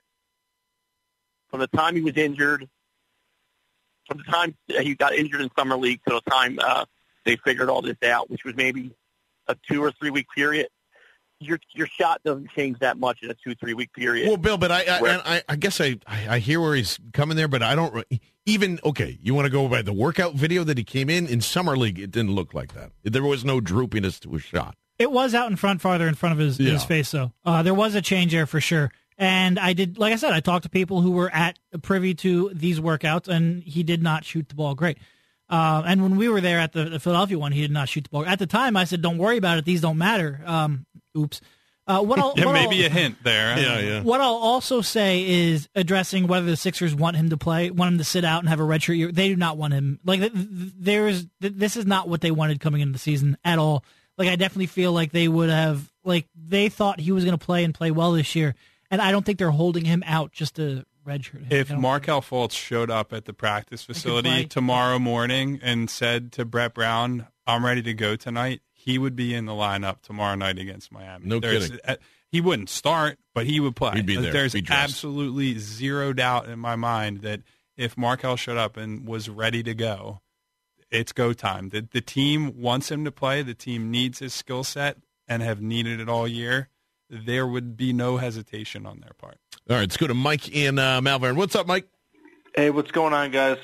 from 1.49 1.59
the 1.59 1.67
time 1.67 1.95
he 1.95 2.01
was 2.01 2.17
injured, 2.17 2.67
from 4.07 4.17
the 4.17 4.23
time 4.23 4.55
he 4.67 4.95
got 4.95 5.13
injured 5.13 5.41
in 5.41 5.49
summer 5.55 5.77
league 5.77 5.99
to 6.07 6.15
the 6.15 6.31
time 6.31 6.57
uh, 6.63 6.85
they 7.25 7.35
figured 7.35 7.69
all 7.69 7.81
this 7.81 8.01
out, 8.03 8.29
which 8.31 8.43
was 8.43 8.55
maybe 8.55 8.95
a 9.47 9.55
two 9.69 9.83
or 9.83 9.91
three 9.91 10.09
week 10.09 10.25
period 10.33 10.67
your 11.43 11.59
your 11.73 11.87
shot 11.87 12.21
doesn't 12.23 12.49
change 12.51 12.79
that 12.79 12.97
much 12.97 13.21
in 13.21 13.29
a 13.29 13.33
two 13.33 13.55
three 13.55 13.73
week 13.73 13.93
period. 13.93 14.27
Well, 14.27 14.37
Bill, 14.37 14.57
but 14.57 14.71
I 14.71 14.83
I, 14.83 15.01
where, 15.01 15.21
I, 15.25 15.41
I, 15.47 15.55
guess 15.55 15.81
I 15.81 15.97
I 16.07 16.39
hear 16.39 16.59
where 16.59 16.75
he's 16.75 16.99
coming 17.11 17.37
there, 17.37 17.47
but 17.47 17.61
I 17.61 17.75
don't 17.75 18.05
even 18.45 18.79
okay. 18.83 19.19
You 19.21 19.33
want 19.33 19.45
to 19.45 19.51
go 19.51 19.67
by 19.67 19.81
the 19.81 19.93
workout 19.93 20.35
video 20.35 20.63
that 20.63 20.77
he 20.77 20.83
came 20.83 21.09
in 21.09 21.27
in 21.27 21.41
summer 21.41 21.77
league? 21.77 21.99
It 21.99 22.11
didn't 22.11 22.31
look 22.31 22.53
like 22.53 22.73
that. 22.73 22.91
There 23.03 23.23
was 23.23 23.43
no 23.43 23.59
droopiness 23.59 24.19
to 24.21 24.31
his 24.31 24.43
shot. 24.43 24.75
It 24.99 25.11
was 25.11 25.33
out 25.33 25.49
in 25.49 25.57
front, 25.57 25.81
farther 25.81 26.07
in 26.07 26.15
front 26.15 26.33
of 26.33 26.39
his, 26.39 26.59
yeah. 26.59 26.71
his 26.71 26.83
face, 26.83 27.11
though. 27.11 27.31
Uh, 27.43 27.63
there 27.63 27.73
was 27.73 27.95
a 27.95 28.01
change 28.01 28.31
there 28.31 28.45
for 28.45 28.61
sure. 28.61 28.91
And 29.17 29.59
I 29.59 29.73
did, 29.73 29.97
like 29.97 30.13
I 30.13 30.17
said, 30.17 30.33
I 30.33 30.39
talked 30.39 30.63
to 30.63 30.69
people 30.69 31.01
who 31.01 31.11
were 31.11 31.33
at 31.33 31.59
privy 31.81 32.13
to 32.15 32.51
these 32.53 32.79
workouts, 32.79 33.27
and 33.27 33.63
he 33.63 33.83
did 33.83 34.01
not 34.01 34.25
shoot 34.25 34.49
the 34.49 34.55
ball 34.55 34.75
great. 34.75 34.97
Uh, 35.49 35.83
and 35.85 36.01
when 36.01 36.17
we 36.17 36.29
were 36.29 36.41
there 36.41 36.59
at 36.59 36.73
the, 36.73 36.85
the, 36.85 36.99
Philadelphia 36.99 37.37
one, 37.37 37.51
he 37.51 37.61
did 37.61 37.71
not 37.71 37.89
shoot 37.89 38.05
the 38.05 38.09
ball. 38.09 38.25
At 38.25 38.39
the 38.39 38.47
time, 38.47 38.75
I 38.75 38.85
said, 38.85 39.01
"Don't 39.01 39.17
worry 39.17 39.37
about 39.37 39.57
it; 39.59 39.65
these 39.65 39.81
don't 39.81 39.97
matter." 39.97 40.41
Um, 40.45 40.85
oops. 41.15 41.41
Uh, 41.85 42.01
what 42.01 42.17
I'll, 42.17 42.33
yeah, 42.37 42.45
what 42.45 42.53
maybe 42.53 42.79
I'll, 42.81 42.87
a 42.87 42.89
hint 42.89 43.17
there. 43.23 43.57
Yeah, 43.59 43.79
yeah. 43.79 44.01
What 44.01 44.21
I'll 44.21 44.35
also 44.35 44.81
say 44.81 45.23
is 45.27 45.67
addressing 45.75 46.27
whether 46.27 46.45
the 46.45 46.55
Sixers 46.55 46.95
want 46.95 47.17
him 47.17 47.29
to 47.29 47.37
play, 47.37 47.69
want 47.69 47.93
him 47.93 47.97
to 47.99 48.03
sit 48.03 48.25
out 48.25 48.39
and 48.39 48.49
have 48.49 48.59
a 48.59 48.63
redshirt 48.63 48.97
year. 48.97 49.11
They 49.11 49.27
do 49.27 49.35
not 49.35 49.57
want 49.57 49.73
him. 49.73 49.99
Like 50.03 50.21
th- 50.21 50.33
th- 50.33 50.73
there's 50.77 51.27
this 51.39 51.77
is 51.77 51.85
not 51.85 52.07
what 52.07 52.21
they 52.21 52.31
wanted 52.31 52.59
coming 52.59 52.81
into 52.81 52.93
the 52.93 52.99
season 52.99 53.37
at 53.43 53.59
all. 53.59 53.83
Like 54.17 54.29
I 54.29 54.35
definitely 54.35 54.67
feel 54.67 54.91
like 54.93 55.11
they 55.11 55.27
would 55.27 55.49
have 55.49 55.91
like 56.03 56.27
they 56.35 56.69
thought 56.69 56.99
he 56.99 57.11
was 57.11 57.23
going 57.25 57.37
to 57.37 57.43
play 57.43 57.63
and 57.63 57.73
play 57.73 57.91
well 57.91 58.11
this 58.13 58.35
year, 58.35 58.55
and 58.91 59.01
I 59.01 59.11
don't 59.11 59.25
think 59.25 59.39
they're 59.39 59.51
holding 59.51 59.85
him 59.85 60.03
out 60.05 60.31
just 60.31 60.55
to 60.55 60.85
redshirt. 61.05 61.45
Him. 61.45 61.47
If 61.49 61.69
I 61.71 61.73
don't- 61.73 61.81
Markelle 61.81 62.21
Fultz 62.21 62.51
showed 62.53 62.89
up 62.91 63.11
at 63.13 63.25
the 63.25 63.33
practice 63.33 63.83
facility 63.83 64.45
tomorrow 64.45 64.99
morning 64.99 65.59
and 65.63 65.89
said 65.89 66.31
to 66.33 66.45
Brett 66.45 66.73
Brown, 66.73 67.27
"I'm 67.47 67.65
ready 67.65 67.81
to 67.83 67.93
go 67.93 68.15
tonight," 68.15 68.61
he 68.71 68.97
would 68.97 69.15
be 69.15 69.33
in 69.33 69.45
the 69.45 69.53
lineup 69.53 70.01
tomorrow 70.01 70.35
night 70.35 70.59
against 70.59 70.91
Miami. 70.91 71.25
No 71.27 71.39
There's- 71.39 71.65
kidding. 71.69 71.79
uh, 71.87 71.95
He 72.31 72.41
wouldn't 72.41 72.69
start, 72.71 73.19
but 73.35 73.45
he 73.45 73.59
would 73.59 73.75
play. 73.75 73.91
He'd 73.97 74.07
be 74.07 74.15
there. 74.15 74.33
There's 74.33 74.53
Be 74.53 74.65
absolutely 74.67 75.59
zero 75.59 76.13
doubt 76.13 76.49
in 76.49 76.57
my 76.57 76.75
mind 76.75 77.21
that 77.21 77.41
if 77.77 77.95
Markelle 77.95 78.37
showed 78.37 78.57
up 78.57 78.75
and 78.75 79.07
was 79.07 79.29
ready 79.29 79.61
to 79.61 79.75
go, 79.75 80.21
it's 80.93 81.11
go 81.11 81.33
time. 81.33 81.69
The, 81.69 81.87
the 81.91 82.01
team 82.01 82.61
wants 82.61 82.89
him 82.91 83.03
to 83.05 83.11
play. 83.11 83.41
The 83.41 83.53
team 83.53 83.91
needs 83.91 84.19
his 84.19 84.33
skill 84.33 84.63
set 84.63 84.97
and 85.27 85.41
have 85.41 85.61
needed 85.61 85.99
it 85.99 86.07
all 86.07 86.27
year. 86.27 86.69
There 87.09 87.45
would 87.47 87.75
be 87.77 87.93
no 87.93 88.17
hesitation 88.17 88.85
on 88.85 88.99
their 89.01 89.13
part. 89.17 89.37
All 89.69 89.75
right, 89.75 89.81
let's 89.81 89.97
go 89.97 90.07
to 90.07 90.13
Mike 90.13 90.49
in 90.49 90.79
uh, 90.79 91.01
Malvern. 91.01 91.35
What's 91.35 91.55
up, 91.55 91.67
Mike? 91.67 91.87
Hey, 92.55 92.69
what's 92.69 92.91
going 92.91 93.13
on, 93.13 93.31
guys? 93.31 93.57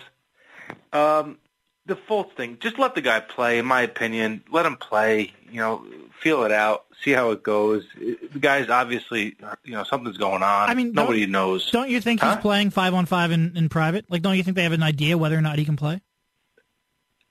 Um, 0.94 1.38
the 1.86 1.96
Fultz 1.96 2.36
thing, 2.36 2.58
just 2.60 2.78
let 2.80 2.96
the 2.96 3.02
guy 3.02 3.20
play. 3.20 3.58
In 3.60 3.66
my 3.66 3.82
opinion, 3.82 4.44
let 4.52 4.66
him 4.66 4.76
play. 4.78 5.34
You 5.52 5.58
know, 5.60 5.86
feel 6.22 6.44
it 6.44 6.52
out, 6.52 6.86
see 7.04 7.12
how 7.12 7.32
it 7.32 7.42
goes. 7.44 7.84
The 7.98 8.40
guy's 8.40 8.70
obviously, 8.70 9.36
you 9.64 9.72
know, 9.72 9.84
something's 9.84 10.18
going 10.18 10.44
on. 10.44 10.70
I 10.70 10.76
mean, 10.76 10.92
nobody 10.94 11.26
knows. 11.26 11.70
Don't 11.72 11.90
you 11.90 12.02
think 12.02 12.22
Huh? 12.22 12.36
he's 12.36 12.42
playing 12.42 12.70
five 12.70 12.94
on 12.94 13.06
five 13.08 13.32
in, 13.32 13.58
in 13.58 13.68
private? 13.70 14.06
Like, 14.10 14.22
don't 14.22 14.38
you 14.38 14.44
think 14.44 14.56
they 14.56 14.64
have 14.64 14.72
an 14.74 14.84
idea 14.84 15.18
whether 15.18 15.38
or 15.38 15.42
not 15.42 15.58
he 15.58 15.66
can 15.66 15.76
play? 15.76 16.02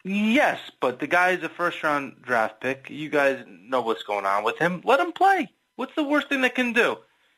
Yes, 0.08 0.58
but 0.80 1.00
the 1.00 1.06
guy 1.06 1.30
is 1.30 1.42
a 1.42 1.48
first 1.48 1.82
round 1.82 2.22
draft 2.22 2.60
pick. 2.60 2.88
You 2.88 3.08
guys 3.08 3.44
know 3.48 3.80
what's 3.82 4.02
going 4.02 4.24
on 4.26 4.44
with 4.44 4.58
him. 4.58 4.80
Let 4.84 5.00
him 5.00 5.12
play. 5.12 5.50
What's 5.76 5.94
the 5.94 6.02
worst 6.04 6.28
thing 6.28 6.40
that 6.42 6.54
can 6.54 6.72
do? 6.72 6.96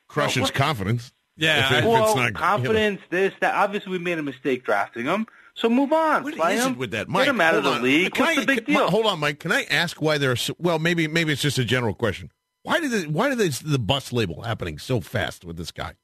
Crush 0.09 0.35
his 0.35 0.51
confidence. 0.51 1.13
Yeah, 1.37 1.67
If 1.67 1.71
it- 1.71 1.75
I- 1.75 1.79
if 1.79 1.85
well, 1.87 2.07
it's 2.07 2.17
not- 2.17 2.35
confidence, 2.35 3.01
this, 3.11 3.33
that. 3.41 3.55
Obviously, 3.55 3.93
we 3.93 3.99
made 3.99 4.19
a 4.19 4.23
mistake 4.23 4.65
drafting 4.65 5.07
him. 5.07 5.27
So 5.55 5.69
move 5.69 5.93
on. 5.93 6.23
What 6.23 6.37
play 6.37 6.55
is 6.57 6.65
him. 6.65 6.73
it 6.73 6.79
with 6.79 6.91
that, 6.93 7.09
Mike? 7.09 7.25
Get 7.25 7.31
him 7.31 7.41
out 7.41 7.55
of 7.55 7.65
hold 7.65 7.75
the 7.75 7.79
on. 7.79 7.85
league. 7.85 8.15
Can 8.15 8.25
What's 8.27 8.39
I- 8.39 8.41
the 8.43 8.47
big 8.47 8.65
can- 8.67 8.75
deal? 8.75 8.89
Hold 8.91 9.07
on, 9.07 9.19
Mike. 9.19 9.41
Can 9.41 9.53
I 9.53 9.65
ask 9.65 10.01
why 10.01 10.17
there's 10.19 10.51
well, 10.59 10.79
maybe 10.79 11.07
maybe 11.09 11.33
it's 11.33 11.43
just 11.43 11.59
a 11.59 11.65
general 11.65 11.95
question. 11.95 12.31
Why 12.63 12.79
did 12.79 12.93
it, 12.93 13.09
why 13.11 13.31
did 13.31 13.39
this, 13.39 13.59
the 13.61 13.79
bus 13.79 14.13
label 14.13 14.43
happening 14.43 14.79
so 14.79 15.01
fast 15.01 15.45
with 15.45 15.57
this 15.57 15.71
guy? 15.73 15.95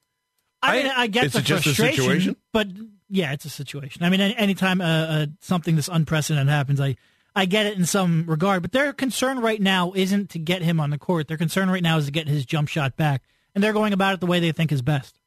I, 0.62 0.78
I- 0.78 0.82
mean, 0.82 0.92
I 0.96 1.06
get 1.06 1.24
Is 1.26 1.32
the 1.34 1.38
it 1.40 1.44
just 1.44 1.66
a 1.66 1.74
frustration, 1.74 2.04
situation? 2.04 2.36
but 2.52 2.68
yeah, 3.08 3.32
it's 3.32 3.44
a 3.44 3.50
situation. 3.50 4.02
I 4.02 4.10
mean, 4.10 4.20
any, 4.20 4.36
anytime 4.36 4.80
uh, 4.80 4.84
uh, 4.84 5.26
something 5.40 5.76
this 5.76 5.88
unprecedented 5.88 6.48
happens, 6.48 6.80
I 6.80 6.96
I 7.34 7.44
get 7.44 7.66
it 7.66 7.76
in 7.76 7.84
some 7.84 8.24
regard. 8.26 8.62
But 8.62 8.72
their 8.72 8.92
concern 8.92 9.40
right 9.40 9.60
now 9.60 9.92
isn't 9.94 10.30
to 10.30 10.38
get 10.38 10.62
him 10.62 10.80
on 10.80 10.90
the 10.90 10.98
court. 10.98 11.28
Their 11.28 11.36
concern 11.36 11.70
right 11.70 11.82
now 11.82 11.98
is 11.98 12.06
to 12.06 12.12
get 12.12 12.28
his 12.28 12.46
jump 12.46 12.68
shot 12.68 12.96
back, 12.96 13.22
and 13.54 13.62
they're 13.62 13.72
going 13.72 13.92
about 13.92 14.14
it 14.14 14.20
the 14.20 14.26
way 14.26 14.40
they 14.40 14.52
think 14.52 14.72
is 14.72 14.82
best. 14.82 15.18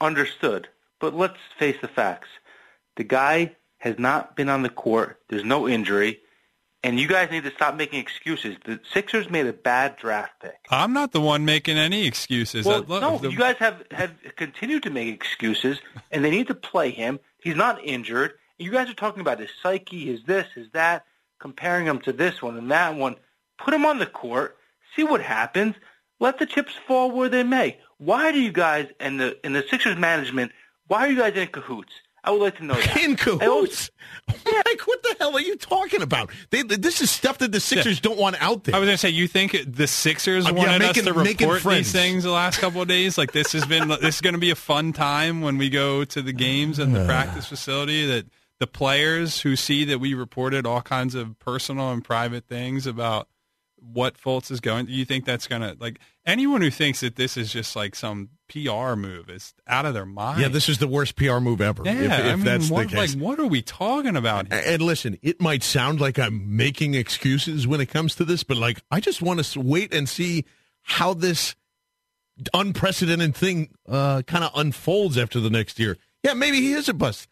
Understood. 0.00 0.68
But 1.00 1.14
let's 1.14 1.38
face 1.58 1.76
the 1.80 1.88
facts. 1.88 2.28
The 2.96 3.04
guy 3.04 3.56
has 3.78 3.98
not 3.98 4.36
been 4.36 4.48
on 4.48 4.62
the 4.62 4.68
court. 4.70 5.20
There's 5.28 5.44
no 5.44 5.68
injury. 5.68 6.20
And 6.86 7.00
you 7.00 7.08
guys 7.08 7.32
need 7.32 7.42
to 7.42 7.50
stop 7.50 7.74
making 7.74 7.98
excuses. 7.98 8.56
The 8.64 8.78
Sixers 8.94 9.28
made 9.28 9.48
a 9.48 9.52
bad 9.52 9.96
draft 9.96 10.34
pick. 10.40 10.54
I'm 10.70 10.92
not 10.92 11.10
the 11.10 11.20
one 11.20 11.44
making 11.44 11.78
any 11.78 12.06
excuses. 12.06 12.64
Well, 12.64 12.84
no, 12.86 13.18
the- 13.18 13.28
you 13.32 13.36
guys 13.36 13.56
have, 13.58 13.82
have 13.90 14.12
continued 14.36 14.84
to 14.84 14.90
make 14.90 15.12
excuses, 15.12 15.80
and 16.12 16.24
they 16.24 16.30
need 16.30 16.46
to 16.46 16.54
play 16.54 16.90
him. 16.92 17.18
He's 17.42 17.56
not 17.56 17.82
injured. 17.84 18.34
You 18.58 18.70
guys 18.70 18.88
are 18.88 18.94
talking 18.94 19.20
about 19.20 19.40
his 19.40 19.50
psyche, 19.60 20.06
his 20.06 20.20
this, 20.26 20.46
his 20.54 20.68
that, 20.74 21.04
comparing 21.40 21.86
him 21.86 21.98
to 22.02 22.12
this 22.12 22.40
one 22.40 22.56
and 22.56 22.70
that 22.70 22.94
one. 22.94 23.16
Put 23.58 23.74
him 23.74 23.84
on 23.84 23.98
the 23.98 24.06
court. 24.06 24.56
See 24.94 25.02
what 25.02 25.20
happens. 25.20 25.74
Let 26.20 26.38
the 26.38 26.46
chips 26.46 26.74
fall 26.86 27.10
where 27.10 27.28
they 27.28 27.42
may. 27.42 27.80
Why 27.98 28.30
do 28.30 28.40
you 28.40 28.52
guys 28.52 28.88
and 29.00 29.18
the 29.18 29.36
and 29.42 29.56
the 29.56 29.64
Sixers 29.68 29.96
management? 29.98 30.52
Why 30.86 31.00
are 31.00 31.08
you 31.08 31.16
guys 31.18 31.34
in 31.34 31.48
cahoots? 31.48 31.92
I 32.26 32.30
would 32.32 32.40
like 32.42 32.56
to 32.56 32.64
know 32.64 32.74
that. 32.74 32.96
In 33.02 33.12
I 33.12 33.22
also- 33.22 33.38
cahoots. 33.38 33.90
Mike, 34.28 34.80
what 34.86 35.02
the 35.04 35.14
hell 35.20 35.36
are 35.36 35.40
you 35.40 35.56
talking 35.56 36.02
about? 36.02 36.30
They, 36.50 36.62
this 36.62 37.00
is 37.00 37.10
stuff 37.10 37.38
that 37.38 37.52
the 37.52 37.60
Sixers 37.60 38.00
don't 38.00 38.18
want 38.18 38.36
out 38.42 38.64
there. 38.64 38.74
I 38.74 38.78
was 38.80 38.86
going 38.88 38.94
to 38.94 38.98
say, 39.00 39.10
you 39.10 39.28
think 39.28 39.56
the 39.66 39.86
Sixers 39.86 40.46
Uh, 40.46 40.48
yeah, 40.50 40.54
wanted 40.58 40.78
making- 40.80 41.06
us 41.08 41.14
to 41.14 41.14
report 41.14 41.62
these 41.62 41.92
things 41.92 42.24
the 42.24 42.30
last 42.32 42.58
couple 42.58 42.82
of 42.82 42.88
days? 42.88 43.16
Like 43.16 43.30
this 43.32 43.52
has 43.52 43.64
been, 43.66 43.88
this 44.00 44.16
is 44.16 44.20
going 44.20 44.34
to 44.34 44.40
be 44.40 44.50
a 44.50 44.56
fun 44.56 44.92
time 44.92 45.42
when 45.42 45.56
we 45.58 45.70
go 45.70 46.04
to 46.04 46.20
the 46.22 46.32
games 46.32 46.78
and 46.80 46.94
the 46.94 47.04
practice 47.04 47.46
facility. 47.46 48.04
That 48.06 48.26
the 48.58 48.66
players 48.66 49.40
who 49.42 49.54
see 49.54 49.84
that 49.84 50.00
we 50.00 50.14
reported 50.14 50.66
all 50.66 50.82
kinds 50.82 51.14
of 51.14 51.38
personal 51.38 51.92
and 51.92 52.02
private 52.04 52.46
things 52.48 52.86
about 52.86 53.28
what 53.76 54.16
Fultz 54.18 54.50
is 54.50 54.60
going. 54.60 54.86
Do 54.86 54.92
you 54.92 55.04
think 55.04 55.24
that's 55.24 55.46
going 55.46 55.62
to 55.62 55.76
like 55.78 56.00
anyone 56.24 56.62
who 56.62 56.70
thinks 56.70 57.00
that 57.00 57.14
this 57.16 57.36
is 57.36 57.52
just 57.52 57.76
like 57.76 57.94
some 57.94 58.30
PR 58.48 58.94
move 58.94 59.28
is 59.28 59.54
out 59.66 59.86
of 59.86 59.94
their 59.94 60.06
mind. 60.06 60.40
yeah, 60.40 60.48
this 60.48 60.68
is 60.68 60.78
the 60.78 60.86
worst 60.86 61.16
PR 61.16 61.38
move 61.38 61.60
ever. 61.60 61.82
Yeah, 61.84 61.92
if, 61.92 62.04
if 62.04 62.12
I 62.12 62.36
mean, 62.36 62.44
that's 62.44 62.70
what, 62.70 62.88
the 62.88 62.96
case. 62.96 63.14
like 63.14 63.22
what 63.22 63.38
are 63.38 63.46
we 63.46 63.62
talking 63.62 64.16
about? 64.16 64.52
Here? 64.52 64.62
And 64.64 64.82
listen, 64.82 65.18
it 65.22 65.40
might 65.40 65.62
sound 65.62 66.00
like 66.00 66.18
I'm 66.18 66.56
making 66.56 66.94
excuses 66.94 67.66
when 67.66 67.80
it 67.80 67.86
comes 67.86 68.14
to 68.16 68.24
this, 68.24 68.44
but 68.44 68.56
like 68.56 68.82
I 68.90 69.00
just 69.00 69.22
want 69.22 69.42
to 69.42 69.60
wait 69.60 69.92
and 69.92 70.08
see 70.08 70.44
how 70.82 71.14
this 71.14 71.56
unprecedented 72.54 73.34
thing 73.34 73.70
uh, 73.88 74.22
kind 74.22 74.44
of 74.44 74.50
unfolds 74.54 75.18
after 75.18 75.40
the 75.40 75.50
next 75.50 75.78
year. 75.78 75.96
Yeah, 76.22 76.34
maybe 76.34 76.60
he 76.60 76.72
is 76.72 76.88
a 76.88 76.94
bust. 76.94 77.28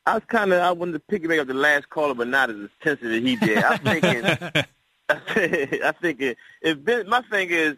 I 0.05 0.15
was 0.15 0.23
kind 0.27 0.51
of 0.51 0.61
I 0.61 0.71
wanted 0.71 0.93
to 0.93 1.19
piggyback 1.19 1.39
up 1.39 1.47
the 1.47 1.53
last 1.53 1.89
caller, 1.89 2.13
but 2.13 2.27
not 2.27 2.49
as 2.49 2.57
intensive 2.57 3.11
as 3.11 3.23
he 3.23 3.35
did. 3.35 3.63
I'm 3.63 3.79
thinking, 3.79 4.25
I 5.09 5.93
think 6.01 6.37
if 6.61 6.83
Ben, 6.83 7.07
my 7.07 7.21
thing 7.29 7.49
is, 7.51 7.75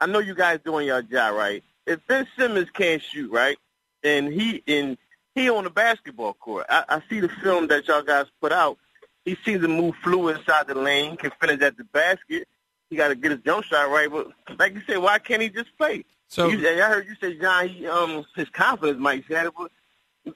I 0.00 0.06
know 0.06 0.18
you 0.18 0.34
guys 0.34 0.60
doing 0.64 0.86
your 0.86 1.02
job 1.02 1.34
right. 1.34 1.64
If 1.86 2.06
Ben 2.06 2.26
Simmons 2.38 2.68
can't 2.70 3.02
shoot 3.02 3.30
right, 3.30 3.56
and 4.02 4.32
he 4.32 4.62
and 4.66 4.98
he 5.34 5.50
on 5.50 5.64
the 5.64 5.70
basketball 5.70 6.34
court, 6.34 6.66
I, 6.68 6.84
I 6.88 7.02
see 7.08 7.20
the 7.20 7.28
film 7.28 7.68
that 7.68 7.86
y'all 7.86 8.02
guys 8.02 8.26
put 8.40 8.52
out. 8.52 8.78
He 9.24 9.36
seems 9.44 9.62
to 9.62 9.68
move 9.68 9.94
fluid 10.02 10.38
inside 10.38 10.68
the 10.68 10.74
lane, 10.74 11.16
can 11.16 11.32
finish 11.40 11.60
at 11.62 11.76
the 11.76 11.84
basket. 11.84 12.46
He 12.90 12.96
got 12.96 13.08
to 13.08 13.16
get 13.16 13.32
his 13.32 13.40
jump 13.44 13.64
shot 13.64 13.90
right. 13.90 14.10
But 14.10 14.28
like 14.58 14.74
you 14.74 14.82
said, 14.86 14.98
why 14.98 15.18
can't 15.18 15.42
he 15.42 15.48
just 15.48 15.76
play? 15.76 16.04
So 16.28 16.48
you, 16.48 16.68
I 16.68 16.88
heard 16.88 17.06
you 17.06 17.14
say 17.20 17.36
John, 17.38 17.68
he, 17.68 17.86
um, 17.86 18.24
his 18.36 18.48
confidence 18.50 18.98
might 19.00 19.24
say 19.28 19.44
it, 19.46 19.52
but 19.56 19.70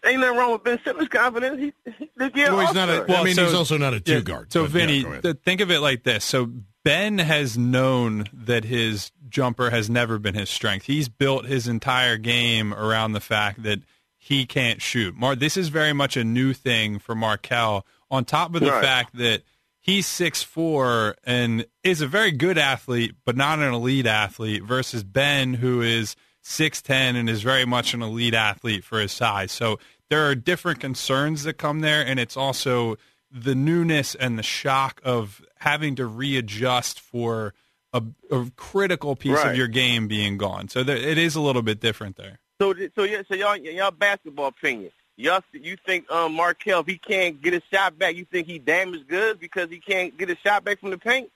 ain't 0.05 0.20
nothing 0.20 0.36
wrong 0.38 0.53
with 0.53 0.64
Ben 0.64 0.78
Simmons' 0.84 1.09
confidence. 1.09 1.61
He, 1.61 1.92
he, 1.98 2.11
well, 2.16 2.61
he's 2.61 2.74
not 2.74 2.88
a, 2.88 3.05
Well, 3.09 3.22
I 3.22 3.24
mean, 3.24 3.34
so- 3.34 3.44
he's 3.44 3.55
also 3.55 3.78
not 3.78 3.94
a 3.94 4.01
two 4.01 4.14
Yeah, 4.14 4.20
guard. 4.20 4.53
So, 4.53 4.64
Vinny, 4.66 4.98
yeah, 5.01 5.20
th- 5.20 5.36
think 5.44 5.61
of 5.61 5.70
it 5.70 5.80
like 5.80 6.03
this. 6.05 6.24
So, 6.24 6.51
Ben 6.84 7.18
has 7.18 7.59
known 7.59 8.24
that 8.32 8.64
his 8.64 9.12
jumper 9.31 9.70
has 9.70 9.89
never 9.89 10.18
been 10.18 10.35
his 10.35 10.51
strength. 10.51 10.87
He's 10.87 11.09
built 11.09 11.47
his 11.47 11.66
entire 11.68 12.16
game 12.16 12.74
around 12.74 13.12
the 13.12 13.20
fact 13.20 13.62
that 13.62 13.81
he 14.18 14.45
can't 14.45 14.83
shoot. 14.83 15.14
Mar- 15.16 15.37
this 15.37 15.57
is 15.57 15.68
very 15.68 15.93
much 15.93 16.16
a 16.16 16.24
new 16.24 16.53
thing 16.53 16.99
for 16.99 17.14
Markelle, 17.14 17.87
on 18.11 18.24
top 18.24 18.55
of 18.55 18.61
the 18.61 18.70
Right. 18.70 18.83
fact 18.83 19.16
that 19.16 19.43
he's 19.81 20.07
six 20.07 20.43
four 20.43 21.16
and 21.24 21.64
is 21.83 22.01
a 22.03 22.07
very 22.07 22.33
good 22.33 22.59
athlete, 22.59 23.14
but 23.24 23.37
not 23.37 23.59
an 23.61 23.72
elite 23.72 24.07
athlete, 24.07 24.62
versus 24.62 25.03
Ben, 25.05 25.55
who 25.55 25.81
is 25.81 26.16
6'10 26.43 27.16
and 27.16 27.28
is 27.31 27.43
very 27.43 27.64
much 27.64 27.95
an 27.95 28.03
elite 28.03 28.35
athlete 28.35 28.83
for 28.85 28.99
his 29.01 29.12
size. 29.12 29.53
So 29.53 29.78
there 30.09 30.26
are 30.28 30.35
different 30.35 30.81
concerns 30.81 31.45
that 31.45 31.55
come 31.55 31.81
there, 31.81 32.05
and 32.05 32.18
it's 32.18 32.37
also 32.37 32.97
the 33.31 33.55
newness 33.55 34.14
and 34.16 34.39
the 34.39 34.43
shock 34.43 35.01
of 35.05 35.41
having 35.61 35.95
to 35.97 36.05
readjust 36.07 36.99
for 36.99 37.55
a, 37.93 38.03
a 38.30 38.51
critical 38.57 39.16
piece 39.16 39.32
Right. 39.32 39.49
of 39.51 39.57
your 39.57 39.68
game 39.68 40.09
being 40.09 40.36
gone. 40.38 40.68
So 40.68 40.82
there, 40.82 40.97
it 40.97 41.18
is 41.18 41.34
a 41.36 41.41
little 41.41 41.62
bit 41.62 41.80
different 41.80 42.16
there. 42.16 42.38
So, 42.61 42.74
so 42.95 43.05
yeah, 43.05 43.22
so 43.28 43.34
y'all, 43.34 43.57
y'all 43.57 43.91
basketball 43.91 44.49
opinion. 44.49 44.91
Y'all, 45.16 45.43
you 45.53 45.76
think 45.84 46.11
um, 46.11 46.32
Markelle, 46.34 46.80
if 46.80 46.86
he 46.86 46.97
can't 46.99 47.43
get 47.43 47.53
his 47.53 47.62
shot 47.72 47.99
back, 47.99 48.16
you 48.16 48.24
think 48.24 48.47
he 48.47 48.59
damaged 48.59 49.07
goods 49.09 49.38
because 49.38 49.68
he 49.68 49.78
can't 49.78 50.16
get 50.16 50.28
his 50.28 50.38
shot 50.38 50.64
back 50.64 50.80
from 50.80 50.91
the 50.91 50.99
paint? 50.99 51.30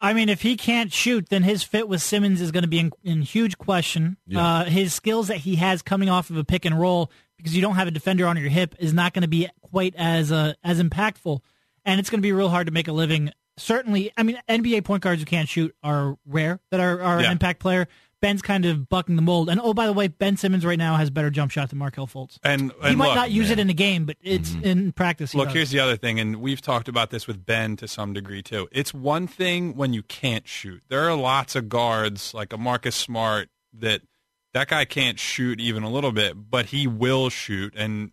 I 0.00 0.12
mean, 0.12 0.28
if 0.28 0.42
he 0.42 0.56
can't 0.56 0.92
shoot, 0.92 1.28
then 1.30 1.42
his 1.42 1.62
fit 1.62 1.88
with 1.88 2.02
Simmons 2.02 2.40
is 2.42 2.50
going 2.50 2.64
to 2.64 2.68
be 2.68 2.78
in, 2.80 2.92
in 3.02 3.22
huge 3.22 3.56
question. 3.56 4.18
Yeah. 4.26 4.44
Uh, 4.46 4.64
his 4.64 4.92
skills 4.92 5.28
that 5.28 5.38
he 5.38 5.56
has 5.56 5.80
coming 5.80 6.10
off 6.10 6.28
of 6.28 6.36
a 6.36 6.44
pick 6.44 6.66
and 6.66 6.78
roll, 6.78 7.10
because 7.38 7.54
you 7.56 7.62
don't 7.62 7.76
have 7.76 7.88
a 7.88 7.90
defender 7.90 8.26
on 8.26 8.36
your 8.36 8.50
hip, 8.50 8.74
is 8.78 8.92
not 8.92 9.14
going 9.14 9.22
to 9.22 9.28
be 9.28 9.48
quite 9.62 9.94
as 9.96 10.30
uh, 10.30 10.52
as 10.62 10.82
impactful, 10.82 11.40
and 11.86 12.00
it's 12.00 12.10
going 12.10 12.18
to 12.18 12.22
be 12.22 12.32
real 12.32 12.50
hard 12.50 12.66
to 12.66 12.72
make 12.72 12.88
a 12.88 12.92
living. 12.92 13.30
Certainly, 13.56 14.12
I 14.16 14.22
mean, 14.22 14.38
NBA 14.48 14.84
point 14.84 15.02
guards 15.02 15.20
who 15.22 15.26
can't 15.26 15.48
shoot 15.48 15.74
are 15.82 16.16
rare 16.26 16.60
that 16.70 16.80
are, 16.80 17.00
are 17.00 17.20
Yeah. 17.20 17.26
an 17.26 17.32
impact 17.32 17.60
player. 17.60 17.88
Ben's 18.20 18.40
kind 18.40 18.64
of 18.64 18.88
bucking 18.88 19.16
the 19.16 19.22
mold, 19.22 19.50
and 19.50 19.60
oh, 19.62 19.74
by 19.74 19.84
the 19.84 19.92
way, 19.92 20.08
Ben 20.08 20.38
Simmons 20.38 20.64
right 20.64 20.78
now 20.78 20.96
has 20.96 21.10
better 21.10 21.28
jump 21.28 21.50
shot 21.50 21.68
than 21.68 21.78
Markelle 21.78 22.06
Fultz. 22.06 22.38
And, 22.42 22.72
He 22.82 22.94
might 22.94 23.08
look, 23.08 23.16
not 23.16 23.30
use 23.30 23.50
it 23.50 23.58
in 23.58 23.68
a 23.68 23.74
game, 23.74 24.06
but 24.06 24.16
it's 24.22 24.48
mm-hmm. 24.48 24.64
in 24.64 24.92
practice. 24.92 25.32
He 25.32 25.38
Look, 25.38 25.48
does. 25.48 25.54
here's 25.54 25.70
the 25.72 25.80
other 25.80 25.96
thing, 25.98 26.18
and 26.18 26.36
we've 26.36 26.62
talked 26.62 26.88
about 26.88 27.10
this 27.10 27.26
with 27.26 27.44
Ben 27.44 27.76
to 27.76 27.86
some 27.86 28.14
degree 28.14 28.40
too. 28.40 28.66
It's 28.72 28.94
one 28.94 29.26
thing 29.26 29.76
when 29.76 29.92
you 29.92 30.02
can't 30.02 30.48
shoot. 30.48 30.82
There 30.88 31.06
are 31.06 31.14
lots 31.14 31.54
of 31.54 31.68
guards 31.68 32.32
like 32.32 32.54
a 32.54 32.56
Marcus 32.56 32.96
Smart 32.96 33.50
that 33.74 34.00
that 34.54 34.68
guy 34.68 34.86
can't 34.86 35.18
shoot 35.18 35.60
even 35.60 35.82
a 35.82 35.90
little 35.90 36.12
bit, 36.12 36.50
but 36.50 36.66
he 36.66 36.86
will 36.86 37.28
shoot, 37.28 37.74
and 37.76 38.12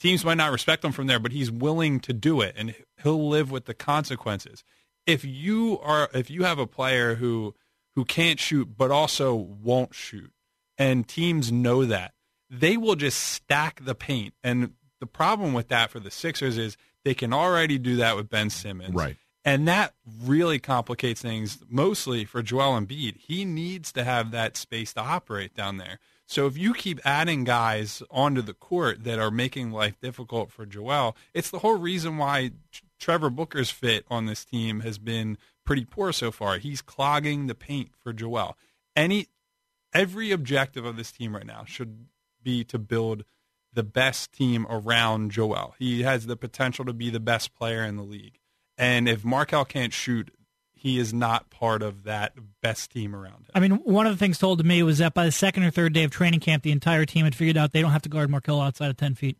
teams 0.00 0.24
might 0.24 0.36
not 0.36 0.50
respect 0.50 0.84
him 0.84 0.92
from 0.92 1.06
there, 1.06 1.20
but 1.20 1.32
he's 1.32 1.50
willing 1.50 2.00
to 2.00 2.12
do 2.12 2.40
it, 2.40 2.54
and 2.56 2.74
he'll 3.02 3.28
live 3.28 3.50
with 3.50 3.66
the 3.66 3.74
consequences. 3.74 4.64
If 5.06 5.24
you 5.24 5.78
are, 5.82 6.08
if 6.12 6.30
you 6.30 6.44
have 6.44 6.58
a 6.58 6.66
player 6.66 7.16
who 7.16 7.54
who 7.94 8.04
can't 8.04 8.40
shoot 8.40 8.76
but 8.76 8.90
also 8.90 9.34
won't 9.34 9.94
shoot, 9.94 10.32
and 10.78 11.06
teams 11.06 11.52
know 11.52 11.84
that, 11.84 12.12
they 12.48 12.76
will 12.76 12.96
just 12.96 13.18
stack 13.18 13.84
the 13.84 13.94
paint. 13.94 14.34
And 14.42 14.72
the 14.98 15.06
problem 15.06 15.52
with 15.52 15.68
that 15.68 15.90
for 15.90 16.00
the 16.00 16.10
Sixers 16.10 16.58
is 16.58 16.76
they 17.04 17.14
can 17.14 17.32
already 17.32 17.78
do 17.78 17.96
that 17.96 18.16
with 18.16 18.28
Ben 18.28 18.50
Simmons. 18.50 18.94
Right. 18.94 19.16
And 19.44 19.66
that 19.68 19.94
really 20.22 20.58
complicates 20.58 21.22
things 21.22 21.60
mostly 21.68 22.26
for 22.26 22.42
Joel 22.42 22.78
Embiid. 22.78 23.16
He 23.16 23.46
needs 23.46 23.90
to 23.92 24.04
have 24.04 24.32
that 24.32 24.56
space 24.56 24.92
to 24.94 25.00
operate 25.00 25.54
down 25.54 25.78
there. 25.78 25.98
So 26.30 26.46
if 26.46 26.56
you 26.56 26.74
keep 26.74 27.00
adding 27.04 27.42
guys 27.42 28.04
onto 28.08 28.40
the 28.40 28.54
court 28.54 29.02
that 29.02 29.18
are 29.18 29.32
making 29.32 29.72
life 29.72 29.98
difficult 30.00 30.52
for 30.52 30.64
Joel, 30.64 31.16
it's 31.34 31.50
the 31.50 31.58
whole 31.58 31.76
reason 31.76 32.18
why 32.18 32.52
Trevor 33.00 33.30
Booker's 33.30 33.70
fit 33.70 34.04
on 34.08 34.26
this 34.26 34.44
team 34.44 34.78
has 34.80 34.96
been 34.96 35.38
pretty 35.66 35.84
poor 35.84 36.12
so 36.12 36.30
far. 36.30 36.58
He's 36.58 36.82
clogging 36.82 37.48
the 37.48 37.56
paint 37.56 37.90
for 38.00 38.12
Joel. 38.12 38.56
Any 38.94 39.26
every 39.92 40.30
objective 40.30 40.84
of 40.84 40.96
this 40.96 41.10
team 41.10 41.34
right 41.34 41.44
now 41.44 41.64
should 41.66 42.06
be 42.40 42.62
to 42.62 42.78
build 42.78 43.24
the 43.72 43.82
best 43.82 44.32
team 44.32 44.68
around 44.70 45.32
Joel. 45.32 45.74
He 45.80 46.02
has 46.02 46.26
the 46.26 46.36
potential 46.36 46.84
to 46.84 46.92
be 46.92 47.10
the 47.10 47.18
best 47.18 47.56
player 47.56 47.82
in 47.82 47.96
the 47.96 48.04
league. 48.04 48.38
And 48.78 49.08
if 49.08 49.24
Markel 49.24 49.64
can't 49.64 49.92
shoot, 49.92 50.30
he 50.80 50.98
is 50.98 51.12
not 51.12 51.50
part 51.50 51.82
of 51.82 52.04
that 52.04 52.32
best 52.62 52.90
team 52.90 53.14
around 53.14 53.34
him. 53.34 53.50
I 53.54 53.60
mean, 53.60 53.72
one 53.84 54.06
of 54.06 54.14
the 54.14 54.18
things 54.18 54.38
told 54.38 54.58
to 54.60 54.64
me 54.64 54.82
was 54.82 54.96
that 54.96 55.12
by 55.12 55.26
the 55.26 55.32
second 55.32 55.64
or 55.64 55.70
third 55.70 55.92
day 55.92 56.04
of 56.04 56.10
training 56.10 56.40
camp, 56.40 56.62
the 56.62 56.72
entire 56.72 57.04
team 57.04 57.24
had 57.24 57.34
figured 57.34 57.58
out 57.58 57.72
they 57.72 57.82
don't 57.82 57.90
have 57.90 58.00
to 58.02 58.08
guard 58.08 58.30
Markelle 58.30 58.62
outside 58.62 58.88
of 58.88 58.96
ten 58.96 59.14
feet. 59.14 59.36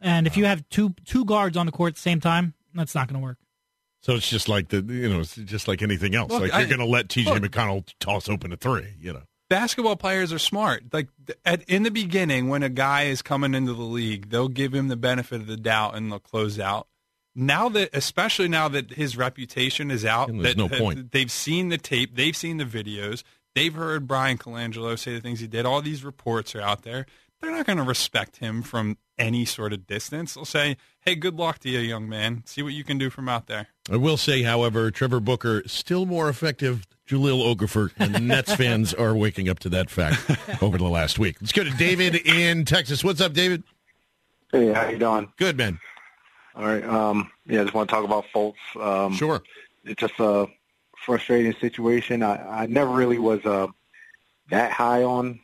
And 0.00 0.26
if 0.26 0.36
you 0.36 0.44
have 0.46 0.68
two 0.70 0.92
two 1.04 1.24
guards 1.24 1.56
on 1.56 1.66
the 1.66 1.72
court 1.72 1.90
at 1.90 1.94
the 1.94 2.00
same 2.00 2.18
time, 2.18 2.54
that's 2.74 2.96
not 2.96 3.06
going 3.06 3.20
to 3.20 3.24
work. 3.24 3.38
So 4.00 4.16
it's 4.16 4.28
just 4.28 4.48
like 4.48 4.70
the 4.70 4.82
you 4.82 5.08
know, 5.08 5.20
it's 5.20 5.36
just 5.36 5.68
like 5.68 5.82
anything 5.82 6.16
else. 6.16 6.32
Look, 6.32 6.42
like 6.42 6.52
you're 6.52 6.66
going 6.66 6.80
to 6.80 6.92
let 6.92 7.08
T.J. 7.08 7.30
look. 7.30 7.44
McConnell 7.44 7.88
toss 8.00 8.28
open 8.28 8.52
a 8.52 8.56
three. 8.56 8.94
You 8.98 9.12
know, 9.12 9.22
basketball 9.48 9.94
players 9.94 10.32
are 10.32 10.40
smart. 10.40 10.92
Like 10.92 11.10
at, 11.44 11.62
in 11.68 11.84
the 11.84 11.92
beginning, 11.92 12.48
when 12.48 12.64
a 12.64 12.68
guy 12.68 13.04
is 13.04 13.22
coming 13.22 13.54
into 13.54 13.72
the 13.72 13.82
league, 13.82 14.30
they'll 14.30 14.48
give 14.48 14.74
him 14.74 14.88
the 14.88 14.96
benefit 14.96 15.40
of 15.42 15.46
the 15.46 15.56
doubt 15.56 15.94
and 15.94 16.10
they'll 16.10 16.18
close 16.18 16.58
out. 16.58 16.88
Now 17.34 17.68
that, 17.70 17.90
especially 17.92 18.48
now 18.48 18.68
that 18.68 18.90
his 18.92 19.16
reputation 19.16 19.90
is 19.90 20.04
out, 20.04 20.28
And 20.28 20.40
there's 20.44 20.54
that 20.54 20.58
no 20.58 20.68
point. 20.68 21.12
they've 21.12 21.30
seen 21.30 21.70
the 21.70 21.78
tape, 21.78 22.14
they've 22.14 22.36
seen 22.36 22.58
the 22.58 22.64
videos, 22.64 23.22
they've 23.54 23.72
heard 23.74 24.06
Bryan 24.06 24.36
Colangelo 24.38 24.98
say 24.98 25.14
the 25.14 25.20
things 25.20 25.40
he 25.40 25.46
did. 25.46 25.64
All 25.64 25.80
these 25.80 26.04
reports 26.04 26.54
are 26.54 26.60
out 26.60 26.82
there. 26.82 27.06
They're 27.40 27.50
not 27.50 27.66
going 27.66 27.78
to 27.78 27.82
respect 27.84 28.36
him 28.36 28.62
from 28.62 28.98
any 29.18 29.44
sort 29.44 29.72
of 29.72 29.86
distance. 29.86 30.34
They'll 30.34 30.44
say, 30.44 30.76
"Hey, 31.00 31.16
good 31.16 31.34
luck 31.34 31.58
to 31.60 31.68
you, 31.70 31.80
young 31.80 32.08
man. 32.08 32.42
See 32.46 32.62
what 32.62 32.72
you 32.72 32.84
can 32.84 32.98
do 32.98 33.10
from 33.10 33.28
out 33.28 33.46
there." 33.48 33.66
I 33.90 33.96
will 33.96 34.16
say, 34.16 34.42
however, 34.42 34.92
Trevor 34.92 35.18
Booker 35.18 35.62
still 35.66 36.06
more 36.06 36.28
effective. 36.28 36.86
Jahlil 37.08 37.42
Okafor 37.56 37.90
and 37.98 38.28
Nets 38.28 38.54
fans 38.54 38.94
are 38.94 39.16
waking 39.16 39.48
up 39.48 39.58
to 39.60 39.68
that 39.70 39.90
fact 39.90 40.20
over 40.62 40.78
the 40.78 40.84
last 40.84 41.18
week. 41.18 41.36
Let's 41.40 41.50
go 41.50 41.64
to 41.64 41.70
David 41.70 42.14
in 42.14 42.64
Texas. 42.64 43.02
What's 43.02 43.20
up, 43.20 43.32
David? 43.32 43.64
Hey, 44.52 44.72
how 44.72 44.88
you 44.88 44.98
doing? 44.98 45.32
Good 45.36 45.56
man. 45.56 45.80
All 46.54 46.64
right. 46.64 46.84
Um, 46.84 47.30
yeah, 47.46 47.60
I 47.60 47.64
just 47.64 47.74
want 47.74 47.88
to 47.88 47.94
talk 47.94 48.04
about 48.04 48.26
Fultz. 48.34 48.54
Um, 48.76 49.14
Sure. 49.14 49.42
It's 49.84 50.00
just 50.00 50.14
a 50.18 50.46
frustrating 50.96 51.54
situation. 51.54 52.22
I, 52.22 52.62
I 52.62 52.66
never 52.66 52.90
really 52.90 53.18
was 53.18 53.44
uh, 53.44 53.68
that 54.50 54.70
high 54.70 55.02
on 55.02 55.40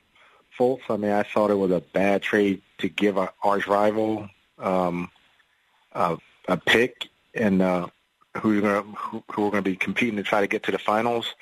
Fultz. 0.58 0.82
I 0.88 0.96
mean, 0.96 1.10
I 1.10 1.22
thought 1.22 1.50
it 1.50 1.54
was 1.54 1.70
a 1.70 1.80
bad 1.80 2.22
trade 2.22 2.62
to 2.78 2.88
give 2.88 3.18
our 3.18 3.32
arch 3.42 3.66
rival 3.66 4.28
um, 4.58 5.10
a, 5.92 6.18
a 6.48 6.56
pick 6.56 7.08
and 7.34 7.62
uh, 7.62 7.86
who's 8.40 8.60
gonna 8.60 8.82
who, 8.82 9.22
who 9.32 9.46
are 9.46 9.50
going 9.50 9.64
to 9.64 9.70
be 9.70 9.76
competing 9.76 10.16
to 10.16 10.22
try 10.22 10.40
to 10.40 10.46
get 10.46 10.62
to 10.64 10.72
the 10.72 10.78
finals. 10.78 11.34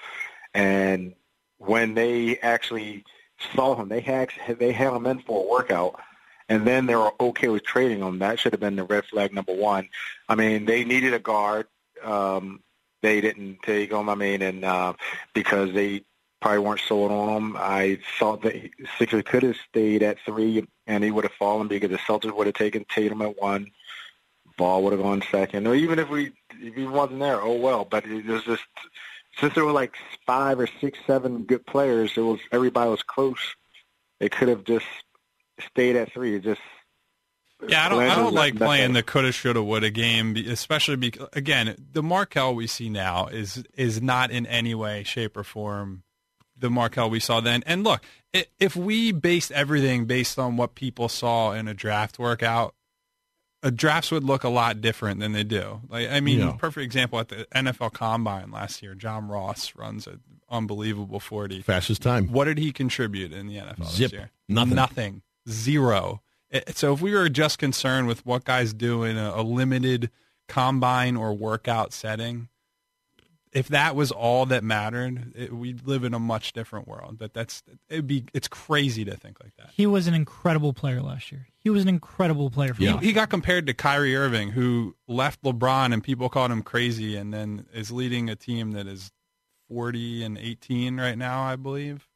And 0.54 1.14
when 1.58 1.94
they 1.94 2.38
actually 2.38 3.04
saw 3.54 3.74
him, 3.74 3.88
they 3.88 4.00
had 4.00 4.30
they 4.58 4.72
had 4.72 4.92
him 4.92 5.06
in 5.06 5.20
for 5.20 5.44
a 5.44 5.48
workout 5.48 6.00
and 6.48 6.66
then 6.66 6.86
they 6.86 6.94
were 6.94 7.12
okay 7.20 7.48
with 7.48 7.64
trading 7.64 8.00
him. 8.00 8.18
That 8.18 8.38
should 8.38 8.52
have 8.52 8.60
been 8.60 8.76
the 8.76 8.84
red 8.84 9.04
flag 9.06 9.32
number 9.32 9.54
one. 9.54 9.88
I 10.28 10.34
mean, 10.34 10.64
they 10.64 10.84
needed 10.84 11.14
a 11.14 11.18
guard. 11.18 11.66
Um, 12.02 12.60
they 13.02 13.20
didn't 13.20 13.62
take 13.62 13.92
him. 13.92 14.08
I 14.08 14.14
mean, 14.14 14.42
and 14.42 14.64
uh, 14.64 14.94
because 15.34 15.72
they 15.72 16.04
probably 16.40 16.60
weren't 16.60 16.80
sold 16.80 17.10
on 17.10 17.36
him, 17.36 17.56
I 17.58 17.98
thought 18.18 18.42
that 18.42 18.70
Sixers 18.98 19.22
could 19.24 19.42
have 19.42 19.56
stayed 19.68 20.02
at 20.02 20.18
three, 20.24 20.66
and 20.86 21.02
he 21.02 21.10
would 21.10 21.24
have 21.24 21.32
fallen 21.32 21.68
because 21.68 21.90
the 21.90 21.98
Celtics 21.98 22.36
would 22.36 22.46
have 22.46 22.54
taken 22.54 22.84
Tatum 22.88 23.22
at 23.22 23.40
one. 23.40 23.70
Ball 24.56 24.82
would 24.82 24.92
have 24.92 25.02
gone 25.02 25.22
second, 25.30 25.66
or 25.66 25.74
even 25.74 25.98
if 25.98 26.08
we 26.08 26.32
if 26.52 26.74
he 26.74 26.86
wasn't 26.86 27.20
there, 27.20 27.42
oh 27.42 27.56
well. 27.56 27.84
But 27.84 28.06
it 28.06 28.24
was 28.24 28.42
just 28.42 28.64
since 29.38 29.54
there 29.54 29.66
were 29.66 29.72
like 29.72 29.96
five 30.26 30.58
or 30.58 30.66
six, 30.80 30.98
seven 31.06 31.42
good 31.42 31.66
players, 31.66 32.16
it 32.16 32.22
was 32.22 32.40
everybody 32.52 32.88
was 32.88 33.02
close. 33.02 33.54
They 34.18 34.30
could 34.30 34.48
have 34.48 34.64
just 34.64 34.86
stayed 35.70 35.96
at 35.96 36.12
three. 36.12 36.36
It 36.36 36.42
just 36.42 36.60
Yeah, 37.68 37.86
I 37.86 37.88
don't. 37.88 38.02
I 38.02 38.14
don't 38.14 38.34
like 38.34 38.54
the 38.54 38.64
playing 38.64 38.92
the 38.92 39.02
coulda, 39.02 39.32
shoulda, 39.32 39.62
woulda 39.62 39.90
game, 39.90 40.36
especially 40.36 40.96
because 40.96 41.28
again, 41.32 41.74
the 41.92 42.02
Markelle 42.02 42.54
we 42.54 42.66
see 42.66 42.88
now 42.88 43.26
is 43.26 43.64
is 43.74 44.02
not 44.02 44.30
in 44.30 44.46
any 44.46 44.74
way, 44.74 45.02
shape, 45.04 45.36
or 45.36 45.44
form 45.44 46.02
the 46.58 46.70
Markelle 46.70 47.10
we 47.10 47.20
saw 47.20 47.40
then. 47.40 47.62
And 47.66 47.84
look, 47.84 48.02
if 48.58 48.76
we 48.76 49.12
based 49.12 49.52
everything 49.52 50.06
based 50.06 50.38
on 50.38 50.56
what 50.56 50.74
people 50.74 51.08
saw 51.08 51.52
in 51.52 51.68
a 51.68 51.74
draft 51.74 52.18
workout, 52.18 52.74
uh, 53.62 53.70
drafts 53.70 54.10
would 54.10 54.24
look 54.24 54.44
a 54.44 54.48
lot 54.48 54.80
different 54.80 55.20
than 55.20 55.32
they 55.32 55.44
do. 55.44 55.80
Like, 55.88 56.10
I 56.10 56.20
mean, 56.20 56.40
Yeah. 56.40 56.52
perfect 56.52 56.84
example 56.84 57.18
at 57.18 57.28
the 57.28 57.46
NFL 57.54 57.90
Combine 57.90 58.50
last 58.50 58.82
year, 58.82 58.94
John 58.94 59.28
Ross 59.28 59.74
runs 59.74 60.06
an 60.06 60.20
unbelievable 60.48 61.20
40. 61.20 61.62
Fastest 61.62 62.02
time. 62.02 62.28
What 62.28 62.44
did 62.44 62.58
he 62.58 62.72
contribute 62.72 63.32
in 63.32 63.46
the 63.48 63.56
NFL 63.56 63.86
Zip. 63.90 64.10
this 64.10 64.18
year? 64.18 64.30
Nothing. 64.48 64.74
Nothing. 64.76 65.22
Zero. 65.48 66.22
Eh, 66.50 66.60
eh, 66.66 66.72
so 66.74 66.92
if 66.92 67.00
we 67.00 67.12
were 67.12 67.28
just 67.28 67.58
concerned 67.58 68.06
with 68.06 68.24
what 68.24 68.44
guys 68.44 68.72
do 68.72 69.02
in 69.02 69.16
a, 69.16 69.32
a 69.36 69.42
limited 69.42 70.10
combine 70.48 71.16
or 71.16 71.34
workout 71.34 71.92
setting, 71.92 72.48
if 73.52 73.68
that 73.68 73.96
was 73.96 74.10
all 74.12 74.44
that 74.46 74.62
mattered, 74.62 75.32
it, 75.34 75.52
we'd 75.52 75.86
live 75.86 76.04
in 76.04 76.12
a 76.12 76.18
much 76.18 76.52
different 76.52 76.86
world. 76.86 77.16
But 77.18 77.32
that's 77.32 77.62
it'd 77.88 78.06
be 78.06 78.24
it's 78.34 78.48
crazy 78.48 79.04
to 79.06 79.16
think 79.16 79.40
like 79.42 79.56
that. 79.56 79.70
He 79.72 79.86
was 79.86 80.06
an 80.06 80.14
incredible 80.14 80.72
player 80.72 81.00
last 81.00 81.32
year. 81.32 81.48
He 81.58 81.70
was 81.70 81.82
an 81.82 81.88
incredible 81.88 82.50
player 82.50 82.74
for 82.74 82.82
He, 82.82 82.96
he 82.98 83.12
got 83.12 83.30
compared 83.30 83.66
to 83.66 83.74
Kyrie 83.74 84.14
Irving, 84.14 84.50
who 84.50 84.94
left 85.08 85.42
LeBron 85.42 85.92
and 85.92 86.04
people 86.04 86.28
called 86.28 86.50
him 86.50 86.62
crazy, 86.62 87.16
and 87.16 87.32
then 87.32 87.66
is 87.72 87.90
leading 87.90 88.28
a 88.28 88.36
team 88.36 88.72
that 88.72 88.86
is 88.86 89.10
40 89.68 90.22
and 90.24 90.38
18 90.38 91.00
right 91.00 91.18
now, 91.18 91.42
I 91.42 91.56
believe. 91.56 92.06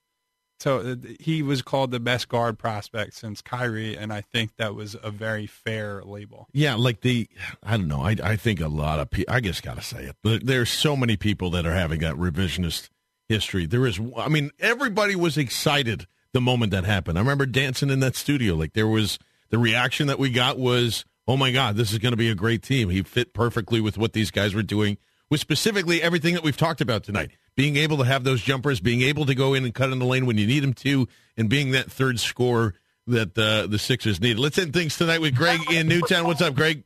So 0.61 0.79
uh, 0.79 0.97
he 1.19 1.43
was 1.43 1.63
called 1.63 1.91
the 1.91 1.99
best 1.99 2.29
guard 2.29 2.59
prospect 2.59 3.15
since 3.15 3.41
Kyrie, 3.41 3.97
and 3.97 4.13
I 4.13 4.21
think 4.21 4.57
that 4.57 4.75
was 4.75 4.95
a 5.03 5.11
very 5.11 5.47
fair 5.47 6.03
label. 6.05 6.47
Yeah, 6.53 6.75
like 6.75 7.01
the, 7.01 7.29
I 7.63 7.79
don't 7.79 7.89
know. 7.89 8.03
I, 8.03 8.17
I 8.23 8.37
think 8.37 8.61
a 8.61 8.69
lot 8.69 9.01
of 9.01 9.11
people, 9.11 9.35
I 9.35 9.41
just 9.41 9.63
got 9.63 9.77
to 9.77 9.83
say 9.83 10.13
it. 10.23 10.47
There's 10.47 10.71
so 10.71 10.97
many 10.97 11.17
people 11.17 11.51
that 11.51 11.65
are 11.65 11.75
having 11.75 12.01
that 12.01 12.15
revisionist 12.15 12.91
history. 13.29 13.65
There 13.65 13.87
is, 13.87 13.99
I 14.17 14.29
mean, 14.29 14.51
everybody 14.61 15.17
was 15.17 15.39
excited 15.39 16.07
the 16.33 16.41
moment 16.41 16.73
that 16.73 16.85
happened. 16.85 17.19
I 17.19 17.23
remember 17.23 17.47
dancing 17.47 17.91
in 17.91 18.01
that 18.01 18.15
studio. 18.15 18.55
Like 18.55 18.75
there 18.75 18.87
was, 18.87 19.19
the 19.49 19.59
reaction 19.59 20.07
that 20.07 20.19
we 20.19 20.31
got 20.31 20.59
was, 20.59 21.05
oh 21.27 21.37
my 21.37 21.51
God, 21.51 21.77
this 21.77 21.91
is 21.91 21.99
going 21.99 22.13
to 22.13 22.17
be 22.17 22.31
a 22.31 22.35
great 22.35 22.63
team. 22.63 22.91
He 22.91 23.03
fit 23.03 23.35
perfectly 23.35 23.81
with 23.81 23.99
what 23.99 24.13
these 24.13 24.31
guys 24.31 24.55
were 24.55 24.63
doing, 24.63 24.99
with 25.31 25.41
specifically 25.41 26.03
everything 26.03 26.35
that 26.35 26.43
we've 26.43 26.57
talked 26.57 26.81
about 26.81 27.05
tonight. 27.05 27.31
Being 27.57 27.77
able 27.77 27.99
to 27.99 28.05
have 28.05 28.25
those 28.25 28.43
jumpers, 28.43 28.81
being 28.81 29.03
able 29.03 29.27
to 29.27 29.35
go 29.35 29.55
in 29.55 29.65
and 29.65 29.75
cut 29.75 29.91
in 29.91 29.99
the 29.99 30.05
lane 30.05 30.27
when 30.27 30.39
you 30.39 30.47
need 30.47 30.61
them 30.61 30.75
to, 30.75 31.09
and 31.37 31.49
being 31.49 31.71
that 31.71 31.91
third 31.91 32.19
scorer 32.19 32.75
that 33.07 33.37
uh, 33.39 33.67
the 33.67 33.79
Sixers 33.79 34.21
need. 34.21 34.39
Let's 34.39 34.59
end 34.59 34.73
things 34.73 34.97
tonight 34.97 35.21
with 35.21 35.35
Greg 35.35 35.61
in 35.71 35.89
Newtown. 35.89 36.27
What's 36.27 36.43
up, 36.43 36.55
Greg? 36.55 36.85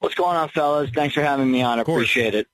What's 0.00 0.14
going 0.14 0.36
on, 0.36 0.48
fellas? 0.50 0.90
Thanks 0.94 1.14
for 1.14 1.22
having 1.22 1.50
me 1.50 1.62
on. 1.62 1.78
I 1.78 1.82
appreciate 1.82 2.34
it. 2.34 2.46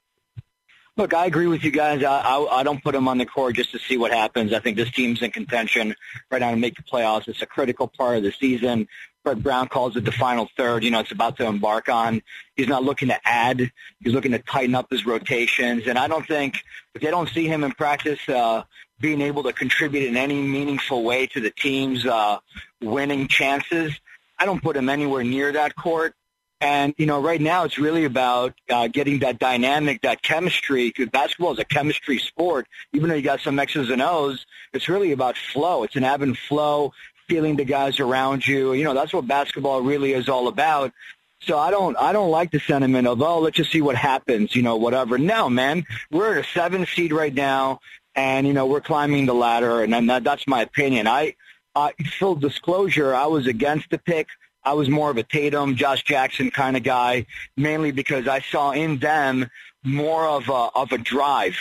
Look, 0.96 1.12
I 1.12 1.26
agree 1.26 1.48
with 1.48 1.64
you 1.64 1.72
guys. 1.72 2.04
I, 2.04 2.20
I, 2.20 2.60
I 2.60 2.62
don't 2.62 2.82
put 2.82 2.92
them 2.92 3.08
on 3.08 3.18
the 3.18 3.26
court 3.26 3.56
just 3.56 3.72
to 3.72 3.78
see 3.80 3.96
what 3.96 4.12
happens. 4.12 4.52
I 4.52 4.60
think 4.60 4.76
this 4.76 4.90
team's 4.92 5.22
in 5.22 5.32
contention 5.32 5.94
right 6.30 6.40
now 6.40 6.52
to 6.52 6.56
make 6.56 6.76
the 6.76 6.82
playoffs. 6.82 7.26
It's 7.26 7.42
a 7.42 7.46
critical 7.46 7.88
part 7.88 8.16
of 8.16 8.22
the 8.22 8.30
season. 8.30 8.86
Brett 9.24 9.42
Brown 9.42 9.68
calls 9.68 9.96
it 9.96 10.04
the 10.04 10.12
final 10.12 10.48
third. 10.56 10.84
You 10.84 10.90
know, 10.90 11.00
it's 11.00 11.10
about 11.10 11.38
to 11.38 11.46
embark 11.46 11.88
on. 11.88 12.22
He's 12.54 12.68
not 12.68 12.84
looking 12.84 13.08
to 13.08 13.18
add. 13.24 13.72
He's 14.00 14.12
looking 14.12 14.32
to 14.32 14.38
tighten 14.38 14.74
up 14.74 14.90
his 14.90 15.06
rotations. 15.06 15.86
And 15.86 15.98
I 15.98 16.06
don't 16.06 16.26
think 16.26 16.62
if 16.94 17.00
they 17.02 17.10
don't 17.10 17.28
see 17.30 17.46
him 17.46 17.64
in 17.64 17.72
practice 17.72 18.20
uh, 18.28 18.64
being 19.00 19.22
able 19.22 19.42
to 19.44 19.52
contribute 19.52 20.06
in 20.06 20.16
any 20.16 20.40
meaningful 20.42 21.02
way 21.02 21.26
to 21.28 21.40
the 21.40 21.50
team's 21.50 22.04
uh, 22.06 22.38
winning 22.82 23.26
chances, 23.26 23.98
I 24.38 24.44
don't 24.44 24.62
put 24.62 24.76
him 24.76 24.88
anywhere 24.90 25.24
near 25.24 25.52
that 25.52 25.74
court. 25.74 26.14
And, 26.60 26.94
you 26.96 27.06
know, 27.06 27.20
right 27.20 27.40
now 27.40 27.64
it's 27.64 27.78
really 27.78 28.04
about 28.04 28.54
uh, 28.70 28.88
getting 28.88 29.18
that 29.18 29.38
dynamic, 29.38 30.02
that 30.02 30.22
chemistry. 30.22 30.88
Because 30.88 31.08
basketball 31.08 31.52
is 31.52 31.58
a 31.58 31.64
chemistry 31.64 32.18
sport. 32.18 32.66
Even 32.92 33.08
though 33.08 33.16
you 33.16 33.22
got 33.22 33.40
some 33.40 33.58
X's 33.58 33.90
and 33.90 34.00
O's, 34.00 34.46
it's 34.72 34.88
really 34.88 35.12
about 35.12 35.36
flow. 35.36 35.82
It's 35.82 35.96
an 35.96 36.04
ebb 36.04 36.22
and 36.22 36.36
flow, 36.36 36.92
feeling 37.26 37.56
the 37.56 37.64
guys 37.64 38.00
around 38.00 38.46
you. 38.46 38.72
You 38.72 38.84
know, 38.84 38.94
that's 38.94 39.12
what 39.12 39.26
basketball 39.26 39.82
really 39.82 40.12
is 40.12 40.28
all 40.28 40.48
about. 40.48 40.92
So 41.40 41.58
I 41.58 41.70
don't, 41.70 41.96
I 41.98 42.12
don't 42.12 42.30
like 42.30 42.50
the 42.50 42.60
sentiment 42.60 43.06
of, 43.06 43.20
oh, 43.20 43.40
let's 43.40 43.56
just 43.56 43.70
see 43.70 43.82
what 43.82 43.96
happens, 43.96 44.56
you 44.56 44.62
know, 44.62 44.76
whatever. 44.76 45.18
No, 45.18 45.50
man, 45.50 45.84
we're 46.10 46.38
at 46.38 46.44
a 46.44 46.48
seven 46.48 46.86
seed 46.86 47.12
right 47.12 47.34
now, 47.34 47.80
and 48.14 48.46
you 48.46 48.54
know, 48.54 48.66
we're 48.66 48.80
climbing 48.80 49.26
the 49.26 49.34
ladder, 49.34 49.82
and 49.82 50.08
that, 50.08 50.24
that's 50.24 50.46
my 50.46 50.62
opinion. 50.62 51.06
I, 51.06 51.34
uh, 51.76 51.90
full 52.18 52.36
disclosure, 52.36 53.14
I 53.14 53.26
was 53.26 53.46
against 53.46 53.90
the 53.90 53.98
pick. 53.98 54.28
I 54.62 54.72
was 54.72 54.88
more 54.88 55.10
of 55.10 55.18
a 55.18 55.22
Tatum, 55.22 55.76
Josh 55.76 56.02
Jackson 56.04 56.50
kind 56.50 56.76
of 56.76 56.82
guy, 56.82 57.26
mainly 57.56 57.90
because 57.90 58.26
I 58.26 58.40
saw 58.40 58.70
in 58.70 58.98
them 58.98 59.50
more 59.82 60.26
of 60.26 60.48
a 60.48 60.70
of 60.74 60.92
a 60.92 60.98
drive. 60.98 61.56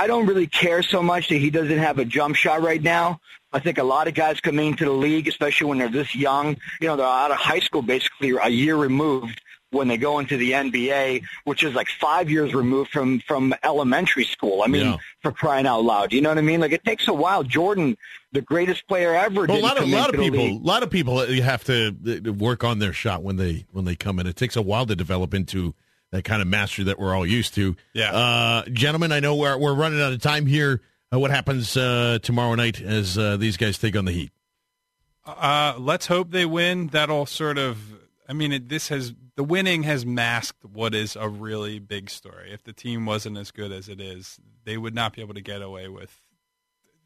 I 0.00 0.06
don't 0.06 0.24
really 0.26 0.46
care 0.46 0.82
so 0.82 1.02
much 1.02 1.28
that 1.28 1.36
he 1.36 1.50
doesn't 1.50 1.76
have 1.78 1.98
a 1.98 2.06
jump 2.06 2.34
shot 2.34 2.62
right 2.62 2.82
now. 2.82 3.20
I 3.52 3.58
think 3.58 3.76
a 3.76 3.82
lot 3.84 4.08
of 4.08 4.14
guys 4.14 4.40
coming 4.40 4.68
into 4.68 4.86
the 4.86 4.92
league, 4.92 5.28
especially 5.28 5.66
when 5.66 5.76
they're 5.78 5.90
this 5.90 6.14
young, 6.14 6.56
you 6.80 6.88
know, 6.88 6.96
they're 6.96 7.04
out 7.06 7.30
of 7.30 7.36
high 7.36 7.58
school 7.58 7.82
basically 7.82 8.30
a 8.42 8.48
year 8.48 8.76
removed 8.76 9.42
when 9.72 9.88
they 9.88 9.98
go 9.98 10.18
into 10.18 10.38
the 10.38 10.52
NBA, 10.52 11.22
which 11.44 11.62
is 11.62 11.74
like 11.74 11.88
five 12.00 12.30
years 12.30 12.54
removed 12.54 12.90
from 12.92 13.20
from 13.20 13.54
elementary 13.62 14.24
school. 14.24 14.62
I 14.62 14.68
mean, 14.68 14.86
Yeah. 14.86 14.96
for 15.22 15.32
crying 15.32 15.66
out 15.66 15.84
loud, 15.84 16.12
you 16.14 16.22
know 16.22 16.30
what 16.30 16.38
I 16.38 16.42
mean? 16.42 16.60
Like 16.60 16.72
it 16.72 16.82
takes 16.84 17.06
a 17.06 17.12
while. 17.12 17.42
Jordan, 17.42 17.98
the 18.32 18.40
greatest 18.40 18.88
player 18.88 19.14
ever, 19.14 19.44
Well, 19.44 19.58
a 19.58 19.60
lot 19.60 19.76
of 19.76 19.82
come 19.82 19.92
lot 19.92 20.14
of 20.14 20.18
people, 20.18 20.40
a 20.46 20.58
lot 20.62 20.82
of 20.82 20.90
people 20.90 21.18
have 21.18 21.64
to 21.64 21.94
uh, 22.26 22.32
work 22.32 22.64
on 22.64 22.78
their 22.78 22.94
shot 22.94 23.22
when 23.22 23.36
they 23.36 23.66
when 23.70 23.84
they 23.84 23.96
come 23.96 24.18
in. 24.18 24.26
It 24.26 24.36
takes 24.36 24.56
a 24.56 24.62
while 24.62 24.86
to 24.86 24.96
develop 24.96 25.34
into 25.34 25.74
that 26.12 26.24
kind 26.24 26.42
of 26.42 26.48
mastery 26.48 26.86
that 26.86 26.98
we're 26.98 27.14
all 27.14 27.26
used 27.26 27.54
to. 27.54 27.76
Yeah. 27.94 28.12
uh, 28.12 28.64
gentlemen, 28.72 29.12
I 29.12 29.20
know 29.20 29.36
we're 29.36 29.56
we're 29.56 29.74
running 29.74 30.00
out 30.00 30.12
of 30.12 30.20
time 30.20 30.46
here. 30.46 30.80
Uh, 31.12 31.18
what 31.18 31.30
happens 31.30 31.76
uh, 31.76 32.18
tomorrow 32.22 32.54
night 32.54 32.80
as 32.80 33.18
uh, 33.18 33.36
these 33.36 33.56
guys 33.56 33.78
take 33.78 33.96
on 33.96 34.04
the 34.04 34.12
Heat? 34.12 34.32
Uh, 35.24 35.74
let's 35.78 36.06
hope 36.06 36.30
they 36.30 36.46
win. 36.46 36.88
That'll 36.88 37.26
sort 37.26 37.58
of. 37.58 37.78
I 38.28 38.32
mean, 38.32 38.52
it, 38.52 38.68
this 38.68 38.88
has 38.88 39.12
the 39.36 39.44
winning 39.44 39.82
has 39.84 40.06
masked 40.06 40.64
what 40.64 40.94
is 40.94 41.16
a 41.16 41.28
really 41.28 41.78
big 41.78 42.10
story. 42.10 42.52
If 42.52 42.62
the 42.62 42.72
team 42.72 43.06
wasn't 43.06 43.38
as 43.38 43.50
good 43.50 43.72
as 43.72 43.88
it 43.88 44.00
is, 44.00 44.38
they 44.64 44.76
would 44.76 44.94
not 44.94 45.14
be 45.14 45.22
able 45.22 45.34
to 45.34 45.40
get 45.40 45.62
away 45.62 45.88
with 45.88 46.16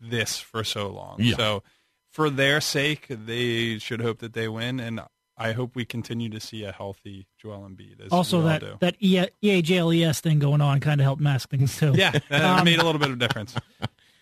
this 0.00 0.38
for 0.38 0.64
so 0.64 0.88
long. 0.88 1.16
Yeah. 1.18 1.36
So, 1.36 1.62
for 2.10 2.30
their 2.30 2.60
sake, 2.60 3.06
they 3.08 3.78
should 3.78 4.00
hope 4.00 4.18
that 4.18 4.34
they 4.34 4.48
win, 4.48 4.80
and 4.80 5.00
I 5.36 5.52
hope 5.52 5.74
we 5.74 5.84
continue 5.84 6.28
to 6.30 6.38
see 6.40 6.62
a 6.64 6.70
healthy 6.72 7.26
Joel 7.38 7.68
Embiid. 7.68 8.00
As 8.04 8.12
Also, 8.12 8.42
that 8.42 8.60
do. 8.60 8.76
that 8.80 8.94
E- 9.00 9.26
EAJLES 9.42 10.20
thing 10.20 10.38
going 10.38 10.60
on 10.60 10.80
kind 10.80 11.00
of 11.00 11.04
helped 11.04 11.20
mask 11.20 11.50
things 11.50 11.76
too. 11.76 11.92
yeah, 11.96 12.12
that 12.28 12.44
Um, 12.58 12.64
made 12.64 12.78
a 12.78 12.84
little 12.84 13.00
bit 13.00 13.10
of 13.10 13.18
difference. 13.18 13.54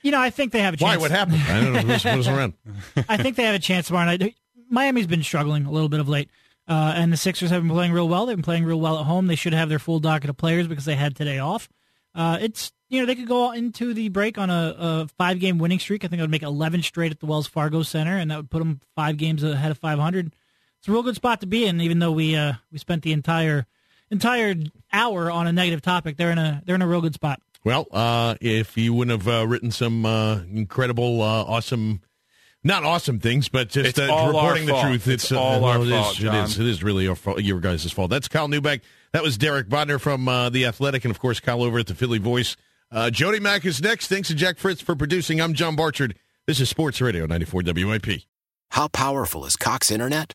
You 0.02 0.10
know, 0.10 0.20
I 0.20 0.30
think 0.30 0.52
they 0.52 0.60
have 0.60 0.74
a 0.74 0.76
chance. 0.76 0.82
Why? 0.88 0.92
chance. 0.94 1.02
What 1.02 1.10
happened? 1.10 1.42
I 1.48 1.60
don't 1.60 1.72
know 1.74 1.92
who's, 1.92 2.02
who's 2.02 2.28
around. 2.28 2.54
I 3.08 3.16
think 3.18 3.36
they 3.36 3.44
have 3.44 3.54
a 3.54 3.58
chance 3.58 3.86
tomorrow 3.88 4.06
night. 4.06 4.34
Miami's 4.70 5.06
been 5.06 5.22
struggling 5.22 5.66
a 5.66 5.70
little 5.70 5.90
bit 5.90 6.00
of 6.00 6.08
late, 6.08 6.30
uh, 6.66 6.94
and 6.96 7.12
the 7.12 7.16
Sixers 7.18 7.50
have 7.50 7.62
been 7.62 7.70
playing 7.70 7.92
real 7.92 8.08
well. 8.08 8.24
They've 8.26 8.36
been 8.36 8.42
playing 8.42 8.64
real 8.64 8.80
well 8.80 8.98
at 8.98 9.04
home. 9.04 9.26
They 9.26 9.36
should 9.36 9.52
have 9.52 9.68
their 9.68 9.78
full 9.78 10.00
docket 10.00 10.30
of 10.30 10.36
players 10.38 10.66
because 10.66 10.86
they 10.86 10.94
had 10.96 11.14
today 11.14 11.38
off. 11.38 11.68
Uh, 12.14 12.38
it's 12.40 12.72
you 12.88 13.00
know 13.00 13.06
they 13.06 13.14
could 13.14 13.28
go 13.28 13.52
into 13.52 13.92
the 13.94 14.08
break 14.08 14.38
on 14.38 14.48
a, 14.50 14.74
a 14.78 15.08
five 15.18 15.38
game 15.40 15.58
winning 15.58 15.78
streak. 15.78 16.04
I 16.04 16.08
think 16.08 16.20
it 16.20 16.22
would 16.22 16.30
make 16.30 16.42
eleven 16.42 16.82
straight 16.82 17.12
at 17.12 17.20
the 17.20 17.26
Wells 17.26 17.46
Fargo 17.46 17.82
Center, 17.82 18.16
and 18.16 18.30
that 18.30 18.36
would 18.38 18.50
put 18.50 18.58
them 18.60 18.80
five 18.96 19.18
games 19.18 19.42
ahead 19.44 19.70
of 19.70 19.76
five 19.78 19.98
hundred. 19.98 20.34
It's 20.82 20.88
a 20.88 20.90
real 20.92 21.04
good 21.04 21.14
spot 21.14 21.40
to 21.42 21.46
be 21.46 21.64
in, 21.64 21.80
even 21.80 22.00
though 22.00 22.10
we 22.10 22.34
uh, 22.34 22.54
we 22.72 22.78
spent 22.78 23.04
the 23.04 23.12
entire 23.12 23.66
entire 24.10 24.56
hour 24.92 25.30
on 25.30 25.46
a 25.46 25.52
negative 25.52 25.80
topic. 25.80 26.16
They're 26.16 26.32
in 26.32 26.38
a 26.38 26.60
they're 26.66 26.74
in 26.74 26.82
a 26.82 26.88
real 26.88 27.00
good 27.00 27.14
spot. 27.14 27.40
Well, 27.62 27.86
uh, 27.92 28.34
if 28.40 28.76
you 28.76 28.92
wouldn't 28.92 29.22
have 29.24 29.32
uh, 29.32 29.46
written 29.46 29.70
some 29.70 30.04
uh, 30.04 30.40
incredible, 30.52 31.22
uh, 31.22 31.44
awesome, 31.44 32.00
not 32.64 32.82
awesome 32.82 33.20
things, 33.20 33.48
but 33.48 33.68
just 33.68 33.96
uh, 33.96 34.24
reporting 34.26 34.66
the 34.66 34.80
truth, 34.80 35.06
It's 35.06 35.30
uh, 35.30 35.40
all 35.40 35.60
well, 35.60 35.70
our 35.70 35.78
it 35.82 35.84
is- 35.84 35.90
fault, 35.92 36.18
It 36.18 36.22
John. 36.22 36.34
is. 36.46 36.58
It 36.58 36.66
is 36.66 36.82
really 36.82 37.04
your, 37.04 37.14
fault, 37.14 37.40
your 37.40 37.60
guys' 37.60 37.92
fault. 37.92 38.10
That's 38.10 38.26
Kyle 38.26 38.48
Neubeck. 38.48 38.80
That 39.12 39.22
was 39.22 39.38
Derek 39.38 39.68
Bodner 39.68 40.00
from 40.00 40.26
uh, 40.26 40.50
the 40.50 40.66
Athletic, 40.66 41.04
and 41.04 41.12
of 41.14 41.20
course 41.20 41.38
Kyle 41.38 41.62
over 41.62 41.78
at 41.78 41.86
the 41.86 41.94
Philly 41.94 42.18
Voice. 42.18 42.56
Uh, 42.90 43.08
Jody 43.10 43.38
Mac 43.38 43.64
is 43.64 43.80
next. 43.80 44.08
Thanks 44.08 44.26
to 44.26 44.34
Jack 44.34 44.58
Fritz 44.58 44.80
for 44.82 44.96
producing. 44.96 45.40
I'm 45.40 45.54
John 45.54 45.76
Barchard. 45.76 46.16
This 46.48 46.58
is 46.58 46.68
Sports 46.68 47.00
Radio 47.00 47.26
94 47.26 47.62
WIP. 47.64 48.22
How 48.70 48.88
powerful 48.88 49.44
is 49.44 49.54
Cox 49.54 49.92
Internet? 49.92 50.34